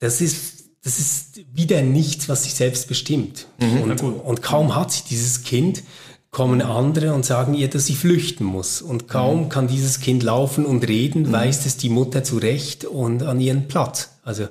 das 0.00 0.20
ist, 0.20 0.64
das 0.84 0.98
ist 0.98 1.40
wieder 1.52 1.82
nichts, 1.82 2.28
was 2.28 2.44
sich 2.44 2.54
selbst 2.54 2.88
bestimmt. 2.88 3.46
Mhm. 3.60 3.82
Und, 3.82 4.00
und 4.02 4.42
kaum 4.42 4.74
hat 4.74 4.92
sie 4.92 5.02
dieses 5.08 5.42
Kind, 5.42 5.82
kommen 6.30 6.60
andere 6.60 7.14
und 7.14 7.24
sagen 7.24 7.54
ihr, 7.54 7.68
dass 7.68 7.86
sie 7.86 7.94
flüchten 7.94 8.44
muss. 8.44 8.82
Und 8.82 9.08
kaum 9.08 9.44
mhm. 9.44 9.48
kann 9.48 9.66
dieses 9.66 10.00
Kind 10.00 10.22
laufen 10.22 10.66
und 10.66 10.86
reden, 10.86 11.22
mhm. 11.22 11.32
weist 11.32 11.66
es 11.66 11.78
die 11.78 11.88
Mutter 11.88 12.22
zurecht 12.22 12.84
und 12.84 13.22
an 13.22 13.40
ihren 13.40 13.66
Platz. 13.66 14.10
Also 14.22 14.48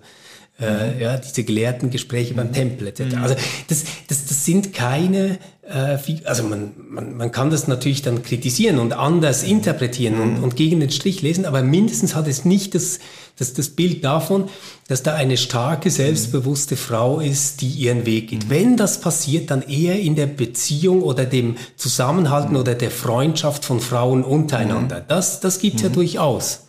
äh, 0.60 0.93
mhm. 0.93 0.99
ja, 0.99 1.18
diese 1.18 1.43
gelehrten 1.43 1.91
Gespräche 1.91 2.34
beim 2.34 2.47
mhm. 2.47 2.53
Tempel 2.53 2.88
etc. 2.88 3.16
Mhm. 3.16 3.24
Also 3.24 3.36
das, 3.68 3.84
das, 4.08 4.26
das 4.26 4.43
sind 4.43 4.74
keine, 4.74 5.38
äh, 5.62 5.97
also 6.24 6.43
man, 6.43 6.72
man, 6.89 7.16
man 7.16 7.32
kann 7.32 7.51
das 7.51 7.68
natürlich 7.68 8.01
dann 8.01 8.24
kritisieren 8.24 8.80
und 8.80 8.93
anders 8.93 9.43
interpretieren 9.43 10.20
und, 10.20 10.43
und 10.43 10.55
gegen 10.55 10.80
den 10.80 10.89
Strich 10.89 11.22
lesen, 11.22 11.45
aber 11.45 11.62
mindestens 11.62 12.16
hat 12.16 12.28
es 12.28 12.43
nicht 12.43 12.74
das, 12.74 12.97
das, 13.38 13.53
das 13.53 13.70
Bild 13.70 14.03
davon, 14.03 14.49
dass 14.88 15.03
da 15.03 15.14
eine 15.14 15.38
starke, 15.38 15.91
selbstbewusste 15.91 16.76
Frau 16.76 17.20
ist, 17.20 17.62
die 17.62 17.70
ihren 17.70 18.08
Weg 18.08 18.30
geht. 18.30 18.49
Wenn 18.49 18.78
das 18.78 18.99
passiert, 18.99 19.51
dann 19.51 19.62
eher 19.62 19.99
in 19.99 20.16
der 20.16 20.26
Beziehung 20.26 21.03
oder 21.03 21.26
dem 21.26 21.58
Zusammenhalten 21.76 22.55
oder 22.55 22.74
der 22.74 22.89
Freundschaft 22.89 23.64
von 23.64 23.80
Frauen 23.80 24.24
untereinander. 24.24 25.01
Das, 25.08 25.39
das 25.39 25.60
gibt's 25.60 25.84
ja 25.84 25.89
durchaus. 25.89 26.62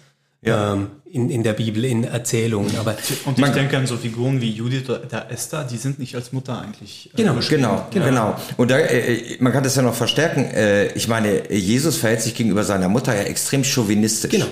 Ja. 0.43 0.75
Ähm, 0.75 0.91
in, 1.13 1.31
in 1.31 1.43
der 1.43 1.53
Bibel, 1.53 1.85
in 1.85 2.05
Erzählungen. 2.05 2.77
Aber 2.79 2.97
und 3.25 3.39
ich 3.39 3.49
denke 3.51 3.77
an 3.77 3.87
so 3.87 3.97
Figuren 3.97 4.41
wie 4.41 4.51
Judith 4.51 4.89
oder 4.89 5.31
Esther, 5.31 5.65
die 5.65 5.77
sind 5.77 5.99
nicht 5.99 6.15
als 6.15 6.33
Mutter 6.33 6.61
eigentlich. 6.61 7.11
Äh, 7.15 7.17
genau, 7.17 7.35
genau, 7.49 7.87
genau, 7.91 8.05
genau. 8.05 8.37
Und 8.57 8.71
da, 8.71 8.79
äh, 8.79 9.37
man 9.41 9.53
kann 9.53 9.65
das 9.65 9.77
ja 9.77 9.83
noch 9.83 9.95
verstärken. 9.95 10.45
Äh, 10.45 10.93
ich 10.93 11.09
meine, 11.09 11.53
Jesus 11.53 11.97
verhält 11.97 12.23
sich 12.23 12.35
gegenüber 12.35 12.65
seiner 12.65 12.89
Mutter 12.89 13.15
ja 13.15 13.23
extrem 13.23 13.65
chauvinistisch. 13.65 14.31
Genau. 14.31 14.47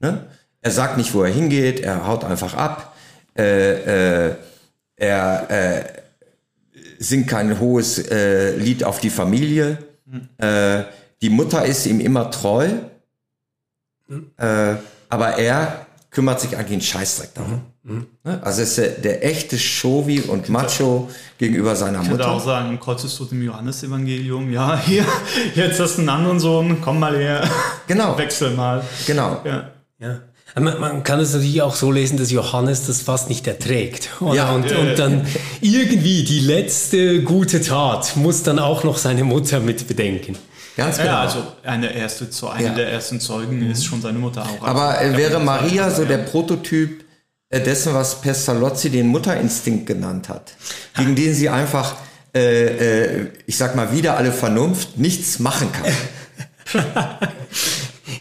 Ne? 0.00 0.26
Er 0.60 0.70
sagt 0.70 0.96
nicht, 0.96 1.14
wo 1.14 1.22
er 1.22 1.32
hingeht, 1.32 1.80
er 1.80 2.06
haut 2.06 2.24
einfach 2.24 2.54
ab. 2.54 2.94
Äh, 3.36 4.28
äh, 4.28 4.34
er 4.96 5.50
äh, 5.50 5.84
singt 6.98 7.28
kein 7.28 7.60
hohes 7.60 7.98
äh, 8.10 8.56
Lied 8.56 8.84
auf 8.84 9.00
die 9.00 9.10
Familie. 9.10 9.78
Mhm. 10.06 10.28
Äh, 10.38 10.84
die 11.22 11.30
Mutter 11.30 11.64
ist 11.64 11.86
ihm 11.86 12.00
immer 12.00 12.30
treu. 12.30 12.68
Mhm. 14.08 14.30
Aber 15.08 15.38
er 15.38 15.86
kümmert 16.10 16.40
sich 16.40 16.56
eigentlich 16.56 16.72
einen 16.72 16.80
Scheißdreck 16.82 17.34
darum. 17.34 17.60
Mhm. 17.82 18.06
Ne? 18.24 18.40
Also 18.42 18.62
ist 18.62 18.78
der, 18.78 18.88
der 18.88 19.24
echte 19.24 19.58
Shovi 19.58 20.20
und 20.20 20.48
Macho 20.48 21.08
gegenüber 21.38 21.76
seiner 21.76 21.98
Mutter. 21.98 22.04
Ich 22.04 22.10
würde 22.10 22.28
auch 22.28 22.44
sagen, 22.44 22.70
im 22.70 22.80
Kreuzestod 22.80 23.32
im 23.32 23.42
Johannesevangelium, 23.42 24.52
ja, 24.52 24.78
hier, 24.84 25.04
jetzt 25.54 25.80
hast 25.80 25.96
du 25.96 26.02
einen 26.02 26.08
anderen 26.08 26.40
Sohn, 26.40 26.80
komm 26.80 26.98
mal 26.98 27.16
her. 27.16 27.48
Genau. 27.86 28.16
Wechsel 28.18 28.50
mal. 28.50 28.82
Genau. 29.06 29.40
Ja. 29.44 29.70
ja. 30.00 30.20
Man, 30.54 30.80
man, 30.80 31.02
kann 31.02 31.20
es 31.20 31.34
natürlich 31.34 31.62
auch 31.62 31.74
so 31.74 31.92
lesen, 31.92 32.16
dass 32.16 32.30
Johannes 32.30 32.86
das 32.86 33.02
fast 33.02 33.28
nicht 33.28 33.46
erträgt. 33.46 34.08
Oder? 34.20 34.34
Ja, 34.34 34.52
und, 34.52 34.70
äh, 34.70 34.76
und 34.76 34.98
dann 34.98 35.26
irgendwie 35.60 36.24
die 36.24 36.40
letzte 36.40 37.22
gute 37.22 37.60
Tat 37.60 38.16
muss 38.16 38.42
dann 38.42 38.58
auch 38.58 38.82
noch 38.82 38.98
seine 38.98 39.24
Mutter 39.24 39.60
mit 39.60 39.86
bedenken. 39.86 40.36
Ganz 40.78 40.96
genau. 40.96 41.08
Ja, 41.08 41.20
also 41.22 41.42
eine, 41.64 41.92
erste, 41.92 42.28
eine 42.52 42.68
ja. 42.68 42.72
der 42.72 42.92
ersten 42.92 43.18
Zeugen 43.18 43.64
mhm. 43.64 43.72
ist 43.72 43.84
schon 43.84 44.00
seine 44.00 44.20
Mutter 44.20 44.42
auch. 44.42 44.64
Aber 44.64 45.02
äh, 45.02 45.16
wäre 45.16 45.40
Maria 45.40 45.90
so 45.90 46.04
der 46.04 46.18
Prototyp 46.18 47.04
äh, 47.48 47.60
dessen, 47.60 47.94
was 47.94 48.20
Pestalozzi 48.20 48.88
den 48.88 49.08
Mutterinstinkt 49.08 49.86
genannt 49.86 50.28
hat, 50.28 50.52
gegen 50.96 51.16
den 51.16 51.34
sie 51.34 51.48
einfach, 51.48 51.96
äh, 52.32 52.66
äh, 53.22 53.26
ich 53.46 53.56
sag 53.56 53.74
mal, 53.74 53.92
wieder 53.92 54.16
alle 54.16 54.30
Vernunft 54.30 54.98
nichts 54.98 55.40
machen 55.40 55.68
kann? 55.72 55.92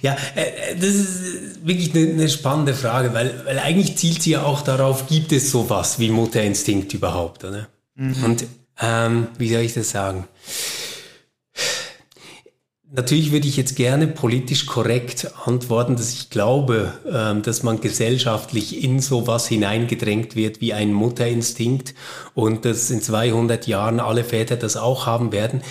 ja, 0.01 0.17
äh, 0.33 0.75
das 0.81 0.95
ist 0.95 1.63
wirklich 1.63 1.93
eine, 1.93 2.11
eine, 2.11 2.27
spannende 2.27 2.73
Frage, 2.73 3.13
weil, 3.13 3.45
weil 3.45 3.59
eigentlich 3.59 3.97
zielt 3.97 4.23
sie 4.23 4.31
ja 4.31 4.41
auch 4.41 4.61
darauf, 4.63 5.05
gibt 5.05 5.31
es 5.31 5.51
sowas 5.51 5.99
wie 5.99 6.09
Mutterinstinkt 6.09 6.91
überhaupt, 6.91 7.43
oder? 7.43 7.67
Mhm. 7.93 8.23
Und 8.23 8.45
ähm, 8.81 9.27
wie 9.37 9.53
soll 9.53 9.61
ich 9.61 9.75
das 9.75 9.91
sagen? 9.91 10.27
Natürlich 12.89 13.33
würde 13.33 13.49
ich 13.49 13.57
jetzt 13.57 13.75
gerne 13.75 14.07
politisch 14.07 14.65
korrekt 14.65 15.29
antworten, 15.45 15.97
dass 15.97 16.13
ich 16.13 16.29
glaube, 16.29 16.93
ähm, 17.11 17.41
dass 17.41 17.61
man 17.61 17.81
gesellschaftlich 17.81 18.81
in 18.81 19.01
sowas 19.01 19.45
hineingedrängt 19.47 20.37
wird 20.37 20.61
wie 20.61 20.73
ein 20.73 20.93
Mutterinstinkt 20.93 21.93
und 22.33 22.63
dass 22.63 22.89
in 22.89 23.01
200 23.01 23.67
Jahren 23.67 23.99
alle 23.99 24.23
Väter 24.23 24.55
das 24.55 24.77
auch 24.77 25.05
haben 25.05 25.33
werden. 25.33 25.63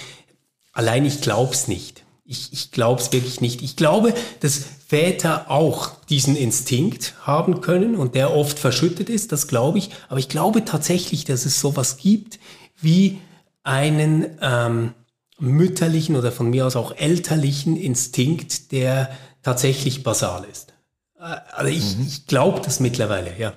Allein 0.73 1.07
ich 1.07 1.23
glaube 1.23 1.55
es 1.55 1.69
nicht. 1.69 2.05
Ich, 2.27 2.53
ich 2.53 2.71
glaube 2.71 3.01
es 3.01 3.11
wirklich 3.13 3.41
nicht. 3.41 3.63
Ich 3.63 3.77
glaube, 3.77 4.13
dass 4.41 4.63
Väter 4.87 5.51
auch 5.51 5.93
diesen 6.11 6.37
Instinkt 6.37 7.15
haben 7.23 7.63
können 7.63 7.97
und 7.97 8.15
der 8.15 8.35
oft 8.35 8.59
verschüttet 8.59 9.09
ist, 9.09 9.33
das 9.33 9.49
glaube 9.49 9.79
ich. 9.79 9.89
Aber 10.11 10.19
ich 10.19 10.29
glaube 10.29 10.67
tatsächlich, 10.67 11.25
dass 11.25 11.47
es 11.47 11.61
sowas 11.61 11.97
gibt 11.97 12.39
wie 12.79 13.21
einen... 13.63 14.37
Ähm, 14.43 14.93
mütterlichen 15.39 16.17
oder 16.17 16.33
von 16.33 16.51
mir 16.51 16.67
aus 16.67 16.77
auch 16.77 16.97
elterlichen 16.97 17.77
Instinkt, 17.77 18.73
der 18.73 19.11
tatsächlich 19.43 20.03
basal 20.03 20.45
ist. 20.51 20.73
Äh, 21.19 21.37
also 21.53 21.71
ich, 21.71 21.97
mhm. 21.97 22.07
ich 22.07 22.27
glaube 22.27 22.61
das 22.65 22.81
mittlerweile, 22.81 23.39
ja. 23.39 23.55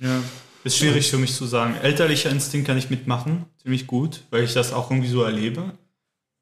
Ja, 0.00 0.22
ist 0.64 0.76
schwierig 0.76 1.10
für 1.10 1.18
mich 1.18 1.34
zu 1.34 1.46
sagen. 1.46 1.74
Elterlicher 1.82 2.30
Instinkt 2.30 2.66
kann 2.66 2.78
ich 2.78 2.90
mitmachen, 2.90 3.46
ziemlich 3.60 3.86
gut, 3.86 4.22
weil 4.30 4.44
ich 4.44 4.54
das 4.54 4.72
auch 4.72 4.90
irgendwie 4.90 5.08
so 5.08 5.22
erlebe. 5.22 5.72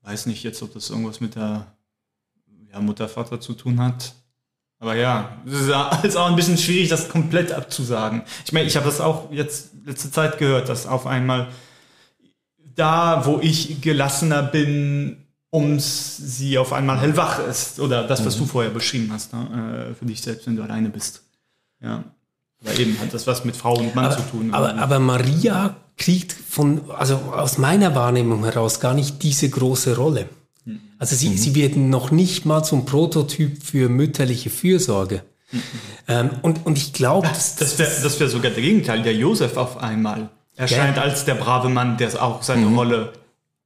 Weiß 0.02 0.26
nicht 0.26 0.42
jetzt, 0.42 0.62
ob 0.62 0.74
das 0.74 0.90
irgendwas 0.90 1.20
mit 1.20 1.36
der 1.36 1.66
ja, 2.72 2.80
Mutter, 2.80 3.08
Vater 3.08 3.40
zu 3.40 3.54
tun 3.54 3.80
hat. 3.80 4.14
Aber 4.78 4.94
ja, 4.94 5.42
es 5.46 5.54
ist 6.06 6.16
auch 6.16 6.26
ein 6.26 6.36
bisschen 6.36 6.58
schwierig, 6.58 6.88
das 6.88 7.08
komplett 7.08 7.52
abzusagen. 7.52 8.22
Ich 8.44 8.52
meine, 8.52 8.66
ich 8.66 8.76
habe 8.76 8.86
das 8.86 9.00
auch 9.00 9.32
jetzt 9.32 9.70
letzte 9.84 10.10
Zeit 10.10 10.38
gehört, 10.38 10.68
dass 10.68 10.86
auf 10.86 11.06
einmal 11.06 11.48
da, 12.76 13.26
wo 13.26 13.40
ich 13.40 13.80
gelassener 13.80 14.42
bin, 14.42 15.16
ums 15.52 16.16
sie 16.16 16.58
auf 16.58 16.72
einmal 16.72 17.00
hellwach 17.00 17.40
ist. 17.40 17.80
Oder 17.80 18.06
das, 18.06 18.24
was 18.24 18.36
mhm. 18.36 18.40
du 18.40 18.46
vorher 18.46 18.70
beschrieben 18.70 19.10
hast, 19.12 19.32
ne? 19.32 19.90
Äh, 19.90 19.94
für 19.94 20.04
dich 20.04 20.20
selbst, 20.20 20.46
wenn 20.46 20.56
du 20.56 20.62
alleine 20.62 20.90
bist. 20.90 21.22
Ja. 21.82 22.04
Aber 22.62 22.78
eben 22.78 22.98
hat 23.00 23.12
das 23.12 23.26
was 23.26 23.44
mit 23.44 23.56
Frau 23.56 23.76
und 23.78 23.94
Mann 23.94 24.06
aber, 24.06 24.16
zu 24.16 24.22
tun. 24.22 24.54
Aber, 24.54 24.76
aber 24.76 24.98
Maria 24.98 25.76
kriegt 25.96 26.32
von, 26.32 26.90
also 26.90 27.16
aus 27.16 27.58
meiner 27.58 27.94
Wahrnehmung 27.94 28.44
heraus 28.44 28.80
gar 28.80 28.94
nicht 28.94 29.22
diese 29.22 29.48
große 29.48 29.96
Rolle. 29.96 30.28
Mhm. 30.64 30.80
Also 30.98 31.16
sie, 31.16 31.30
mhm. 31.30 31.36
sie 31.38 31.54
werden 31.54 31.90
noch 31.90 32.10
nicht 32.10 32.44
mal 32.44 32.62
zum 32.62 32.84
Prototyp 32.84 33.62
für 33.62 33.88
mütterliche 33.88 34.50
Fürsorge. 34.50 35.22
Mhm. 35.52 35.62
Ähm, 36.08 36.30
und, 36.42 36.66
und 36.66 36.76
ich 36.76 36.92
glaube, 36.92 37.28
das, 37.28 37.56
das 37.56 37.78
wäre 37.78 37.90
das 38.02 38.18
wär 38.20 38.28
sogar 38.28 38.50
der 38.50 38.62
Gegenteil, 38.62 39.02
der 39.02 39.14
Josef 39.14 39.56
auf 39.56 39.78
einmal 39.78 40.30
erscheint 40.56 40.96
ja. 40.96 41.02
als 41.02 41.24
der 41.24 41.34
brave 41.34 41.68
Mann, 41.68 41.96
der 41.96 42.22
auch 42.22 42.42
seine 42.42 42.66
mhm. 42.66 42.78
Rolle 42.78 43.12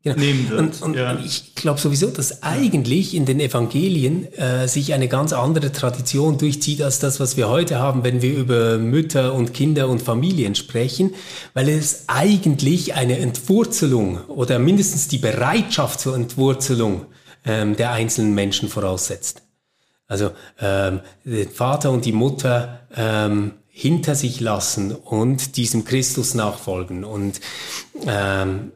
Genau. 0.03 0.18
nehmen 0.18 0.49
wird. 0.49 0.61
Und, 0.61 0.82
und, 0.82 0.97
ja. 0.97 1.18
ich 1.22 1.55
glaube 1.55 1.78
sowieso, 1.78 2.07
dass 2.07 2.43
eigentlich 2.43 3.14
in 3.14 3.26
den 3.26 3.38
Evangelien 3.38 4.32
äh, 4.32 4.66
sich 4.66 4.95
eine 4.95 5.09
ganz 5.09 5.34
andere 5.34 5.72
Tradition 5.72 6.38
durchzieht 6.38 6.80
als 6.80 7.01
das, 7.01 7.20
was 7.20 7.36
wir 7.36 7.51
heute 7.51 7.78
haben, 7.78 8.03
wenn 8.03 8.22
wir 8.22 8.34
über 8.34 8.78
Mütter 8.78 9.34
und 9.34 9.53
Kinder 9.53 9.91
und 9.91 10.01
Familien 10.01 10.55
sprechen, 10.55 11.12
weil 11.53 11.68
es 11.68 12.05
eigentlich 12.07 12.95
eine 12.95 13.18
Entwurzelung 13.18 14.24
oder 14.28 14.59
mindestens 14.59 15.09
die 15.09 15.18
Bereitschaft 15.18 16.01
zur 16.01 16.14
Entwurzelung 16.14 17.05
ähm, 17.45 17.76
der 17.76 17.93
einzelnen 17.93 18.34
Menschen 18.34 18.70
voraussetzt. 18.70 19.43
Also 20.09 20.30
ähm, 20.61 21.01
den 21.26 21.51
Vater 21.51 21.91
und 21.91 22.07
die 22.07 22.12
Mutter 22.12 22.80
ähm, 22.97 23.53
hinter 23.80 24.14
sich 24.14 24.40
lassen 24.40 24.92
und 24.92 25.56
diesem 25.56 25.86
Christus 25.86 26.34
nachfolgen 26.34 27.02
und 27.02 27.40
ähm, 28.06 28.72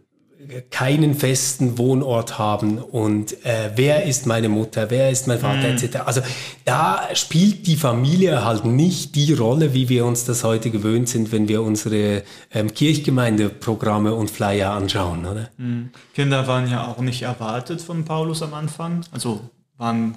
keinen 0.71 1.15
festen 1.15 1.77
Wohnort 1.77 2.39
haben 2.39 2.79
und 2.79 3.45
äh, 3.45 3.73
wer 3.77 4.05
ist 4.05 4.27
meine 4.27 4.49
Mutter, 4.49 4.89
wer 4.89 5.11
ist 5.11 5.29
mein 5.29 5.39
Vater 5.39 5.69
mhm. 5.69 5.77
etc. 5.77 5.97
Also 6.07 6.23
da 6.65 7.03
spielt 7.13 7.67
die 7.67 7.77
Familie 7.77 8.47
halt 8.47 8.65
nicht 8.65 9.15
die 9.15 9.35
Rolle, 9.35 9.75
wie 9.75 9.91
wir 9.91 10.07
uns 10.07 10.25
das 10.25 10.43
heute 10.43 10.71
gewöhnt 10.71 11.11
sind, 11.11 11.33
wenn 11.33 11.49
wir 11.49 11.63
unsere 11.63 12.23
ähm, 12.51 12.73
Kirchgemeindeprogramme 12.73 14.15
und 14.15 14.31
Flyer 14.31 14.73
anschauen, 14.73 15.27
oder? 15.27 15.51
Mhm. 15.59 15.91
Kinder 16.15 16.47
waren 16.47 16.71
ja 16.71 16.87
auch 16.87 17.01
nicht 17.01 17.23
erwartet 17.23 17.83
von 17.83 18.07
Paulus 18.07 18.41
am 18.41 18.55
Anfang, 18.55 19.05
also 19.13 19.51
waren, 19.77 20.15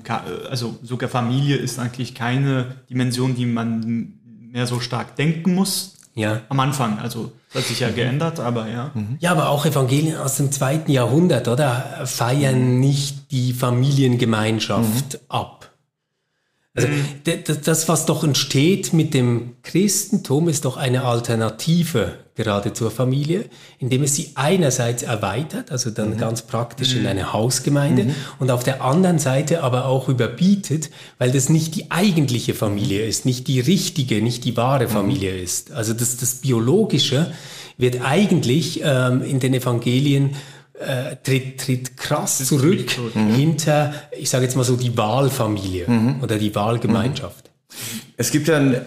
also 0.49 0.77
sogar 0.83 1.09
Familie 1.09 1.55
ist 1.55 1.79
eigentlich 1.79 2.13
keine 2.13 2.75
Dimension, 2.89 3.35
die 3.35 3.45
man 3.45 4.16
mehr 4.57 4.65
so 4.65 4.79
stark 4.79 5.15
denken 5.15 5.53
muss. 5.53 5.93
Ja. 6.15 6.41
Am 6.49 6.59
Anfang, 6.59 6.97
also 6.97 7.31
das 7.53 7.61
hat 7.61 7.67
sich 7.69 7.79
ja 7.79 7.91
geändert, 7.91 8.39
aber 8.39 8.67
ja. 8.67 8.91
Ja, 9.19 9.31
aber 9.33 9.49
auch 9.49 9.67
Evangelien 9.67 10.17
aus 10.17 10.37
dem 10.37 10.51
zweiten 10.51 10.91
Jahrhundert, 10.91 11.47
oder? 11.47 12.01
Feiern 12.05 12.79
nicht 12.79 13.29
die 13.29 13.53
Familiengemeinschaft 13.53 15.19
ab. 15.29 15.69
Also 16.77 16.87
d- 17.25 17.43
das, 17.63 17.89
was 17.89 18.05
doch 18.05 18.23
entsteht 18.23 18.93
mit 18.93 19.13
dem 19.13 19.55
Christentum, 19.63 20.47
ist 20.47 20.63
doch 20.63 20.77
eine 20.77 21.03
Alternative 21.03 22.13
gerade 22.35 22.71
zur 22.71 22.91
Familie, 22.91 23.45
indem 23.79 24.03
es 24.03 24.15
sie 24.15 24.29
einerseits 24.35 25.01
erweitert, 25.01 25.71
also 25.71 25.89
dann 25.89 26.17
ganz 26.17 26.43
praktisch 26.43 26.93
in 26.93 27.07
eine 27.07 27.33
Hausgemeinde, 27.33 28.13
und 28.37 28.51
auf 28.51 28.63
der 28.63 28.83
anderen 28.83 29.17
Seite 29.17 29.63
aber 29.63 29.85
auch 29.87 30.07
überbietet, 30.07 30.91
weil 31.17 31.31
das 31.31 31.49
nicht 31.49 31.75
die 31.75 31.89
eigentliche 31.89 32.53
Familie 32.53 33.05
ist, 33.07 33.25
nicht 33.25 33.47
die 33.47 33.59
richtige, 33.59 34.21
nicht 34.21 34.45
die 34.45 34.55
wahre 34.55 34.87
Familie 34.87 35.35
ist. 35.35 35.71
Also 35.71 35.93
das, 35.93 36.17
das 36.17 36.35
Biologische 36.35 37.31
wird 37.79 38.01
eigentlich 38.01 38.81
ähm, 38.83 39.23
in 39.23 39.39
den 39.39 39.55
Evangelien 39.55 40.35
äh, 40.79 41.15
tritt, 41.23 41.59
tritt 41.59 41.97
krass 41.97 42.45
zurück 42.45 42.91
hinter, 43.35 43.93
ich 44.17 44.29
sage 44.29 44.45
jetzt 44.45 44.55
mal 44.55 44.63
so, 44.63 44.75
die 44.75 44.95
Wahlfamilie 44.97 45.85
oder 46.21 46.37
die 46.37 46.53
Wahlgemeinschaft. 46.53 47.49
Es 48.15 48.31
gibt 48.31 48.47
dann, 48.47 48.81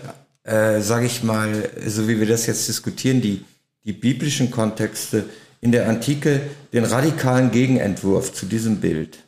äh, 0.45 0.81
sage 0.81 1.07
ich 1.07 1.23
mal, 1.23 1.71
so 1.87 2.09
wie 2.09 2.19
wir 2.19 2.27
das 2.27 2.47
jetzt 2.47 2.69
diskutieren, 2.69 3.21
die, 3.21 3.45
die 3.85 3.93
biblischen 3.93 4.51
Kontexte 4.51 5.25
in 5.61 5.73
der 5.73 5.89
Antike 5.89 6.41
den 6.73 6.85
radikalen 6.85 7.51
Gegenentwurf 7.51 8.33
zu 8.33 8.47
diesem 8.47 8.77
Bild. 8.81 9.19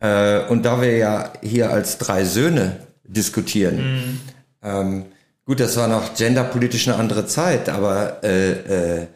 Äh, 0.00 0.46
und 0.48 0.64
da 0.64 0.80
wir 0.80 0.96
ja 0.96 1.32
hier 1.42 1.70
als 1.70 1.98
drei 1.98 2.24
Söhne 2.24 2.80
diskutieren, 3.04 4.20
ähm, 4.62 5.06
gut, 5.44 5.60
das 5.60 5.76
war 5.76 5.88
noch 5.88 6.14
genderpolitisch 6.14 6.88
eine 6.88 6.96
andere 6.96 7.26
Zeit, 7.26 7.68
aber 7.68 8.22
äh, 8.22 8.50
äh, 9.00 9.06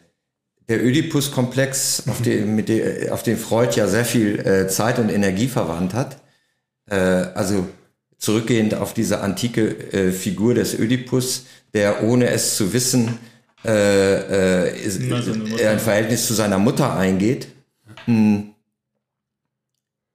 der 0.69 0.83
Oedipus-Komplex, 0.83 2.03
auf 2.07 2.21
den, 2.21 2.55
mit 2.55 2.69
dem, 2.69 3.11
auf 3.11 3.23
den 3.23 3.37
Freud 3.37 3.75
ja 3.75 3.87
sehr 3.87 4.05
viel 4.05 4.39
äh, 4.39 4.67
Zeit 4.67 4.99
und 4.99 5.09
Energie 5.09 5.47
verwandt 5.47 5.93
hat, 5.93 6.21
äh, 6.89 6.95
also 6.95 7.67
zurückgehend 8.17 8.75
auf 8.75 8.93
diese 8.93 9.21
antike 9.21 9.91
äh, 9.91 10.11
Figur 10.11 10.53
des 10.53 10.79
Oedipus, 10.79 11.45
der 11.73 12.03
ohne 12.03 12.29
es 12.29 12.55
zu 12.55 12.71
wissen 12.71 13.19
äh, 13.65 14.69
äh, 14.71 15.59
er 15.59 15.71
ein 15.71 15.79
Verhältnis 15.79 16.27
zu 16.27 16.33
seiner 16.33 16.59
Mutter 16.59 16.95
eingeht. 16.95 17.49
Hm. 18.05 18.53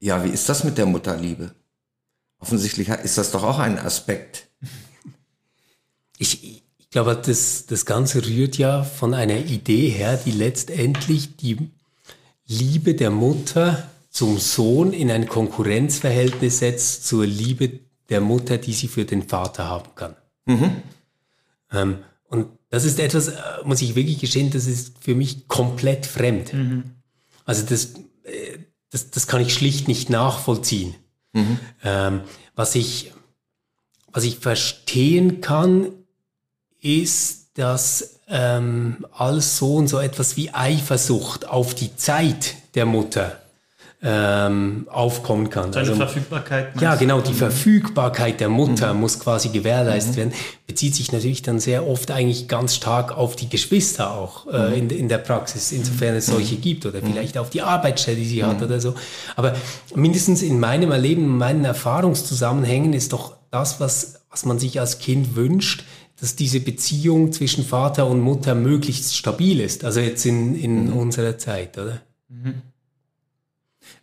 Ja, 0.00 0.24
wie 0.24 0.30
ist 0.30 0.48
das 0.48 0.64
mit 0.64 0.78
der 0.78 0.86
Mutterliebe? 0.86 1.54
Offensichtlich 2.38 2.88
ist 2.88 3.18
das 3.18 3.30
doch 3.32 3.42
auch 3.42 3.58
ein 3.58 3.78
Aspekt. 3.78 4.48
Ich 6.16 6.63
glaube, 6.94 7.16
das, 7.16 7.66
das 7.66 7.86
Ganze 7.86 8.24
rührt 8.24 8.56
ja 8.56 8.84
von 8.84 9.14
einer 9.14 9.36
Idee 9.36 9.88
her, 9.88 10.16
die 10.16 10.30
letztendlich 10.30 11.36
die 11.36 11.72
Liebe 12.46 12.94
der 12.94 13.10
Mutter 13.10 13.90
zum 14.10 14.38
Sohn 14.38 14.92
in 14.92 15.10
ein 15.10 15.26
Konkurrenzverhältnis 15.26 16.60
setzt 16.60 17.04
zur 17.04 17.26
Liebe 17.26 17.80
der 18.10 18.20
Mutter, 18.20 18.58
die 18.58 18.72
sie 18.72 18.86
für 18.86 19.04
den 19.04 19.24
Vater 19.24 19.66
haben 19.66 19.90
kann. 19.96 20.14
Ähm, 21.72 21.98
und 22.28 22.46
das 22.70 22.84
ist 22.84 23.00
etwas, 23.00 23.26
äh, 23.26 23.40
muss 23.64 23.82
ich 23.82 23.96
wirklich 23.96 24.20
gestehen, 24.20 24.52
das 24.52 24.66
ist 24.68 24.94
für 25.00 25.16
mich 25.16 25.48
komplett 25.48 26.06
fremd. 26.06 26.52
Also 27.44 27.66
das, 27.66 27.94
äh, 28.22 28.58
das, 28.90 29.10
das 29.10 29.26
kann 29.26 29.42
ich 29.42 29.52
schlicht 29.52 29.88
nicht 29.88 30.10
nachvollziehen. 30.10 30.94
Ähm, 31.82 32.20
was 32.54 32.76
ich, 32.76 33.10
was 34.12 34.22
ich 34.22 34.38
verstehen 34.38 35.40
kann, 35.40 35.88
ist, 36.84 37.46
dass 37.54 38.18
ähm, 38.28 39.04
als 39.16 39.58
Sohn 39.58 39.86
so 39.88 39.98
etwas 39.98 40.36
wie 40.36 40.50
Eifersucht 40.52 41.48
auf 41.48 41.74
die 41.74 41.96
Zeit 41.96 42.54
der 42.74 42.86
Mutter 42.86 43.38
ähm, 44.06 44.86
aufkommen 44.90 45.48
kann. 45.48 45.72
Seine 45.72 45.88
Also- 45.88 45.96
Verfügbarkeit. 45.96 46.78
ja, 46.78 46.94
genau, 46.96 47.22
die 47.22 47.32
Verfügbarkeit 47.32 48.38
der 48.38 48.50
Mutter 48.50 48.92
muss 48.92 49.18
quasi 49.18 49.48
gewährleistet 49.48 50.16
werden. 50.16 50.32
Bezieht 50.66 50.94
sich 50.94 51.10
natürlich 51.10 51.40
dann 51.40 51.58
sehr 51.58 51.86
oft 51.88 52.10
eigentlich 52.10 52.46
ganz 52.46 52.74
stark 52.74 53.16
auf 53.16 53.34
die 53.34 53.48
Geschwister 53.48 54.12
auch 54.12 54.46
äh, 54.52 54.78
in, 54.78 54.90
in 54.90 55.08
der 55.08 55.18
Praxis, 55.18 55.72
insofern 55.72 56.16
es 56.16 56.26
solche 56.26 56.56
gibt 56.56 56.84
oder 56.84 57.00
vielleicht 57.00 57.38
auf 57.38 57.48
die 57.48 57.62
Arbeitsstelle, 57.62 58.18
die 58.18 58.26
sie 58.26 58.44
hat 58.44 58.60
oder 58.62 58.78
so. 58.78 58.94
Aber 59.36 59.54
mindestens 59.94 60.42
in 60.42 60.60
meinem 60.60 60.90
Erleben, 60.90 61.22
in 61.22 61.38
meinen 61.38 61.64
Erfahrungszusammenhängen 61.64 62.92
ist 62.92 63.14
doch 63.14 63.36
das, 63.50 63.80
was, 63.80 64.20
was 64.30 64.44
man 64.44 64.58
sich 64.58 64.80
als 64.80 64.98
Kind 64.98 65.34
wünscht, 65.36 65.84
dass 66.24 66.36
diese 66.36 66.60
Beziehung 66.60 67.32
zwischen 67.32 67.66
Vater 67.66 68.06
und 68.06 68.18
Mutter 68.20 68.54
möglichst 68.54 69.14
stabil 69.14 69.60
ist. 69.60 69.84
Also 69.84 70.00
jetzt 70.00 70.24
in, 70.24 70.58
in 70.58 70.90
unserer 70.90 71.36
Zeit, 71.36 71.76
oder? 71.76 72.00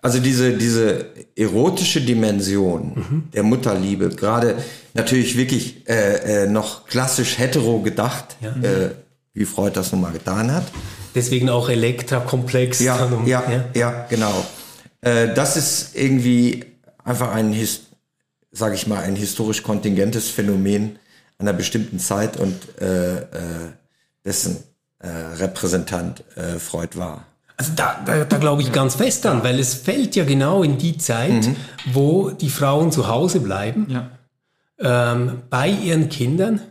Also 0.04 0.20
diese, 0.20 0.56
diese 0.56 1.08
erotische 1.36 2.00
Dimension 2.00 3.24
der 3.34 3.42
Mutterliebe, 3.42 4.10
gerade 4.10 4.58
natürlich 4.94 5.36
wirklich 5.36 5.90
äh, 5.90 6.44
äh, 6.44 6.48
noch 6.48 6.86
klassisch 6.86 7.40
hetero 7.40 7.80
gedacht, 7.82 8.38
äh, 8.62 8.90
wie 9.34 9.46
Freud 9.46 9.76
das 9.76 9.92
nun 9.92 10.02
mal 10.02 10.12
getan 10.12 10.54
hat. 10.54 10.68
Deswegen 11.16 11.50
auch 11.50 11.70
Elektra-Komplex. 11.70 12.82
Ja, 12.82 13.04
um- 13.04 13.26
ja, 13.26 13.66
ja, 13.74 14.06
genau. 14.12 14.46
Äh, 15.02 15.34
das 15.34 15.58
ist 15.58 15.96
irgendwie 15.96 16.66
einfach 17.04 17.32
ein, 17.32 17.56
sage 18.52 18.76
ich 18.76 18.86
mal, 18.86 19.02
ein 19.02 19.16
historisch 19.16 19.64
kontingentes 19.64 20.30
Phänomen 20.30 21.00
einer 21.42 21.54
bestimmten 21.54 22.00
Zeit 22.00 22.38
und 22.38 22.56
äh, 22.82 23.18
äh, 23.18 23.24
dessen 24.26 24.58
äh, 25.00 25.08
Repräsentant 25.40 26.24
äh, 26.36 26.60
Freud 26.60 26.98
war. 26.98 27.26
Also 27.58 27.74
da, 27.76 28.00
da, 28.06 28.24
da 28.26 28.38
glaube 28.38 28.62
ich 28.62 28.72
ganz 28.72 28.96
fest 28.96 29.26
an, 29.26 29.44
weil 29.44 29.60
es 29.60 29.74
fällt 29.76 30.16
ja 30.16 30.24
genau 30.26 30.64
in 30.64 30.78
die 30.78 30.98
Zeit, 30.98 31.50
wo 31.94 32.32
die 32.32 32.50
Frauen 32.50 32.92
zu 32.92 33.08
Hause 33.08 33.40
bleiben, 33.40 33.88
Ja. 33.90 34.10
ähm, 35.14 35.42
bei 35.50 35.70
ihren 35.70 36.10
Kindern. 36.10 36.62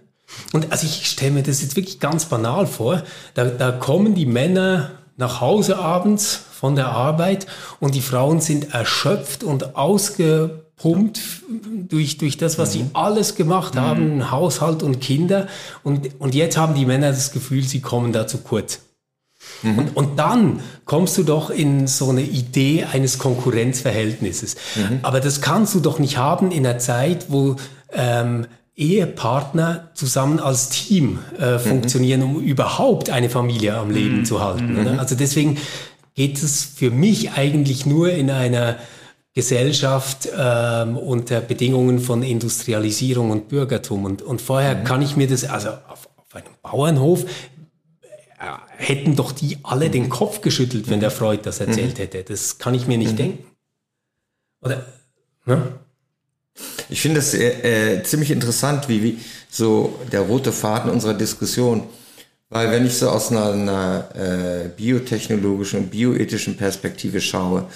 Und 0.52 0.70
also 0.72 0.86
ich 0.86 1.06
stelle 1.08 1.32
mir 1.32 1.42
das 1.42 1.62
jetzt 1.62 1.76
wirklich 1.76 2.00
ganz 2.00 2.24
banal 2.24 2.66
vor. 2.66 3.02
Da, 3.34 3.44
da 3.44 3.72
kommen 3.72 4.14
die 4.14 4.26
Männer 4.26 4.90
nach 5.16 5.40
Hause 5.40 5.78
abends 5.78 6.40
von 6.52 6.76
der 6.76 6.88
Arbeit 6.88 7.46
und 7.78 7.94
die 7.94 8.00
Frauen 8.00 8.40
sind 8.40 8.74
erschöpft 8.74 9.44
und 9.44 9.76
ausgepumpt 10.80 11.20
durch, 11.88 12.18
durch 12.18 12.36
das, 12.36 12.58
was 12.58 12.72
sie 12.72 12.86
alles 12.92 13.34
gemacht 13.34 13.76
haben, 13.76 14.30
Haushalt 14.30 14.82
und 14.82 15.00
Kinder. 15.00 15.46
Und, 15.82 16.10
und 16.18 16.34
jetzt 16.34 16.56
haben 16.56 16.74
die 16.74 16.86
Männer 16.86 17.10
das 17.10 17.32
Gefühl, 17.32 17.62
sie 17.62 17.80
kommen 17.80 18.12
da 18.12 18.26
zu 18.26 18.38
kurz. 18.38 18.80
Und, 19.62 19.96
und 19.96 20.18
dann 20.18 20.60
kommst 20.84 21.16
du 21.16 21.22
doch 21.22 21.50
in 21.50 21.86
so 21.86 22.10
eine 22.10 22.22
Idee 22.22 22.84
eines 22.90 23.18
Konkurrenzverhältnisses. 23.18 24.56
Aber 25.02 25.20
das 25.20 25.40
kannst 25.40 25.74
du 25.74 25.80
doch 25.80 25.98
nicht 25.98 26.18
haben 26.18 26.50
in 26.50 26.66
einer 26.66 26.78
Zeit, 26.78 27.26
wo 27.28 27.56
ähm, 27.92 28.46
Ehepartner 28.76 29.90
zusammen 29.94 30.40
als 30.40 30.68
Team 30.68 31.18
äh, 31.38 31.58
funktionieren, 31.58 32.22
um 32.22 32.40
überhaupt 32.40 33.10
eine 33.10 33.28
Familie 33.28 33.76
am 33.76 33.90
Leben 33.90 34.24
zu 34.24 34.42
halten. 34.42 34.98
Also 34.98 35.14
deswegen 35.14 35.58
geht 36.14 36.42
es 36.42 36.64
für 36.64 36.90
mich 36.90 37.32
eigentlich 37.32 37.86
nur 37.86 38.12
in 38.12 38.30
einer 38.30 38.76
Gesellschaft 39.32 40.28
ähm, 40.36 40.96
unter 40.96 41.40
Bedingungen 41.40 42.00
von 42.00 42.22
Industrialisierung 42.22 43.30
und 43.30 43.48
Bürgertum. 43.48 44.04
Und, 44.04 44.22
und 44.22 44.40
vorher 44.40 44.82
kann 44.82 45.02
ich 45.02 45.16
mir 45.16 45.28
das, 45.28 45.44
also 45.44 45.68
auf, 45.68 46.08
auf 46.16 46.34
einem 46.34 46.52
Bauernhof, 46.62 47.24
hätten 48.76 49.16
doch 49.16 49.32
die 49.32 49.58
alle 49.62 49.90
den 49.90 50.08
Kopf 50.08 50.40
geschüttelt, 50.40 50.88
wenn 50.88 51.00
der 51.00 51.10
Freud 51.10 51.42
das 51.44 51.60
erzählt 51.60 51.98
hätte. 51.98 52.24
Das 52.24 52.58
kann 52.58 52.74
ich 52.74 52.86
mir 52.86 52.96
nicht 52.96 53.18
denken. 53.18 53.44
Oder? 54.62 54.86
Ne? 55.44 55.72
Ich 56.88 57.00
finde 57.00 57.20
es 57.20 57.34
äh, 57.34 57.98
äh, 57.98 58.02
ziemlich 58.02 58.30
interessant, 58.30 58.88
wie, 58.88 59.02
wie 59.02 59.18
so 59.50 59.98
der 60.10 60.22
rote 60.22 60.52
Faden 60.52 60.90
unserer 60.90 61.14
Diskussion, 61.14 61.84
weil 62.48 62.70
wenn 62.70 62.86
ich 62.86 62.94
so 62.94 63.10
aus 63.10 63.30
einer, 63.30 63.52
einer 63.52 64.08
äh, 64.14 64.68
biotechnologischen 64.68 65.80
und 65.80 65.90
bioethischen 65.90 66.56
Perspektive 66.56 67.20
schaue, 67.20 67.66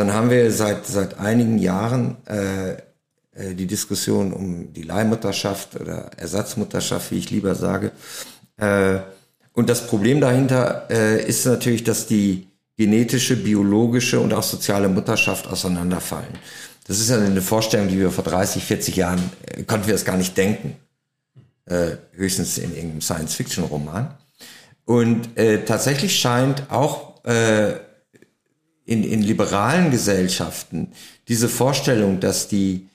dann 0.00 0.14
haben 0.14 0.30
wir 0.30 0.50
seit 0.50 0.86
seit 0.86 1.18
einigen 1.18 1.58
Jahren 1.58 2.16
äh, 2.26 2.72
äh, 3.40 3.54
die 3.54 3.66
Diskussion 3.66 4.32
um 4.32 4.72
die 4.72 4.82
Leihmutterschaft 4.82 5.78
oder 5.78 6.10
Ersatzmutterschaft, 6.16 7.10
wie 7.10 7.18
ich 7.18 7.30
lieber 7.30 7.54
sage. 7.54 7.92
Äh, 8.56 9.00
und 9.52 9.68
das 9.68 9.86
Problem 9.86 10.20
dahinter 10.20 10.86
äh, 10.90 11.22
ist 11.22 11.44
natürlich, 11.44 11.84
dass 11.84 12.06
die 12.06 12.48
genetische, 12.78 13.36
biologische 13.36 14.20
und 14.20 14.32
auch 14.32 14.42
soziale 14.42 14.88
Mutterschaft 14.88 15.46
auseinanderfallen. 15.48 16.32
Das 16.86 16.98
ist 16.98 17.10
ja 17.10 17.18
eine 17.18 17.42
Vorstellung, 17.42 17.88
die 17.88 17.98
wir 17.98 18.10
vor 18.10 18.24
30, 18.24 18.64
40 18.64 18.96
Jahren, 18.96 19.20
äh, 19.46 19.64
konnten 19.64 19.86
wir 19.86 19.94
es 19.94 20.06
gar 20.06 20.16
nicht 20.16 20.34
denken. 20.36 20.76
Äh, 21.66 21.96
höchstens 22.12 22.56
in 22.56 22.74
irgendeinem 22.74 23.02
Science-Fiction-Roman. 23.02 24.14
Und 24.86 25.36
tatsächlich 25.66 26.18
scheint 26.18 26.68
auch 26.68 27.24
äh, 27.24 27.74
in, 28.84 29.04
in 29.04 29.22
liberalen 29.22 29.90
Gesellschaften 29.90 30.92
diese 31.28 31.48
Vorstellung, 31.48 32.20
dass 32.20 32.48
die, 32.48 32.88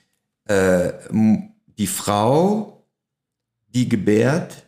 äh, 0.46 0.92
die 1.78 1.86
Frau, 1.86 2.84
die 3.68 3.88
gebärt, 3.88 4.66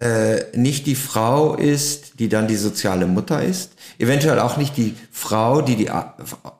äh, 0.00 0.56
nicht 0.56 0.86
die 0.86 0.94
Frau 0.94 1.54
ist, 1.54 2.20
die 2.20 2.28
dann 2.28 2.48
die 2.48 2.56
soziale 2.56 3.06
Mutter 3.06 3.42
ist, 3.42 3.72
eventuell 3.98 4.38
auch 4.38 4.56
nicht 4.56 4.76
die 4.76 4.94
Frau, 5.10 5.60
die 5.60 5.76
die 5.76 5.90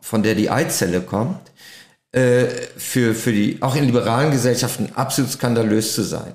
von 0.00 0.22
der 0.22 0.34
die 0.34 0.50
Eizelle 0.50 1.00
kommt, 1.00 1.52
äh, 2.12 2.46
für 2.76 3.14
für 3.14 3.32
die 3.32 3.62
auch 3.62 3.76
in 3.76 3.84
liberalen 3.84 4.32
Gesellschaften 4.32 4.90
absolut 4.94 5.30
skandalös 5.30 5.94
zu 5.94 6.02
sein. 6.02 6.34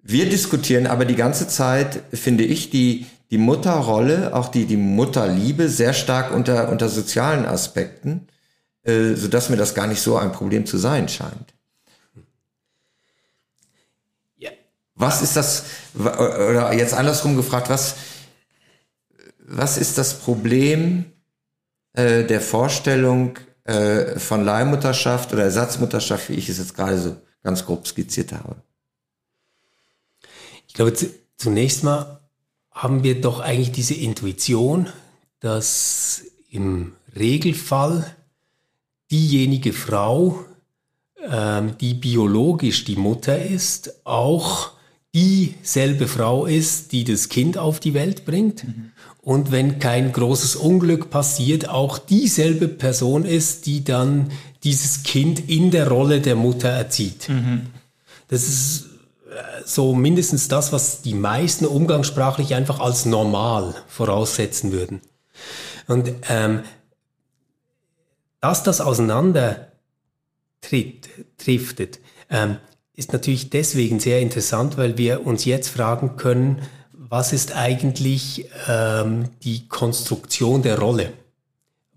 Wir 0.00 0.28
diskutieren 0.28 0.86
aber 0.86 1.06
die 1.06 1.16
ganze 1.16 1.48
Zeit, 1.48 2.02
finde 2.12 2.44
ich, 2.44 2.70
die 2.70 3.06
die 3.34 3.38
Mutterrolle, 3.38 4.32
auch 4.32 4.46
die 4.46 4.64
die 4.64 4.76
Mutterliebe 4.76 5.68
sehr 5.68 5.92
stark 5.92 6.32
unter 6.32 6.68
unter 6.68 6.88
sozialen 6.88 7.46
Aspekten, 7.46 8.28
äh, 8.84 9.14
so 9.14 9.26
dass 9.26 9.50
mir 9.50 9.56
das 9.56 9.74
gar 9.74 9.88
nicht 9.88 10.00
so 10.00 10.16
ein 10.16 10.30
Problem 10.30 10.66
zu 10.66 10.78
sein 10.78 11.08
scheint. 11.08 11.54
Was 14.96 15.22
ist 15.22 15.34
das, 15.34 15.64
oder 15.98 16.72
jetzt 16.72 16.94
andersrum 16.94 17.36
gefragt, 17.36 17.68
was, 17.68 17.96
was 19.38 19.76
ist 19.76 19.98
das 19.98 20.14
Problem 20.20 21.06
äh, 21.94 22.22
der 22.22 22.40
Vorstellung 22.40 23.36
äh, 23.64 24.18
von 24.20 24.44
Leihmutterschaft 24.44 25.32
oder 25.32 25.42
Ersatzmutterschaft, 25.42 26.28
wie 26.28 26.34
ich 26.34 26.48
es 26.48 26.58
jetzt 26.58 26.76
gerade 26.76 26.98
so 27.00 27.16
ganz 27.42 27.66
grob 27.66 27.88
skizziert 27.88 28.32
habe? 28.32 28.56
Ich 30.68 30.74
glaube, 30.74 30.92
zunächst 31.36 31.82
mal 31.82 32.20
haben 32.74 33.04
wir 33.04 33.20
doch 33.20 33.40
eigentlich 33.40 33.72
diese 33.72 33.94
Intuition, 33.94 34.88
dass 35.40 36.24
im 36.50 36.92
Regelfall 37.16 38.14
diejenige 39.10 39.72
Frau, 39.72 40.44
ähm, 41.30 41.78
die 41.80 41.94
biologisch 41.94 42.84
die 42.84 42.96
Mutter 42.96 43.40
ist, 43.40 44.04
auch 44.04 44.72
dieselbe 45.14 46.08
Frau 46.08 46.46
ist, 46.46 46.90
die 46.90 47.04
das 47.04 47.28
Kind 47.28 47.56
auf 47.56 47.78
die 47.78 47.94
Welt 47.94 48.24
bringt. 48.24 48.64
Mhm. 48.64 48.90
Und 49.22 49.52
wenn 49.52 49.78
kein 49.78 50.12
großes 50.12 50.56
Unglück 50.56 51.08
passiert, 51.08 51.68
auch 51.68 51.98
dieselbe 51.98 52.68
Person 52.68 53.24
ist, 53.24 53.66
die 53.66 53.84
dann 53.84 54.32
dieses 54.64 55.04
Kind 55.04 55.48
in 55.48 55.70
der 55.70 55.88
Rolle 55.88 56.20
der 56.20 56.34
Mutter 56.34 56.68
erzieht. 56.68 57.28
Mhm. 57.28 57.66
Das 58.28 58.42
ist 58.42 58.86
so 59.64 59.94
mindestens 59.94 60.48
das, 60.48 60.72
was 60.72 61.02
die 61.02 61.14
meisten 61.14 61.66
umgangssprachlich 61.66 62.54
einfach 62.54 62.80
als 62.80 63.04
normal 63.04 63.74
voraussetzen 63.88 64.72
würden. 64.72 65.00
Und 65.86 66.12
ähm, 66.28 66.62
dass 68.40 68.62
das 68.62 68.80
auseinander 68.80 69.72
tritt, 70.60 71.08
driftet, 71.38 72.00
ähm, 72.30 72.58
ist 72.94 73.12
natürlich 73.12 73.50
deswegen 73.50 74.00
sehr 74.00 74.20
interessant, 74.20 74.76
weil 74.76 74.98
wir 74.98 75.26
uns 75.26 75.44
jetzt 75.44 75.68
fragen 75.68 76.16
können, 76.16 76.62
was 76.92 77.32
ist 77.32 77.54
eigentlich 77.56 78.48
ähm, 78.68 79.30
die 79.42 79.68
Konstruktion 79.68 80.62
der 80.62 80.78
Rolle? 80.78 81.12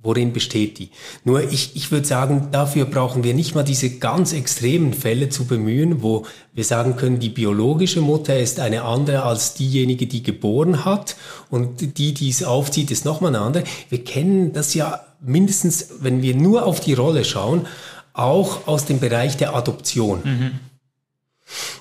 Worin 0.03 0.31
besteht 0.31 0.77
die? 0.77 0.91
Nur 1.23 1.51
ich, 1.51 1.75
ich 1.75 1.91
würde 1.91 2.05
sagen, 2.05 2.49
dafür 2.51 2.85
brauchen 2.85 3.23
wir 3.23 3.33
nicht 3.33 3.55
mal 3.55 3.63
diese 3.63 3.97
ganz 3.97 4.31
extremen 4.31 4.93
Fälle 4.93 5.29
zu 5.29 5.45
bemühen, 5.45 6.03
wo 6.03 6.25
wir 6.53 6.63
sagen 6.63 6.95
können, 6.95 7.19
die 7.19 7.29
biologische 7.29 8.01
Mutter 8.01 8.39
ist 8.39 8.59
eine 8.59 8.83
andere 8.83 9.23
als 9.23 9.55
diejenige, 9.55 10.05
die 10.05 10.21
geboren 10.21 10.85
hat 10.85 11.15
und 11.49 11.97
die, 11.97 12.13
die 12.13 12.29
es 12.29 12.43
aufzieht, 12.43 12.91
ist 12.91 13.05
nochmal 13.05 13.35
eine 13.35 13.43
andere. 13.43 13.63
Wir 13.89 14.03
kennen 14.03 14.53
das 14.53 14.75
ja 14.75 15.01
mindestens, 15.19 15.89
wenn 15.99 16.21
wir 16.21 16.35
nur 16.35 16.65
auf 16.65 16.79
die 16.79 16.93
Rolle 16.93 17.25
schauen, 17.25 17.65
auch 18.13 18.67
aus 18.67 18.85
dem 18.85 18.99
Bereich 18.99 19.35
der 19.37 19.55
Adoption. 19.55 20.21
Mhm. 20.23 20.51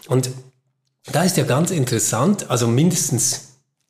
Und 0.09 0.31
da 1.13 1.23
ist 1.23 1.37
ja 1.37 1.45
ganz 1.45 1.71
interessant, 1.71 2.51
also 2.51 2.67
mindestens, 2.67 3.46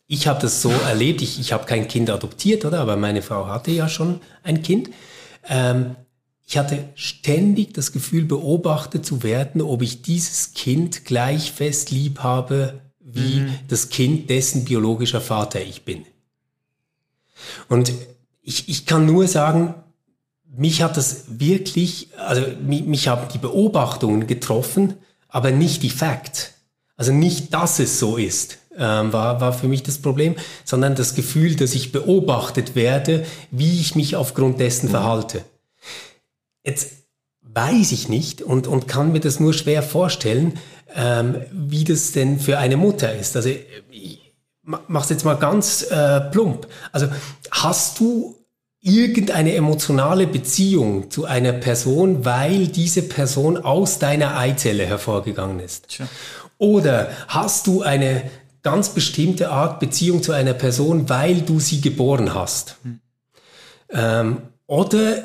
ich 0.06 0.26
habe 0.26 0.40
das 0.40 0.62
so 0.62 0.70
erlebt, 0.70 1.22
ich, 1.22 1.40
ich 1.40 1.52
habe 1.52 1.66
kein 1.66 1.88
Kind 1.88 2.10
adoptiert, 2.10 2.64
oder? 2.64 2.80
Aber 2.80 2.96
meine 2.96 3.22
Frau 3.22 3.46
hatte 3.48 3.70
ja 3.70 3.88
schon 3.88 4.20
ein 4.42 4.62
Kind. 4.62 4.90
Ähm, 5.48 5.96
ich 6.46 6.56
hatte 6.56 6.84
ständig 6.94 7.74
das 7.74 7.90
Gefühl, 7.92 8.24
beobachtet 8.24 9.04
zu 9.04 9.24
werden, 9.24 9.60
ob 9.60 9.82
ich 9.82 10.02
dieses 10.02 10.52
Kind 10.52 11.04
gleich 11.04 11.50
fest 11.50 11.90
lieb 11.90 12.20
habe, 12.20 12.80
wie 13.00 13.40
mhm. 13.40 13.54
das 13.68 13.88
Kind, 13.88 14.30
dessen 14.30 14.64
biologischer 14.64 15.20
Vater 15.20 15.60
ich 15.60 15.84
bin. 15.84 16.04
Und 17.68 17.92
ich, 18.42 18.68
ich 18.68 18.86
kann 18.86 19.06
nur 19.06 19.26
sagen, 19.26 19.74
mich 20.56 20.82
hat 20.82 20.96
das 20.96 21.24
wirklich, 21.40 22.08
also 22.16 22.42
mich, 22.62 22.84
mich 22.84 23.08
haben 23.08 23.28
die 23.32 23.38
Beobachtungen 23.38 24.28
getroffen, 24.28 24.94
aber 25.28 25.50
nicht 25.50 25.82
die 25.82 25.90
Fact. 25.90 26.54
Also 26.96 27.12
nicht, 27.12 27.52
dass 27.52 27.78
es 27.80 27.98
so 27.98 28.16
ist, 28.16 28.58
ähm, 28.78 29.12
war, 29.12 29.40
war 29.40 29.52
für 29.52 29.68
mich 29.68 29.82
das 29.82 29.98
Problem, 29.98 30.36
sondern 30.64 30.94
das 30.94 31.14
Gefühl, 31.14 31.56
dass 31.56 31.74
ich 31.74 31.92
beobachtet 31.92 32.74
werde, 32.74 33.24
wie 33.50 33.80
ich 33.80 33.94
mich 33.94 34.16
aufgrund 34.16 34.60
dessen 34.60 34.88
verhalte. 34.88 35.44
Jetzt 36.64 36.92
weiß 37.42 37.92
ich 37.92 38.08
nicht 38.08 38.42
und, 38.42 38.66
und 38.66 38.88
kann 38.88 39.12
mir 39.12 39.20
das 39.20 39.40
nur 39.40 39.54
schwer 39.54 39.82
vorstellen, 39.82 40.58
ähm, 40.94 41.36
wie 41.52 41.84
das 41.84 42.12
denn 42.12 42.38
für 42.38 42.58
eine 42.58 42.76
Mutter 42.76 43.14
ist. 43.14 43.36
Also 43.36 43.50
ich 43.90 44.32
mach's 44.62 45.10
jetzt 45.10 45.24
mal 45.24 45.34
ganz 45.34 45.82
äh, 45.82 46.20
plump. 46.20 46.66
Also 46.92 47.08
hast 47.50 48.00
du 48.00 48.36
irgendeine 48.80 49.54
emotionale 49.54 50.26
Beziehung 50.26 51.10
zu 51.10 51.24
einer 51.24 51.52
Person, 51.52 52.24
weil 52.24 52.68
diese 52.68 53.02
Person 53.02 53.56
aus 53.56 53.98
deiner 53.98 54.36
Eizelle 54.36 54.86
hervorgegangen 54.86 55.60
ist? 55.60 55.88
Tja. 55.88 56.06
Oder 56.58 57.10
hast 57.28 57.66
du 57.66 57.82
eine 57.82 58.22
ganz 58.66 58.88
bestimmte 58.88 59.50
Art 59.50 59.78
Beziehung 59.78 60.24
zu 60.24 60.32
einer 60.32 60.52
Person, 60.52 61.08
weil 61.08 61.42
du 61.42 61.60
sie 61.60 61.80
geboren 61.80 62.34
hast? 62.34 62.78
Hm. 62.82 62.98
Ähm, 63.90 64.38
oder 64.66 65.24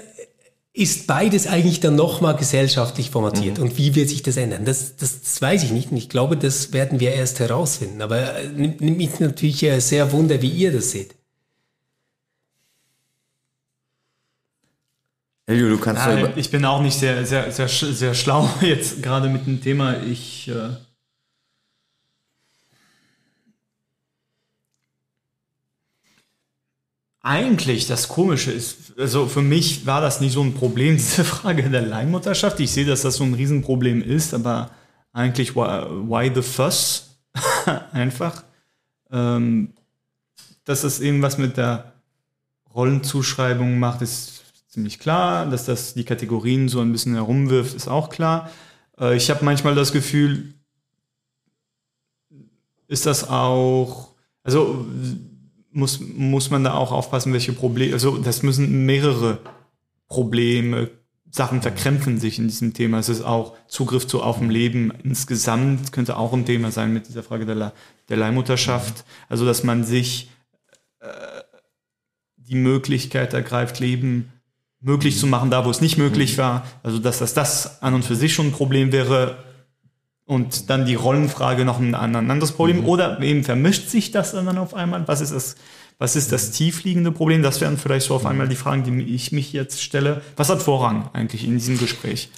ist 0.73 1.07
beides 1.07 1.47
eigentlich 1.47 1.79
dann 1.79 1.95
nochmal 1.95 2.35
gesellschaftlich 2.35 3.09
formatiert? 3.09 3.57
Mhm. 3.57 3.63
Und 3.63 3.77
wie 3.79 3.95
wird 3.95 4.09
sich 4.09 4.21
das 4.21 4.37
ändern? 4.37 4.63
Das, 4.63 4.95
das, 4.95 5.21
das 5.21 5.41
weiß 5.41 5.63
ich 5.63 5.71
nicht 5.71 5.89
und 5.89 5.97
ich 5.97 6.07
glaube, 6.07 6.37
das 6.37 6.71
werden 6.71 6.99
wir 6.99 7.13
erst 7.13 7.39
herausfinden. 7.39 8.03
Aber 8.03 8.35
äh, 8.35 8.47
nimmt 8.47 8.79
mich 8.79 9.19
natürlich 9.19 9.63
äh, 9.63 9.79
sehr 9.79 10.11
wunder, 10.11 10.39
wie 10.43 10.49
ihr 10.51 10.71
das 10.71 10.91
seht. 10.91 11.15
Elio, 15.47 15.67
du 15.67 15.79
kannst 15.79 16.05
ja, 16.05 16.37
Ich 16.37 16.51
bin 16.51 16.63
auch 16.63 16.83
nicht 16.83 16.99
sehr, 16.99 17.25
sehr, 17.25 17.51
sehr, 17.51 17.67
sehr 17.67 18.13
schlau 18.13 18.47
jetzt 18.61 19.01
gerade 19.01 19.29
mit 19.29 19.47
dem 19.47 19.63
Thema. 19.63 19.95
Ich. 20.03 20.47
Äh 20.47 20.90
Eigentlich 27.23 27.85
das 27.85 28.07
Komische 28.07 28.51
ist, 28.51 28.97
also 28.97 29.27
für 29.27 29.43
mich 29.43 29.85
war 29.85 30.01
das 30.01 30.21
nicht 30.21 30.33
so 30.33 30.41
ein 30.41 30.55
Problem, 30.55 30.95
diese 30.97 31.23
Frage 31.23 31.69
der 31.69 31.83
Leihmutterschaft. 31.83 32.59
Ich 32.59 32.71
sehe, 32.71 32.85
dass 32.85 33.03
das 33.03 33.15
so 33.15 33.23
ein 33.23 33.35
Riesenproblem 33.35 34.01
ist, 34.01 34.33
aber 34.33 34.71
eigentlich 35.13 35.55
why, 35.55 35.85
why 36.07 36.31
the 36.33 36.41
fuss? 36.41 37.17
Einfach. 37.91 38.43
Ähm, 39.11 39.73
dass 40.63 40.81
das 40.81 40.99
irgendwas 40.99 41.37
mit 41.37 41.57
der 41.57 41.93
Rollenzuschreibung 42.73 43.77
macht, 43.77 44.01
ist 44.01 44.43
ziemlich 44.69 44.99
klar. 44.99 45.45
Dass 45.45 45.65
das 45.65 45.93
die 45.93 46.03
Kategorien 46.03 46.69
so 46.69 46.79
ein 46.79 46.91
bisschen 46.91 47.13
herumwirft, 47.13 47.75
ist 47.75 47.87
auch 47.87 48.09
klar. 48.09 48.49
Äh, 48.99 49.15
ich 49.15 49.29
habe 49.29 49.45
manchmal 49.45 49.75
das 49.75 49.91
Gefühl, 49.91 50.53
ist 52.87 53.05
das 53.05 53.29
auch, 53.29 54.09
also 54.43 54.85
muss, 55.71 55.99
muss 55.99 56.49
man 56.49 56.63
da 56.63 56.73
auch 56.73 56.91
aufpassen, 56.91 57.33
welche 57.33 57.53
Probleme, 57.53 57.93
also 57.93 58.17
das 58.17 58.43
müssen 58.43 58.85
mehrere 58.85 59.39
Probleme, 60.07 60.89
Sachen 61.33 61.61
verkrämpfen 61.61 62.19
sich 62.19 62.39
in 62.39 62.47
diesem 62.49 62.73
Thema. 62.73 62.99
Es 62.99 63.07
ist 63.07 63.21
auch 63.21 63.55
Zugriff 63.67 64.05
zu 64.05 64.21
auf 64.21 64.39
dem 64.39 64.49
Leben 64.49 64.91
insgesamt 65.03 65.93
könnte 65.93 66.17
auch 66.17 66.33
ein 66.33 66.45
Thema 66.45 66.71
sein 66.71 66.93
mit 66.93 67.07
dieser 67.07 67.23
Frage 67.23 67.45
der, 67.45 67.71
der 68.09 68.17
Leihmutterschaft. 68.17 69.05
Also, 69.29 69.45
dass 69.45 69.63
man 69.63 69.85
sich 69.85 70.29
äh, 70.99 71.07
die 72.35 72.55
Möglichkeit 72.55 73.33
ergreift, 73.33 73.79
Leben 73.79 74.33
möglich 74.81 75.17
zu 75.17 75.27
machen, 75.27 75.51
da 75.51 75.63
wo 75.63 75.69
es 75.69 75.79
nicht 75.79 75.97
möglich 75.97 76.33
mhm. 76.33 76.41
war. 76.41 76.67
Also 76.83 76.99
dass 76.99 77.19
das, 77.19 77.33
das 77.33 77.81
an 77.81 77.93
und 77.93 78.03
für 78.03 78.15
sich 78.15 78.33
schon 78.33 78.47
ein 78.47 78.51
Problem 78.51 78.91
wäre 78.91 79.37
und 80.31 80.69
dann 80.69 80.85
die 80.85 80.95
Rollenfrage 80.95 81.65
noch 81.65 81.77
ein, 81.81 81.93
anderes 81.93 82.53
Problem. 82.53 82.81
Mhm. 82.81 82.85
Oder 82.85 83.21
eben 83.21 83.43
vermischt 83.43 83.89
sich 83.89 84.11
das 84.11 84.31
dann 84.31 84.57
auf 84.57 84.73
einmal? 84.73 85.05
Was 85.05 85.19
ist 85.19 85.33
das, 85.33 85.55
was 85.99 86.15
ist 86.15 86.31
das 86.31 86.51
tiefliegende 86.51 87.11
Problem? 87.11 87.43
Das 87.43 87.59
wären 87.59 87.77
vielleicht 87.77 88.05
so 88.05 88.15
auf 88.15 88.25
einmal 88.25 88.47
die 88.47 88.55
Fragen, 88.55 88.85
die 88.85 89.13
ich 89.13 89.33
mich 89.33 89.51
jetzt 89.51 89.83
stelle. 89.83 90.21
Was 90.37 90.47
hat 90.47 90.61
Vorrang 90.61 91.09
eigentlich 91.11 91.43
in 91.43 91.55
diesem 91.55 91.77
Gespräch? 91.77 92.29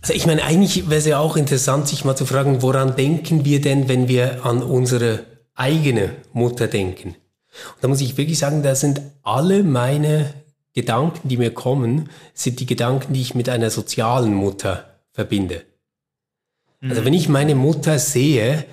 Also 0.00 0.14
ich 0.14 0.24
meine, 0.24 0.42
eigentlich 0.42 0.88
wäre 0.88 0.98
es 0.98 1.04
ja 1.04 1.18
auch 1.18 1.36
interessant, 1.36 1.86
sich 1.86 2.06
mal 2.06 2.16
zu 2.16 2.24
fragen, 2.24 2.62
woran 2.62 2.96
denken 2.96 3.44
wir 3.44 3.60
denn, 3.60 3.90
wenn 3.90 4.08
wir 4.08 4.46
an 4.46 4.62
unsere 4.62 5.26
eigene 5.54 6.12
Mutter 6.32 6.66
denken? 6.66 7.10
Und 7.10 7.82
da 7.82 7.88
muss 7.88 8.00
ich 8.00 8.16
wirklich 8.16 8.38
sagen, 8.38 8.62
da 8.62 8.74
sind 8.74 9.02
alle 9.22 9.64
meine 9.64 10.32
Gedanken, 10.72 11.28
die 11.28 11.36
mir 11.36 11.52
kommen, 11.52 12.08
sind 12.32 12.58
die 12.58 12.66
Gedanken, 12.66 13.12
die 13.12 13.20
ich 13.20 13.34
mit 13.34 13.50
einer 13.50 13.68
sozialen 13.68 14.32
Mutter 14.32 14.98
verbinde. 15.12 15.62
Mhm. 16.84 16.90
Also 16.90 17.04
wenn 17.04 17.14
ich 17.14 17.28
meine 17.28 17.54
Mutter 17.54 17.98
sehe, 17.98 18.64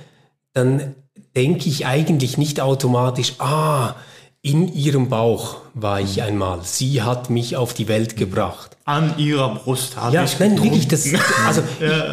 dann 0.54 0.96
denke 1.36 1.70
ich 1.70 1.86
eigentlich 1.86 2.38
nicht 2.38 2.60
automatisch, 2.60 3.36
ah, 3.40 3.96
in 4.44 4.74
ihrem 4.74 5.08
Bauch 5.08 5.58
war 5.76 6.02
ich 6.02 6.22
einmal. 6.24 6.62
Sie 6.64 7.04
hat 7.04 7.30
mich 7.30 7.56
auf 7.56 7.74
die 7.76 7.88
Welt 7.88 8.18
gebracht. 8.18 8.76
An 8.86 9.18
ihrer 9.20 9.54
Brust 9.56 9.96
habe 9.98 10.16
Ja, 10.16 10.24
ich 10.24 10.40
nein, 10.40 10.56
getrunken. 10.56 10.74
wirklich, 10.74 10.88
das, 10.88 11.08
also 11.46 11.62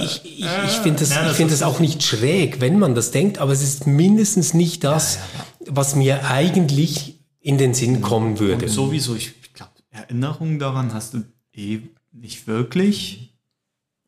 ich, 0.05 0.23
ich, 0.25 0.39
ich, 0.41 0.47
ich 0.67 0.71
finde 0.83 1.01
das, 1.01 1.11
Ja, 1.15 1.23
ich 1.23 1.29
das 1.29 1.37
finde 1.37 1.53
das 1.53 1.63
auch 1.63 1.81
nicht 1.81 2.03
schräg, 2.03 2.61
wenn 2.61 2.79
man 2.79 2.95
das 2.95 3.11
denkt, 3.11 3.39
aber 3.39 3.53
es 3.53 3.63
ist 3.63 3.87
mindestens 3.87 4.53
nicht 4.55 4.85
das, 4.85 5.19
was 5.67 5.97
mir 5.97 6.27
eigentlich 6.29 7.19
in 7.41 7.57
den 7.59 7.73
Sinn 7.75 8.03
kommen 8.03 8.39
würde. 8.39 8.67
Und 8.67 8.71
sowieso, 8.71 9.17
ich 9.17 9.33
glaube, 9.55 9.73
Erinnerungen 9.91 10.59
daran 10.59 10.93
hast 10.93 11.15
du 11.15 11.23
eh 11.55 11.81
nicht 12.13 12.47
wirklich, 12.47 13.28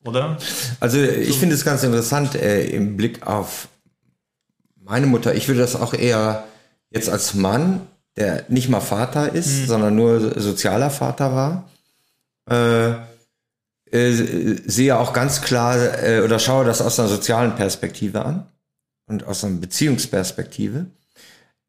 oder? 0.04 0.38
Also 0.80 0.98
ich 0.98 1.38
finde 1.38 1.54
es 1.54 1.64
ganz 1.64 1.82
interessant 1.82 2.34
äh, 2.34 2.64
im 2.64 2.96
Blick 2.96 3.26
auf 3.26 3.68
meine 4.82 5.06
Mutter. 5.06 5.34
Ich 5.34 5.48
würde 5.48 5.60
das 5.60 5.76
auch 5.76 5.94
eher 5.94 6.44
jetzt 6.90 7.08
als 7.08 7.34
Mann, 7.34 7.86
der 8.16 8.44
nicht 8.48 8.68
mal 8.68 8.80
Vater 8.80 9.32
ist, 9.34 9.66
sondern 9.66 9.94
nur 9.94 10.40
sozialer 10.40 10.90
Vater 10.90 11.34
war, 11.34 11.68
äh, 12.50 12.92
äh, 13.92 14.56
sehe 14.66 14.98
auch 14.98 15.12
ganz 15.12 15.42
klar 15.42 16.02
äh, 16.02 16.20
oder 16.20 16.38
schaue 16.38 16.64
das 16.64 16.80
aus 16.80 16.98
einer 16.98 17.08
sozialen 17.08 17.54
Perspektive 17.56 18.24
an 18.24 18.46
und 19.06 19.24
aus 19.26 19.44
einer 19.44 19.58
Beziehungsperspektive. 19.58 20.86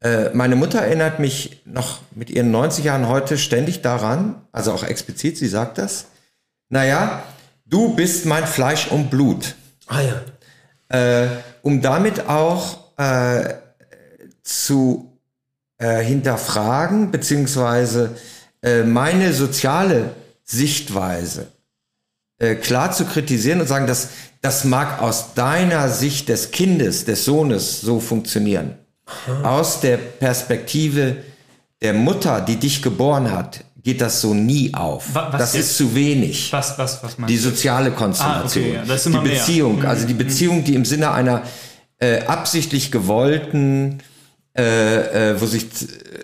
Äh, 0.01 0.29
meine 0.33 0.55
Mutter 0.55 0.79
erinnert 0.81 1.19
mich 1.19 1.61
noch 1.65 1.99
mit 2.11 2.29
ihren 2.29 2.51
90 2.51 2.85
Jahren 2.85 3.07
heute 3.07 3.37
ständig 3.37 3.81
daran, 3.81 4.41
also 4.51 4.71
auch 4.71 4.83
explizit, 4.83 5.37
sie 5.37 5.47
sagt 5.47 5.77
das, 5.77 6.07
naja, 6.69 7.23
du 7.71 7.95
bist 7.95 8.27
mein 8.27 8.45
Fleisch 8.45 8.87
und 8.87 9.09
Blut. 9.09 9.55
Ah 9.87 10.01
ja. 10.01 10.21
Äh, 10.89 11.29
um 11.63 11.81
damit 11.81 12.27
auch 12.27 12.77
äh, 12.97 13.55
zu 14.43 15.17
äh, 15.79 16.03
hinterfragen, 16.03 17.09
beziehungsweise 17.09 18.15
äh, 18.61 18.83
meine 18.83 19.33
soziale 19.33 20.11
Sichtweise 20.43 21.47
äh, 22.37 22.55
klar 22.55 22.91
zu 22.91 23.05
kritisieren 23.05 23.61
und 23.61 23.67
sagen, 23.67 23.87
dass 23.87 24.09
das 24.41 24.63
mag 24.63 25.01
aus 25.01 25.33
deiner 25.33 25.89
Sicht 25.89 26.29
des 26.29 26.51
Kindes, 26.51 27.05
des 27.05 27.25
Sohnes 27.25 27.81
so 27.81 27.99
funktionieren. 27.99 28.75
Aus 29.43 29.81
der 29.81 29.97
Perspektive 29.97 31.17
der 31.81 31.93
Mutter, 31.93 32.41
die 32.41 32.55
dich 32.55 32.81
geboren 32.81 33.31
hat, 33.31 33.65
geht 33.83 34.01
das 34.01 34.21
so 34.21 34.33
nie 34.33 34.73
auf. 34.73 35.13
Wa- 35.13 35.29
was 35.31 35.39
das 35.41 35.53
jetzt? 35.53 35.65
ist 35.71 35.77
zu 35.77 35.95
wenig. 35.95 36.51
Was, 36.53 36.77
was, 36.77 37.03
was 37.03 37.17
meinst 37.17 37.31
Die 37.33 37.37
soziale 37.37 37.91
Konstellation. 37.91 38.63
Ah, 38.63 38.67
okay, 38.67 38.73
ja, 38.75 38.83
das 38.85 38.97
ist 38.97 39.05
die 39.05 39.09
immer 39.09 39.21
mehr. 39.21 39.31
Mhm. 39.33 39.37
Beziehung, 39.37 39.85
also 39.85 40.07
die 40.07 40.13
Beziehung, 40.13 40.63
die 40.63 40.75
im 40.75 40.85
Sinne 40.85 41.11
einer 41.11 41.43
äh, 41.99 42.21
absichtlich 42.25 42.91
gewollten, 42.91 43.99
äh, 44.57 45.31
äh, 45.31 45.41
wo 45.41 45.45
sich 45.45 45.65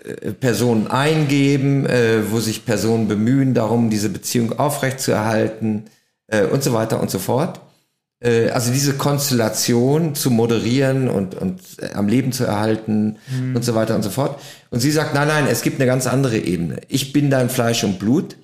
äh, 0.04 0.32
Personen 0.32 0.86
eingeben, 0.88 1.86
äh, 1.86 2.30
wo 2.30 2.40
sich 2.40 2.64
Personen 2.66 3.08
bemühen 3.08 3.54
darum, 3.54 3.88
diese 3.90 4.08
Beziehung 4.10 4.58
aufrechtzuerhalten 4.58 5.84
äh, 6.26 6.44
und 6.44 6.62
so 6.62 6.72
weiter 6.72 7.00
und 7.00 7.10
so 7.10 7.18
fort. 7.18 7.60
Äh, 8.20 8.50
also 8.50 8.72
diese 8.72 8.94
Konstellation 8.94 10.14
zu 10.14 10.30
moderieren 10.30 11.08
und, 11.08 11.34
und 11.36 11.60
äh, 11.80 11.92
am 11.94 12.08
Leben 12.08 12.32
zu 12.32 12.44
erhalten 12.44 13.16
Mhm. 13.30 13.54
und 13.56 13.64
so 13.64 13.74
weiter 13.74 13.94
und 13.94 14.02
so 14.02 14.10
fort. 14.10 14.40
Und 14.70 14.80
sie 14.80 14.90
sagt, 14.90 15.14
nein, 15.14 15.28
nein, 15.28 15.46
es 15.48 15.62
gibt 15.62 15.76
eine 15.80 15.86
ganz 15.86 16.06
andere 16.06 16.38
Ebene. 16.38 16.80
Ich 16.88 17.12
bin 17.12 17.30
dein 17.30 17.48
Fleisch 17.50 17.84
und 17.84 17.98
Blut. 17.98 18.36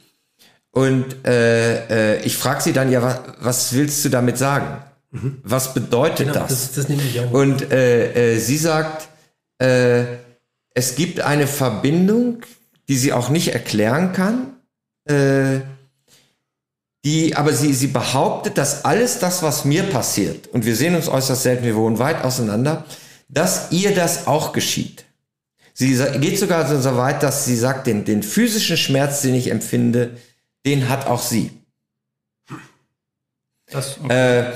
Und 0.70 1.24
äh, 1.26 2.16
äh, 2.16 2.22
ich 2.24 2.36
frage 2.36 2.60
sie 2.62 2.72
dann, 2.72 2.90
ja, 2.90 3.02
was, 3.02 3.20
was 3.40 3.72
willst 3.74 4.04
du 4.04 4.08
damit 4.08 4.38
sagen? 4.38 4.78
Was 5.44 5.72
bedeutet 5.74 6.26
Genau, 6.28 6.40
das? 6.40 6.48
das, 6.48 6.72
das 6.72 6.88
nehme 6.88 7.02
ich 7.02 7.20
auch. 7.20 7.30
Und 7.32 7.70
äh, 7.70 8.34
äh, 8.34 8.38
sie 8.38 8.56
sagt, 8.56 9.08
äh, 9.58 10.02
es 10.74 10.96
gibt 10.96 11.20
eine 11.20 11.46
Verbindung, 11.46 12.38
die 12.88 12.96
sie 12.96 13.12
auch 13.12 13.28
nicht 13.28 13.52
erklären 13.54 14.12
kann, 14.12 14.54
äh, 15.08 15.60
die, 17.04 17.36
aber 17.36 17.52
sie, 17.52 17.74
sie 17.74 17.88
behauptet, 17.88 18.56
dass 18.56 18.84
alles 18.84 19.18
das, 19.18 19.42
was 19.42 19.64
mir 19.64 19.82
passiert, 19.84 20.46
und 20.48 20.64
wir 20.64 20.74
sehen 20.74 20.94
uns 20.94 21.08
äußerst 21.08 21.42
selten, 21.42 21.64
wir 21.64 21.76
wohnen 21.76 21.98
weit 21.98 22.24
auseinander, 22.24 22.84
dass 23.28 23.70
ihr 23.72 23.94
das 23.94 24.26
auch 24.26 24.52
geschieht. 24.52 25.04
Sie 25.74 25.98
geht 26.20 26.38
sogar 26.38 26.66
so 26.80 26.96
weit, 26.96 27.22
dass 27.22 27.44
sie 27.44 27.56
sagt, 27.56 27.86
den, 27.88 28.04
den 28.04 28.22
physischen 28.22 28.76
Schmerz, 28.76 29.22
den 29.22 29.34
ich 29.34 29.50
empfinde, 29.50 30.10
den 30.64 30.88
hat 30.88 31.06
auch 31.06 31.20
sie. 31.20 31.50
Das, 33.70 33.98
okay. 34.02 34.40
Äh, 34.40 34.52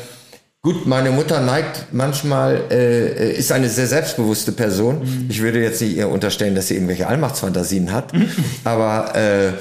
gut, 0.62 0.86
meine 0.86 1.10
Mutter 1.10 1.40
neigt 1.40 1.86
manchmal, 1.92 2.62
äh, 2.70 3.32
ist 3.32 3.50
eine 3.50 3.68
sehr 3.68 3.88
selbstbewusste 3.88 4.52
Person. 4.52 5.26
Ich 5.28 5.42
würde 5.42 5.60
jetzt 5.60 5.80
nicht 5.80 5.96
ihr 5.96 6.08
unterstellen, 6.08 6.54
dass 6.54 6.68
sie 6.68 6.74
irgendwelche 6.74 7.08
Allmachtsfantasien 7.08 7.92
hat, 7.92 8.12
aber 8.64 9.14
äh, 9.16 9.52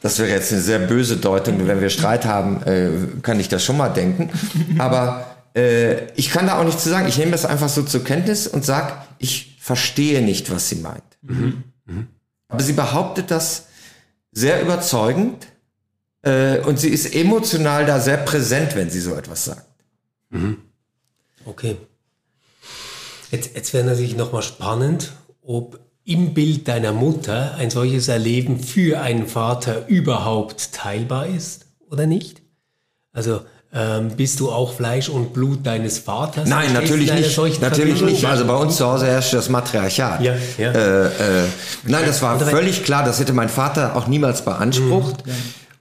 das 0.00 0.18
wäre 0.18 0.30
jetzt 0.30 0.52
eine 0.52 0.62
sehr 0.62 0.78
böse 0.78 1.16
Deutung. 1.16 1.66
Wenn 1.66 1.80
wir 1.80 1.90
Streit 1.90 2.24
haben, 2.24 2.62
äh, 2.62 2.90
kann 3.22 3.38
ich 3.38 3.48
das 3.48 3.64
schon 3.64 3.76
mal 3.76 3.90
denken. 3.90 4.30
Aber 4.78 5.36
äh, 5.54 6.12
ich 6.14 6.30
kann 6.30 6.46
da 6.46 6.58
auch 6.58 6.64
nichts 6.64 6.82
zu 6.82 6.88
sagen. 6.88 7.06
Ich 7.08 7.18
nehme 7.18 7.32
das 7.32 7.44
einfach 7.44 7.68
so 7.68 7.82
zur 7.82 8.04
Kenntnis 8.04 8.46
und 8.46 8.64
sage, 8.64 8.94
ich 9.18 9.58
verstehe 9.60 10.22
nicht, 10.22 10.50
was 10.50 10.68
sie 10.68 10.76
meint. 10.76 11.02
Aber 12.48 12.62
sie 12.62 12.72
behauptet 12.72 13.30
das 13.30 13.66
sehr 14.32 14.62
überzeugend 14.62 15.46
äh, 16.22 16.58
und 16.60 16.78
sie 16.78 16.88
ist 16.88 17.14
emotional 17.14 17.84
da 17.86 18.00
sehr 18.00 18.16
präsent, 18.18 18.74
wenn 18.76 18.90
sie 18.90 19.00
so 19.00 19.14
etwas 19.14 19.44
sagt. 19.44 19.66
Okay. 21.44 21.76
Jetzt, 23.30 23.54
jetzt 23.54 23.72
wäre 23.72 23.84
natürlich 23.84 24.16
nochmal 24.16 24.42
spannend, 24.42 25.12
ob 25.42 25.78
im 26.04 26.34
Bild 26.34 26.66
deiner 26.68 26.92
Mutter 26.92 27.54
ein 27.56 27.70
solches 27.70 28.08
Erleben 28.08 28.58
für 28.60 29.00
einen 29.00 29.26
Vater 29.26 29.86
überhaupt 29.88 30.72
teilbar 30.72 31.26
ist 31.26 31.66
oder 31.90 32.06
nicht? 32.06 32.42
Also 33.12 33.40
ähm, 33.72 34.08
bist 34.16 34.40
du 34.40 34.50
auch 34.50 34.72
Fleisch 34.74 35.08
und 35.08 35.32
Blut 35.32 35.64
deines 35.64 35.98
Vaters? 35.98 36.48
Nein, 36.48 36.72
natürlich 36.72 37.12
nicht. 37.12 37.36
Natürlich 37.36 37.60
Verbindung? 37.60 38.06
nicht. 38.06 38.24
Also 38.24 38.44
bei 38.46 38.54
uns 38.56 38.76
zu 38.76 38.86
Hause 38.86 39.06
herrscht 39.06 39.32
das 39.32 39.48
Matriarchat. 39.48 40.20
Ja, 40.22 40.34
ja. 40.58 40.72
Äh, 40.72 41.06
äh, 41.06 41.10
nein, 41.84 42.02
das 42.06 42.20
war 42.22 42.40
wenn- 42.40 42.48
völlig 42.48 42.82
klar. 42.84 43.04
Das 43.04 43.20
hätte 43.20 43.32
mein 43.32 43.48
Vater 43.48 43.94
auch 43.96 44.08
niemals 44.08 44.44
beansprucht. 44.44 45.24
Mhm, 45.26 45.32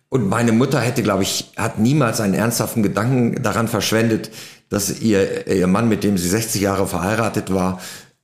Und 0.10 0.28
meine 0.30 0.52
Mutter 0.52 0.80
hätte, 0.82 1.02
glaube 1.02 1.24
ich, 1.24 1.52
hat 1.58 1.80
niemals 1.80 2.20
einen 2.22 2.34
ernsthaften 2.36 2.84
Gedanken 2.84 3.42
daran 3.42 3.68
verschwendet, 3.68 4.30
dass 4.70 5.00
ihr, 5.00 5.48
ihr 5.48 5.66
Mann, 5.68 5.90
mit 5.90 6.04
dem 6.04 6.16
sie 6.18 6.30
60 6.30 6.62
Jahre 6.62 6.86
verheiratet 6.88 7.52
war, 7.52 7.80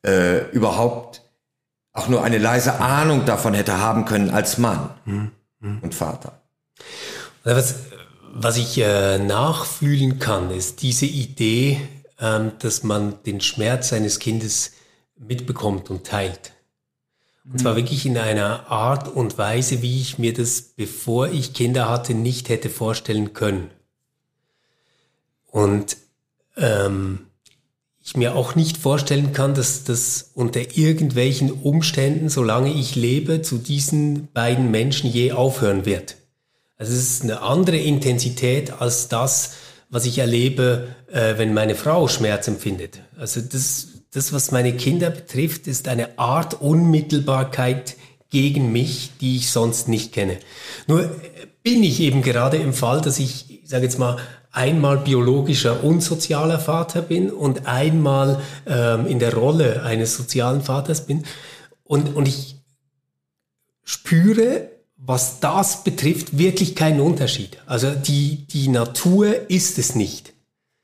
äh, 0.05 0.47
überhaupt 0.51 1.23
auch 1.95 2.09
nur 2.09 2.23
eine 2.23 2.37
leise 2.37 2.79
Ahnung 2.79 3.25
davon 3.25 3.53
hätte 3.53 3.79
haben 3.79 4.05
können 4.05 4.29
als 4.29 4.57
Mann 4.57 4.91
Mhm, 5.05 5.79
und 5.81 5.95
Vater. 5.95 6.41
Was, 7.43 7.75
was 8.33 8.57
ich 8.57 8.77
äh, 8.77 9.17
nachfühlen 9.17 10.19
kann, 10.19 10.51
ist 10.51 10.81
diese 10.81 11.05
Idee, 11.05 11.79
ähm, 12.19 12.51
dass 12.59 12.83
man 12.83 13.23
den 13.23 13.39
Schmerz 13.39 13.89
seines 13.89 14.19
Kindes 14.19 14.73
mitbekommt 15.17 15.89
und 15.89 16.05
teilt. 16.05 16.51
Und 17.49 17.59
zwar 17.59 17.75
wirklich 17.75 18.05
in 18.05 18.17
einer 18.17 18.71
Art 18.71 19.07
und 19.07 19.37
Weise, 19.37 19.81
wie 19.81 20.01
ich 20.01 20.17
mir 20.17 20.33
das, 20.33 20.61
bevor 20.61 21.27
ich 21.27 21.53
Kinder 21.53 21.87
hatte, 21.87 22.13
nicht 22.13 22.49
hätte 22.49 22.69
vorstellen 22.69 23.33
können. 23.33 23.69
Und 25.51 25.95
ähm, 26.57 27.24
ich 28.06 28.16
mir 28.16 28.36
auch 28.36 28.53
nicht 28.53 28.78
vorstellen 28.78 29.34
kann, 29.34 29.56
dass 29.56 29.84
das 29.84 30.30
unter 30.36 30.78
irgendwelchen 30.78 31.51
Umständen, 31.51 32.30
solange 32.30 32.72
ich 32.72 32.95
lebe, 32.95 33.41
zu 33.41 33.58
diesen 33.58 34.32
beiden 34.32 34.70
Menschen 34.70 35.10
je 35.10 35.32
aufhören 35.32 35.88
wird. 35.88 36.16
Also 36.78 36.93
es 36.93 36.99
ist 36.99 37.24
eine 37.24 37.41
andere 37.41 37.78
Intensität 37.78 38.80
als 38.80 39.08
das, 39.08 39.53
was 39.89 40.06
ich 40.06 40.20
erlebe, 40.20 40.89
äh, 41.12 41.38
wenn 41.38 41.56
meine 41.56 41.74
Frau 41.74 42.08
Schmerz 42.08 42.47
empfindet. 42.47 43.01
Also 43.18 43.41
das, 43.41 43.88
das, 44.12 44.34
was 44.34 44.51
meine 44.51 44.74
Kinder 44.74 45.10
betrifft, 45.10 45.66
ist 45.66 45.88
eine 45.88 46.20
Art 46.20 46.62
Unmittelbarkeit 46.62 47.95
gegen 48.30 48.72
mich, 48.72 49.12
die 49.20 49.38
ich 49.38 49.49
sonst 49.49 49.88
nicht 49.88 50.14
kenne. 50.14 50.38
Nur 50.86 51.06
äh, 51.06 51.10
bin 51.64 51.84
ich 51.84 51.99
eben 52.01 52.22
gerade 52.22 52.58
im 52.58 52.74
Fall, 52.74 53.01
dass 53.01 53.18
ich, 53.18 53.64
ich 53.64 53.70
sage 53.70 53.86
jetzt 53.86 53.97
mal, 53.97 54.18
einmal 54.56 54.97
biologischer 54.97 55.84
und 55.84 56.01
sozialer 56.01 56.60
Vater 56.60 57.01
bin 57.01 57.30
und 57.30 57.68
einmal 57.68 58.41
ähm, 58.66 59.06
in 59.06 59.20
der 59.20 59.34
Rolle 59.34 59.84
eines 59.84 60.16
sozialen 60.16 60.62
Vaters 60.62 61.06
bin. 61.06 61.26
Und, 61.84 62.16
und 62.16 62.28
ich 62.28 62.56
spüre, 63.84 64.70
was 64.97 65.39
das 65.39 65.84
betrifft, 65.84 66.38
wirklich 66.38 66.76
keinen 66.76 67.01
Unterschied. 67.01 67.58
Also 67.66 67.91
die, 67.91 68.47
die 68.47 68.70
Natur 68.70 69.49
ist 69.49 69.78
es 69.78 69.93
nicht. 69.93 70.34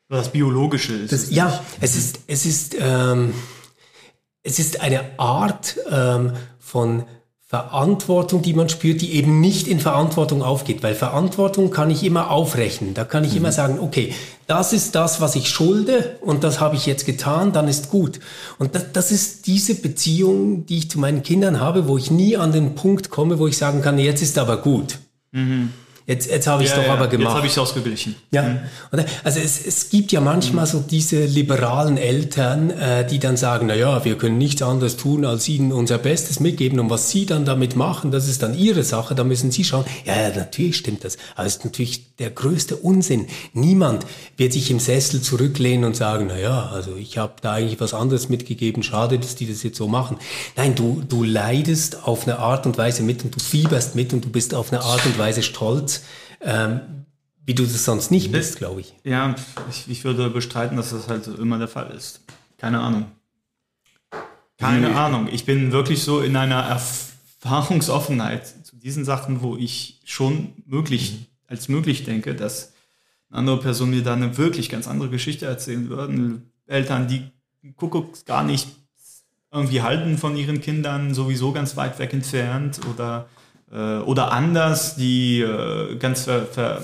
das 0.09 0.31
Biologische 0.31 0.93
ist. 0.93 1.13
Das, 1.13 1.31
ja, 1.31 1.63
es 1.79 1.95
ist, 1.95 2.19
es 2.27 2.45
ist, 2.45 2.75
ähm, 2.77 3.33
es 4.43 4.59
ist 4.59 4.81
eine 4.81 5.17
Art 5.17 5.77
ähm, 5.89 6.33
von 6.59 7.05
Verantwortung, 7.51 8.41
die 8.41 8.53
man 8.53 8.69
spürt, 8.69 9.01
die 9.01 9.11
eben 9.11 9.41
nicht 9.41 9.67
in 9.67 9.81
Verantwortung 9.81 10.41
aufgeht, 10.41 10.83
weil 10.83 10.95
Verantwortung 10.95 11.69
kann 11.69 11.89
ich 11.89 12.01
immer 12.05 12.31
aufrechnen. 12.31 12.93
Da 12.93 13.03
kann 13.03 13.25
ich 13.25 13.31
mhm. 13.31 13.39
immer 13.39 13.51
sagen, 13.51 13.77
okay, 13.81 14.13
das 14.47 14.71
ist 14.71 14.95
das, 14.95 15.19
was 15.19 15.35
ich 15.35 15.49
schulde 15.49 16.15
und 16.21 16.45
das 16.45 16.61
habe 16.61 16.77
ich 16.77 16.85
jetzt 16.85 17.05
getan, 17.05 17.51
dann 17.51 17.67
ist 17.67 17.89
gut. 17.89 18.21
Und 18.57 18.73
das, 18.73 18.93
das 18.93 19.11
ist 19.11 19.47
diese 19.47 19.75
Beziehung, 19.75 20.65
die 20.65 20.77
ich 20.77 20.89
zu 20.89 20.97
meinen 20.97 21.23
Kindern 21.23 21.59
habe, 21.59 21.89
wo 21.89 21.97
ich 21.97 22.09
nie 22.09 22.37
an 22.37 22.53
den 22.53 22.73
Punkt 22.75 23.09
komme, 23.09 23.37
wo 23.37 23.49
ich 23.49 23.57
sagen 23.57 23.81
kann, 23.81 23.99
jetzt 23.99 24.21
ist 24.21 24.37
aber 24.37 24.55
gut. 24.55 24.99
Mhm. 25.33 25.73
Jetzt, 26.07 26.29
jetzt 26.29 26.47
habe 26.47 26.63
ich 26.63 26.69
es 26.69 26.75
ja, 26.75 26.81
doch 26.81 26.87
ja, 26.87 26.93
aber 26.93 27.07
gemacht. 27.07 27.27
Jetzt 27.27 27.35
habe 27.37 27.45
ich 27.47 27.51
es 27.53 27.57
ausgeglichen. 27.57 28.15
Ja. 28.31 28.43
Mhm. 28.43 28.59
Also 29.23 29.39
es, 29.39 29.65
es 29.65 29.89
gibt 29.89 30.11
ja 30.11 30.19
manchmal 30.19 30.65
mhm. 30.65 30.69
so 30.69 30.79
diese 30.79 31.25
liberalen 31.25 31.97
Eltern, 31.97 32.71
äh, 32.71 33.05
die 33.05 33.19
dann 33.19 33.37
sagen, 33.37 33.67
na 33.67 33.75
ja, 33.75 34.03
wir 34.03 34.17
können 34.17 34.37
nichts 34.37 34.61
anderes 34.61 34.97
tun, 34.97 35.25
als 35.25 35.47
ihnen 35.47 35.71
unser 35.71 35.99
Bestes 35.99 36.39
mitgeben. 36.39 36.79
Und 36.79 36.89
was 36.89 37.11
sie 37.11 37.25
dann 37.25 37.45
damit 37.45 37.75
machen, 37.75 38.09
das 38.09 38.27
ist 38.27 38.41
dann 38.41 38.57
ihre 38.57 38.83
Sache. 38.83 39.13
Da 39.13 39.23
müssen 39.23 39.51
sie 39.51 39.63
schauen. 39.63 39.85
Ja, 40.05 40.15
ja 40.15 40.35
natürlich 40.35 40.77
stimmt 40.77 41.03
das. 41.03 41.17
Aber 41.35 41.45
es 41.45 41.57
ist 41.57 41.65
natürlich 41.65 42.15
der 42.17 42.31
größte 42.31 42.77
Unsinn. 42.77 43.27
Niemand 43.53 44.05
wird 44.37 44.53
sich 44.53 44.71
im 44.71 44.79
Sessel 44.79 45.21
zurücklehnen 45.21 45.85
und 45.85 45.95
sagen, 45.95 46.25
na 46.29 46.37
ja, 46.37 46.71
also 46.73 46.95
ich 46.95 47.19
habe 47.19 47.33
da 47.41 47.53
eigentlich 47.53 47.79
was 47.79 47.93
anderes 47.93 48.27
mitgegeben. 48.27 48.81
Schade, 48.81 49.19
dass 49.19 49.35
die 49.35 49.47
das 49.47 49.61
jetzt 49.61 49.77
so 49.77 49.87
machen. 49.87 50.17
Nein, 50.55 50.73
du, 50.73 51.03
du 51.07 51.23
leidest 51.23 52.07
auf 52.07 52.27
eine 52.27 52.39
Art 52.39 52.65
und 52.65 52.77
Weise 52.77 53.03
mit 53.03 53.23
und 53.23 53.35
du 53.35 53.39
fieberst 53.39 53.95
mit 53.95 54.13
und 54.13 54.25
du 54.25 54.29
bist 54.29 54.55
auf 54.55 54.71
eine 54.71 54.81
Art 54.81 55.05
und 55.05 55.19
Weise 55.19 55.43
stolz 55.43 55.90
ähm, 56.41 57.05
wie 57.45 57.53
du 57.53 57.63
das 57.63 57.85
sonst 57.85 58.11
nicht 58.11 58.31
bist, 58.31 58.57
glaube 58.57 58.81
ich. 58.81 58.93
Ja, 59.03 59.35
ich, 59.69 59.89
ich, 59.89 60.03
würde 60.03 60.29
bestreiten, 60.29 60.77
dass 60.77 60.91
das 60.91 61.07
halt 61.07 61.27
immer 61.27 61.57
der 61.57 61.67
Fall 61.67 61.91
ist. 61.91 62.21
Keine 62.57 62.79
Ahnung. 62.79 63.05
Keine 64.57 64.89
mhm. 64.89 64.95
Ahnung. 64.95 65.29
Ich 65.31 65.45
bin 65.45 65.71
wirklich 65.71 66.03
so 66.03 66.21
in 66.21 66.35
einer 66.35 66.61
Erfahrungsoffenheit 66.61 68.47
zu 68.65 68.75
diesen 68.75 69.05
Sachen, 69.05 69.41
wo 69.41 69.57
ich 69.57 69.99
schon 70.05 70.53
möglich, 70.65 71.13
mhm. 71.13 71.25
als 71.47 71.67
möglich 71.67 72.03
denke, 72.03 72.35
dass 72.35 72.73
eine 73.29 73.39
andere 73.39 73.59
Person 73.59 73.89
mir 73.89 74.03
da 74.03 74.13
eine 74.13 74.37
wirklich 74.37 74.69
ganz 74.69 74.87
andere 74.87 75.09
Geschichte 75.09 75.45
erzählen 75.45 75.89
würden. 75.89 76.51
Eltern, 76.67 77.07
die 77.07 77.23
Kuckucks 77.75 78.25
gar 78.25 78.43
nicht 78.43 78.67
irgendwie 79.51 79.81
halten 79.81 80.17
von 80.17 80.37
ihren 80.37 80.61
Kindern, 80.61 81.13
sowieso 81.13 81.51
ganz 81.51 81.75
weit 81.75 81.99
weg 81.99 82.13
entfernt 82.13 82.79
oder 82.93 83.27
äh, 83.71 83.99
oder 83.99 84.31
anders, 84.31 84.95
die 84.95 85.41
äh, 85.41 85.95
ganz 85.97 86.23
ver, 86.23 86.45
ver, 86.45 86.81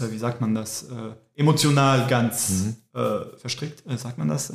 äh, 0.00 0.10
wie 0.10 0.18
sagt 0.18 0.40
man 0.40 0.54
das, 0.54 0.84
äh, 0.84 1.40
emotional 1.40 2.06
ganz 2.08 2.50
mhm. 2.50 2.76
äh, 3.00 3.38
verstrickt, 3.38 3.84
äh, 3.90 3.96
sagt 3.96 4.18
man 4.18 4.28
das, 4.28 4.52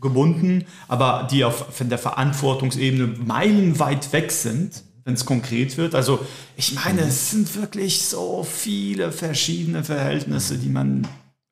gebunden, 0.00 0.64
aber 0.88 1.28
die 1.30 1.44
auf 1.44 1.66
der 1.78 1.98
Verantwortungsebene 1.98 3.06
meilenweit 3.06 4.10
weg 4.14 4.32
sind, 4.32 4.82
wenn 5.04 5.12
es 5.12 5.26
konkret 5.26 5.76
wird. 5.76 5.94
Also 5.94 6.20
ich 6.56 6.74
meine, 6.74 7.02
es 7.02 7.30
sind 7.30 7.54
wirklich 7.54 8.06
so 8.06 8.42
viele 8.42 9.12
verschiedene 9.12 9.84
Verhältnisse, 9.84 10.56
die 10.56 10.70
man 10.70 11.06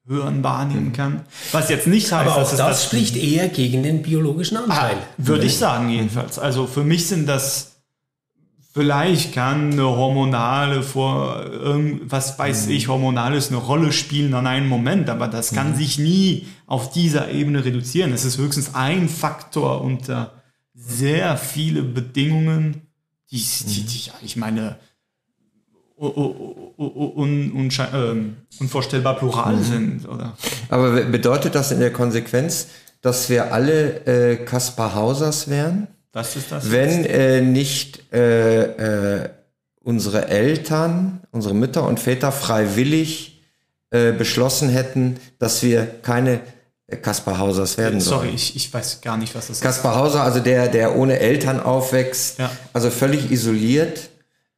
hören, 0.06 0.42
wahrnehmen 0.42 0.88
mhm. 0.88 0.92
kann. 0.94 1.20
Was 1.52 1.68
jetzt 1.68 1.86
nicht 1.86 2.10
heißt, 2.10 2.26
aber 2.26 2.36
auch 2.36 2.50
das, 2.50 2.56
das 2.56 2.84
spricht 2.84 3.16
eher 3.16 3.48
gegen 3.48 3.82
den 3.82 4.02
biologischen 4.02 4.56
Anteil. 4.56 4.96
Ah, 4.96 5.02
würde 5.18 5.44
ich 5.44 5.58
sagen 5.58 5.90
jedenfalls. 5.90 6.38
Also 6.38 6.66
für 6.66 6.84
mich 6.84 7.06
sind 7.06 7.26
das 7.26 7.77
Vielleicht 8.78 9.34
kann 9.34 9.72
eine 9.72 9.86
hormonale 9.86 10.84
vor 10.84 11.44
was 12.02 12.38
weiß 12.38 12.66
mhm. 12.66 12.72
ich 12.74 12.86
hormonales 12.86 13.48
eine 13.48 13.56
Rolle 13.56 13.90
spielen 13.90 14.34
an 14.34 14.46
einem 14.46 14.68
Moment, 14.68 15.10
aber 15.10 15.26
das 15.26 15.52
kann 15.52 15.72
mhm. 15.72 15.74
sich 15.74 15.98
nie 15.98 16.46
auf 16.68 16.92
dieser 16.92 17.28
Ebene 17.28 17.64
reduzieren. 17.64 18.12
Es 18.12 18.24
ist 18.24 18.38
höchstens 18.38 18.76
ein 18.76 19.08
Faktor 19.08 19.80
unter 19.80 20.30
sehr 20.76 21.36
viele 21.36 21.82
Bedingungen, 21.82 22.82
die, 23.32 23.44
die, 23.66 23.82
die 23.82 24.10
ich 24.22 24.36
meine 24.36 24.76
un, 25.96 27.50
un, 27.52 27.70
ähm, 27.92 28.36
unvorstellbar 28.60 29.16
plural 29.16 29.56
mhm. 29.56 29.64
sind. 29.64 30.08
Oder? 30.08 30.36
Aber 30.68 31.02
bedeutet 31.02 31.56
das 31.56 31.72
in 31.72 31.80
der 31.80 31.92
Konsequenz, 31.92 32.68
dass 33.02 33.28
wir 33.28 33.52
alle 33.52 34.06
äh, 34.06 34.36
Kaspar 34.36 34.94
Hausers 34.94 35.50
wären? 35.50 35.88
Was 36.12 36.36
ist 36.36 36.50
das? 36.50 36.70
Wenn 36.70 37.04
äh, 37.04 37.40
nicht 37.40 38.12
äh, 38.12 38.62
äh, 39.22 39.28
unsere 39.80 40.28
Eltern, 40.28 41.20
unsere 41.30 41.54
Mütter 41.54 41.86
und 41.86 42.00
Väter 42.00 42.32
freiwillig 42.32 43.42
äh, 43.90 44.12
beschlossen 44.12 44.68
hätten, 44.68 45.16
dass 45.38 45.62
wir 45.62 45.86
keine 46.02 46.40
äh, 46.86 46.96
Kaspar 46.96 47.38
Hausers 47.38 47.78
werden 47.78 48.00
sollen. 48.00 48.20
Sorry, 48.20 48.34
ich, 48.34 48.56
ich 48.56 48.72
weiß 48.72 49.00
gar 49.00 49.16
nicht, 49.16 49.34
was 49.34 49.46
das 49.48 49.60
Kaspar 49.60 49.70
ist. 49.70 49.82
Kaspar 49.82 49.96
Hauser, 49.96 50.22
also 50.22 50.40
der, 50.40 50.68
der 50.68 50.96
ohne 50.96 51.18
Eltern 51.18 51.60
aufwächst, 51.60 52.38
ja. 52.38 52.50
also 52.72 52.90
völlig 52.90 53.30
isoliert, 53.30 54.10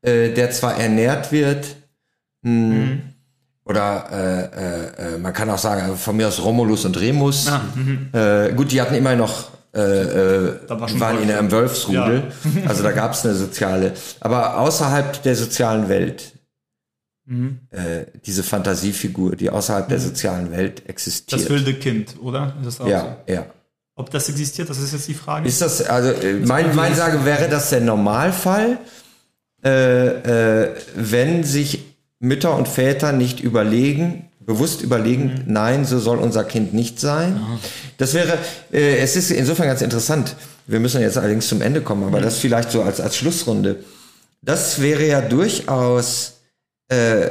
äh, 0.03 0.31
der 0.31 0.51
zwar 0.51 0.81
ernährt 0.81 1.31
wird, 1.31 1.67
mh, 2.43 2.53
mhm. 2.53 3.03
oder 3.65 4.09
äh, 4.11 5.13
äh, 5.13 5.15
äh, 5.15 5.19
man 5.19 5.33
kann 5.33 5.51
auch 5.51 5.59
sagen, 5.59 5.97
von 5.97 6.17
mir 6.17 6.29
aus 6.29 6.43
Romulus 6.43 6.85
und 6.85 6.99
Remus. 6.99 7.49
Ah, 7.49 7.63
mhm. 7.75 8.09
äh, 8.13 8.53
gut, 8.53 8.73
die 8.73 8.81
hatten 8.81 8.95
immer 8.95 9.15
noch 9.15 9.51
äh, 9.73 9.81
äh, 9.81 10.69
war 10.69 11.01
waren 11.01 11.23
in 11.23 11.31
einem 11.31 11.51
Wölfsrudel. 11.51 12.25
Ja. 12.57 12.63
also 12.69 12.83
da 12.83 12.93
gab 12.93 13.13
es 13.13 13.25
eine 13.25 13.35
soziale. 13.35 13.95
Aber 14.21 14.59
außerhalb 14.59 15.23
der 15.23 15.37
sozialen 15.37 15.89
Welt, 15.89 16.33
mhm. 17.27 17.61
äh, 17.71 18.07
diese 18.27 18.43
Fantasiefigur, 18.43 19.37
die 19.37 19.51
außerhalb 19.51 19.87
mhm. 19.87 19.91
der 19.91 20.01
sozialen 20.01 20.51
Welt 20.51 20.89
existiert. 20.89 21.43
Das 21.43 21.49
wilde 21.49 21.75
Kind, 21.75 22.17
oder? 22.21 22.55
Ist 22.67 22.81
ja, 22.81 23.01
so? 23.27 23.33
ja. 23.33 23.47
Ob 23.95 24.11
das 24.11 24.29
existiert, 24.29 24.71
das 24.71 24.79
ist 24.79 24.93
jetzt 24.93 25.09
die 25.09 25.15
Frage. 25.15 25.47
Ist 25.47 25.61
das, 25.61 25.83
also 25.83 26.11
äh, 26.11 26.35
mein, 26.35 26.75
mein 26.75 26.95
Sage 26.95 27.25
wäre 27.25 27.49
das 27.49 27.71
der 27.71 27.81
Normalfall, 27.81 28.79
äh, 29.63 30.65
äh, 30.65 30.75
wenn 30.97 31.45
sich 31.45 31.85
Mütter 32.19 32.57
und 32.57 32.67
Väter 32.67 33.13
nicht 33.13 33.41
überlegen, 33.41 34.30
bewusst 34.41 34.83
überlegen, 34.83 35.25
mhm. 35.25 35.53
nein, 35.53 35.85
so 35.85 35.99
soll 36.01 36.19
unser 36.19 36.45
Kind 36.45 36.75
nicht 36.75 36.99
sein. 36.99 37.37
Aha. 37.37 37.59
Das 37.99 38.15
wäre, 38.15 38.39
äh, 38.73 38.97
es 38.99 39.17
ist 39.17 39.31
insofern 39.31 39.67
ganz 39.67 39.83
interessant. 39.83 40.35
Wir 40.67 40.81
müssen 40.81 41.01
jetzt 41.01 41.19
allerdings 41.19 41.49
zum 41.49 41.63
Ende 41.63 41.83
kommen, 41.83 42.05
aber 42.05 42.19
mhm. 42.19 42.25
das 42.25 42.39
vielleicht 42.39 42.71
so 42.71 42.83
als, 42.83 43.01
als 43.01 43.17
Schlussrunde. 43.17 43.85
Das 44.43 44.81
wäre 44.81 45.07
ja 45.07 45.21
durchaus 45.21 46.41
äh, 46.89 47.31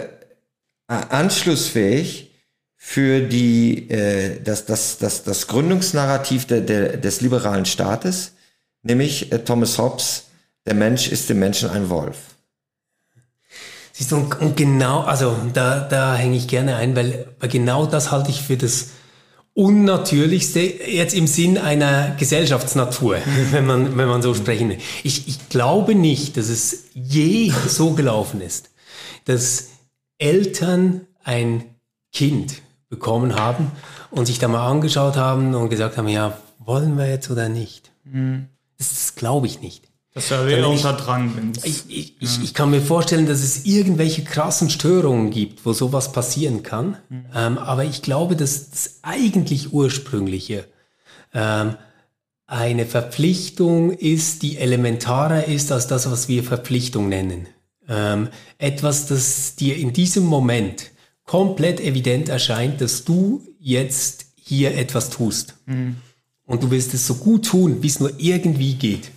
anschlussfähig 0.87 2.31
für 2.77 3.21
die, 3.21 3.89
äh, 3.89 4.41
das, 4.41 4.65
das, 4.65 4.97
das, 4.99 5.23
das 5.23 5.47
Gründungsnarrativ 5.47 6.45
der, 6.45 6.61
der, 6.61 6.97
des 6.97 7.21
liberalen 7.21 7.65
Staates, 7.65 8.33
nämlich 8.83 9.31
äh, 9.31 9.39
Thomas 9.39 9.77
Hobbes, 9.77 10.23
der 10.65 10.75
Mensch 10.75 11.11
ist 11.11 11.29
dem 11.29 11.39
Menschen 11.39 11.69
ein 11.69 11.89
Wolf. 11.89 12.17
Siehst 13.99 14.13
du, 14.13 14.15
und, 14.15 14.39
und 14.39 14.55
genau, 14.55 15.01
also 15.01 15.35
da, 15.53 15.81
da 15.81 16.15
hänge 16.15 16.37
ich 16.37 16.47
gerne 16.47 16.77
ein, 16.77 16.95
weil, 16.95 17.27
weil 17.37 17.49
genau 17.49 17.85
das 17.85 18.11
halte 18.11 18.29
ich 18.29 18.41
für 18.41 18.55
das 18.55 18.91
Unnatürlichste, 19.53 20.61
jetzt 20.61 21.13
im 21.13 21.27
Sinn 21.27 21.57
einer 21.57 22.15
Gesellschaftsnatur, 22.17 23.17
wenn 23.51 23.65
man, 23.65 23.97
wenn 23.97 24.07
man 24.07 24.21
so 24.21 24.33
sprechen 24.33 24.69
will. 24.69 24.77
Ich, 25.03 25.27
ich 25.27 25.49
glaube 25.49 25.95
nicht, 25.95 26.37
dass 26.37 26.47
es 26.47 26.85
je 26.93 27.51
so 27.67 27.91
gelaufen 27.91 28.39
ist, 28.39 28.69
dass 29.25 29.67
Eltern 30.17 31.01
ein 31.25 31.65
Kind 32.13 32.61
bekommen 32.87 33.35
haben 33.35 33.69
und 34.11 34.27
sich 34.27 34.39
da 34.39 34.47
mal 34.47 34.65
angeschaut 34.65 35.17
haben 35.17 35.53
und 35.55 35.67
gesagt 35.67 35.97
haben, 35.97 36.07
ja, 36.07 36.37
wollen 36.57 36.97
wir 36.97 37.09
jetzt 37.09 37.29
oder 37.29 37.49
nicht? 37.49 37.91
Mhm. 38.05 38.47
Das, 38.77 38.91
das 38.91 39.15
glaube 39.15 39.47
ich 39.47 39.59
nicht. 39.59 39.88
Das 40.13 40.31
wäre 40.31 40.67
unter 40.67 40.93
Drang. 40.93 41.53
Ich, 41.63 41.83
ich, 41.87 42.15
ich, 42.19 42.43
ich, 42.43 42.53
kann 42.53 42.71
mir 42.71 42.81
vorstellen, 42.81 43.27
dass 43.27 43.43
es 43.43 43.65
irgendwelche 43.65 44.23
krassen 44.23 44.69
Störungen 44.69 45.29
gibt, 45.29 45.65
wo 45.65 45.73
sowas 45.73 46.11
passieren 46.11 46.63
kann. 46.63 46.97
Mhm. 47.09 47.25
Ähm, 47.35 47.57
aber 47.59 47.85
ich 47.85 48.01
glaube, 48.01 48.35
dass 48.35 48.71
das 48.71 48.99
eigentlich 49.03 49.71
ursprüngliche 49.71 50.65
ähm, 51.33 51.75
eine 52.47 52.87
Verpflichtung 52.87 53.91
ist, 53.91 54.41
die 54.41 54.57
elementarer 54.57 55.45
ist 55.45 55.71
als 55.71 55.85
das, 55.85 56.09
was 56.09 56.27
wir 56.27 56.43
Verpflichtung 56.43 57.07
nennen. 57.07 57.47
Ähm, 57.87 58.29
etwas, 58.57 59.05
das 59.05 59.55
dir 59.55 59.77
in 59.77 59.93
diesem 59.93 60.25
Moment 60.25 60.89
komplett 61.23 61.79
evident 61.79 62.29
erscheint, 62.29 62.81
dass 62.81 63.05
du 63.05 63.47
jetzt 63.59 64.25
hier 64.35 64.75
etwas 64.75 65.11
tust. 65.11 65.53
Mhm. 65.67 65.97
Und 66.47 66.63
du 66.63 66.71
willst 66.71 66.95
es 66.95 67.05
so 67.05 67.15
gut 67.15 67.45
tun, 67.45 67.83
wie 67.83 67.87
es 67.87 67.99
nur 67.99 68.11
irgendwie 68.17 68.73
geht. 68.73 69.11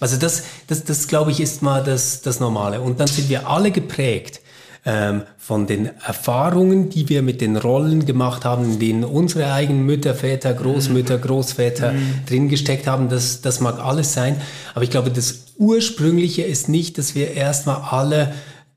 Also 0.00 0.16
das, 0.16 0.44
das, 0.66 0.84
das 0.84 1.08
glaube 1.08 1.30
ich, 1.30 1.40
ist 1.40 1.62
mal 1.62 1.82
das, 1.82 2.22
das 2.22 2.40
Normale. 2.40 2.80
Und 2.80 3.00
dann 3.00 3.06
sind 3.06 3.28
wir 3.28 3.48
alle 3.48 3.70
geprägt 3.70 4.40
ähm, 4.84 5.22
von 5.36 5.66
den 5.66 5.90
Erfahrungen, 6.06 6.90
die 6.90 7.08
wir 7.08 7.22
mit 7.22 7.40
den 7.40 7.56
Rollen 7.56 8.06
gemacht 8.06 8.44
haben, 8.44 8.64
in 8.64 8.78
denen 8.78 9.04
unsere 9.04 9.52
eigenen 9.52 9.84
Mütter, 9.84 10.14
Väter, 10.14 10.54
Großmütter, 10.54 11.18
Großväter 11.18 11.92
mhm. 11.92 12.20
drin 12.28 12.48
gesteckt 12.48 12.86
haben. 12.86 13.08
Das, 13.08 13.40
das 13.40 13.60
mag 13.60 13.78
alles 13.78 14.12
sein. 14.12 14.40
Aber 14.74 14.84
ich 14.84 14.90
glaube, 14.90 15.10
das 15.10 15.46
Ursprüngliche 15.58 16.42
ist 16.42 16.68
nicht, 16.68 16.98
dass 16.98 17.14
wir 17.14 17.32
erstmal 17.32 17.78
alle 17.90 18.34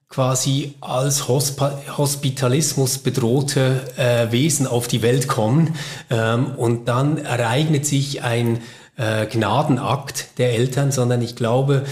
quasi 0.10 0.74
als 0.82 1.28
Hosp 1.28 1.62
Hospitalismus 1.96 2.98
bedrohte 2.98 3.82
äh, 3.96 4.32
Wesen 4.32 4.66
auf 4.66 4.88
die 4.88 5.04
Welt 5.04 5.28
kommen 5.28 5.76
ähm, 6.10 6.48
und 6.58 6.88
dann 6.88 7.18
ereignet 7.18 7.86
sich 7.86 8.24
ein 8.24 8.60
äh, 9.00 9.26
Gnadenakt 9.28 10.38
der 10.38 10.54
Eltern, 10.54 10.92
sondern 10.92 11.22
ich 11.22 11.36
glaube, 11.36 11.86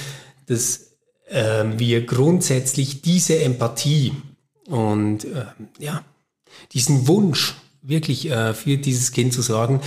dass 0.46 0.92
äh, 1.30 1.64
wir 1.78 2.06
grundsätzlich 2.06 3.02
diese 3.02 3.40
Empathie 3.40 4.14
und 4.66 5.24
äh, 5.24 5.46
ja, 5.80 6.04
diesen 6.74 7.08
Wunsch 7.08 7.56
wirklich 7.82 8.30
äh, 8.30 8.54
für 8.54 8.78
dieses 8.78 9.14
Kind 9.14 9.34
zu 9.34 9.42
sorgen, 9.42 9.82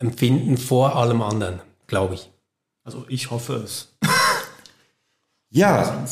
empfinden 0.00 0.58
vor 0.58 0.96
allem 0.96 1.22
anderen, 1.22 1.60
glaube 1.86 2.14
ich. 2.14 2.30
Also 2.82 3.04
ich 3.08 3.30
hoffe 3.30 3.54
es. 3.64 3.96
Ja, 5.50 6.04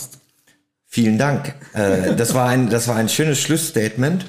vielen 0.86 1.18
Dank. 1.18 1.54
Äh, 1.74 2.16
das, 2.16 2.32
war 2.32 2.48
ein, 2.48 2.70
das 2.70 2.88
war 2.88 2.96
ein 2.96 3.10
schönes 3.10 3.38
Schlussstatement, 3.38 4.24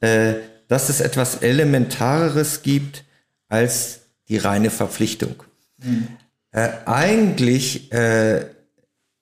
äh, 0.00 0.36
dass 0.68 0.88
es 0.88 1.02
etwas 1.02 1.42
Elementareres 1.42 2.62
gibt 2.62 3.04
als 3.50 4.00
die 4.28 4.38
reine 4.38 4.70
Verpflichtung. 4.70 5.42
Äh, 6.50 6.68
eigentlich 6.86 7.92
äh, 7.92 8.46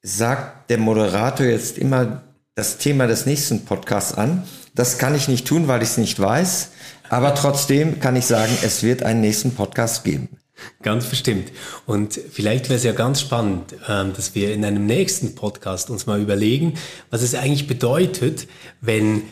sagt 0.02 0.70
der 0.70 0.78
Moderator 0.78 1.46
jetzt 1.46 1.78
immer 1.78 2.22
das 2.54 2.78
Thema 2.78 3.06
des 3.06 3.26
nächsten 3.26 3.64
Podcasts 3.64 4.14
an. 4.14 4.44
Das 4.74 4.98
kann 4.98 5.14
ich 5.14 5.28
nicht 5.28 5.46
tun, 5.46 5.68
weil 5.68 5.82
ich 5.82 5.90
es 5.90 5.98
nicht 5.98 6.18
weiß. 6.18 6.70
Aber 7.08 7.34
trotzdem 7.34 8.00
kann 8.00 8.16
ich 8.16 8.26
sagen, 8.26 8.56
es 8.62 8.82
wird 8.82 9.02
einen 9.02 9.20
nächsten 9.20 9.52
Podcast 9.54 10.04
geben. 10.04 10.28
Ganz 10.82 11.06
bestimmt. 11.06 11.52
Und 11.84 12.14
vielleicht 12.14 12.68
wäre 12.68 12.76
es 12.76 12.84
ja 12.84 12.92
ganz 12.92 13.20
spannend, 13.20 13.74
ähm, 13.88 14.12
dass 14.14 14.34
wir 14.34 14.54
in 14.54 14.64
einem 14.64 14.86
nächsten 14.86 15.34
Podcast 15.34 15.90
uns 15.90 16.06
mal 16.06 16.20
überlegen, 16.20 16.74
was 17.10 17.22
es 17.22 17.34
eigentlich 17.34 17.66
bedeutet, 17.66 18.48
wenn 18.80 19.22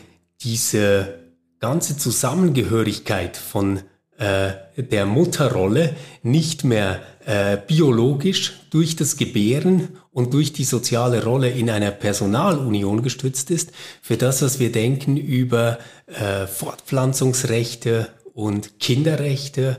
diese 0.41 1.15
ganze 1.59 1.97
Zusammengehörigkeit 1.97 3.37
von 3.37 3.81
äh, 4.17 4.51
der 4.77 5.05
Mutterrolle 5.05 5.95
nicht 6.21 6.63
mehr 6.63 7.01
äh, 7.25 7.57
biologisch 7.57 8.53
durch 8.69 8.95
das 8.95 9.17
Gebären 9.17 9.89
und 10.11 10.33
durch 10.33 10.53
die 10.53 10.63
soziale 10.63 11.23
Rolle 11.23 11.49
in 11.49 11.69
einer 11.69 11.91
Personalunion 11.91 13.01
gestützt 13.01 13.51
ist, 13.51 13.71
für 14.01 14.15
das, 14.15 14.41
was 14.41 14.59
wir 14.59 14.71
denken 14.71 15.17
über 15.17 15.79
äh, 16.07 16.45
Fortpflanzungsrechte 16.45 18.09
und 18.33 18.79
Kinderrechte 18.79 19.77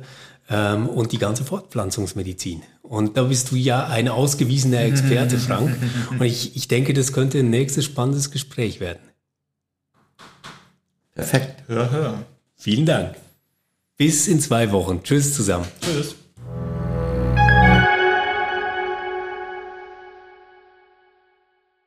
ähm, 0.51 0.89
und 0.89 1.13
die 1.13 1.19
ganze 1.19 1.45
Fortpflanzungsmedizin. 1.45 2.63
Und 2.83 3.17
da 3.17 3.25
bist 3.25 3.51
du 3.51 3.57
ja 3.57 3.87
ein 3.87 4.09
ausgewiesener 4.09 4.83
Experte, 4.83 5.39
Frank. 5.39 5.77
Und 6.11 6.23
ich, 6.25 6.55
ich 6.55 6.69
denke, 6.69 6.95
das 6.95 7.13
könnte 7.13 7.41
ein 7.41 7.51
nächstes 7.51 7.85
spannendes 7.85 8.31
Gespräch 8.31 8.79
werden. 8.79 9.01
Perfekt. 11.15 11.65
Hör, 11.67 11.91
hör. 11.91 12.23
Vielen 12.55 12.87
Dank. 12.87 13.17
Bis 13.97 14.29
in 14.29 14.39
zwei 14.41 14.71
Wochen. 14.71 15.03
Tschüss 15.03 15.35
zusammen. 15.35 15.67
Tschüss. 15.81 16.15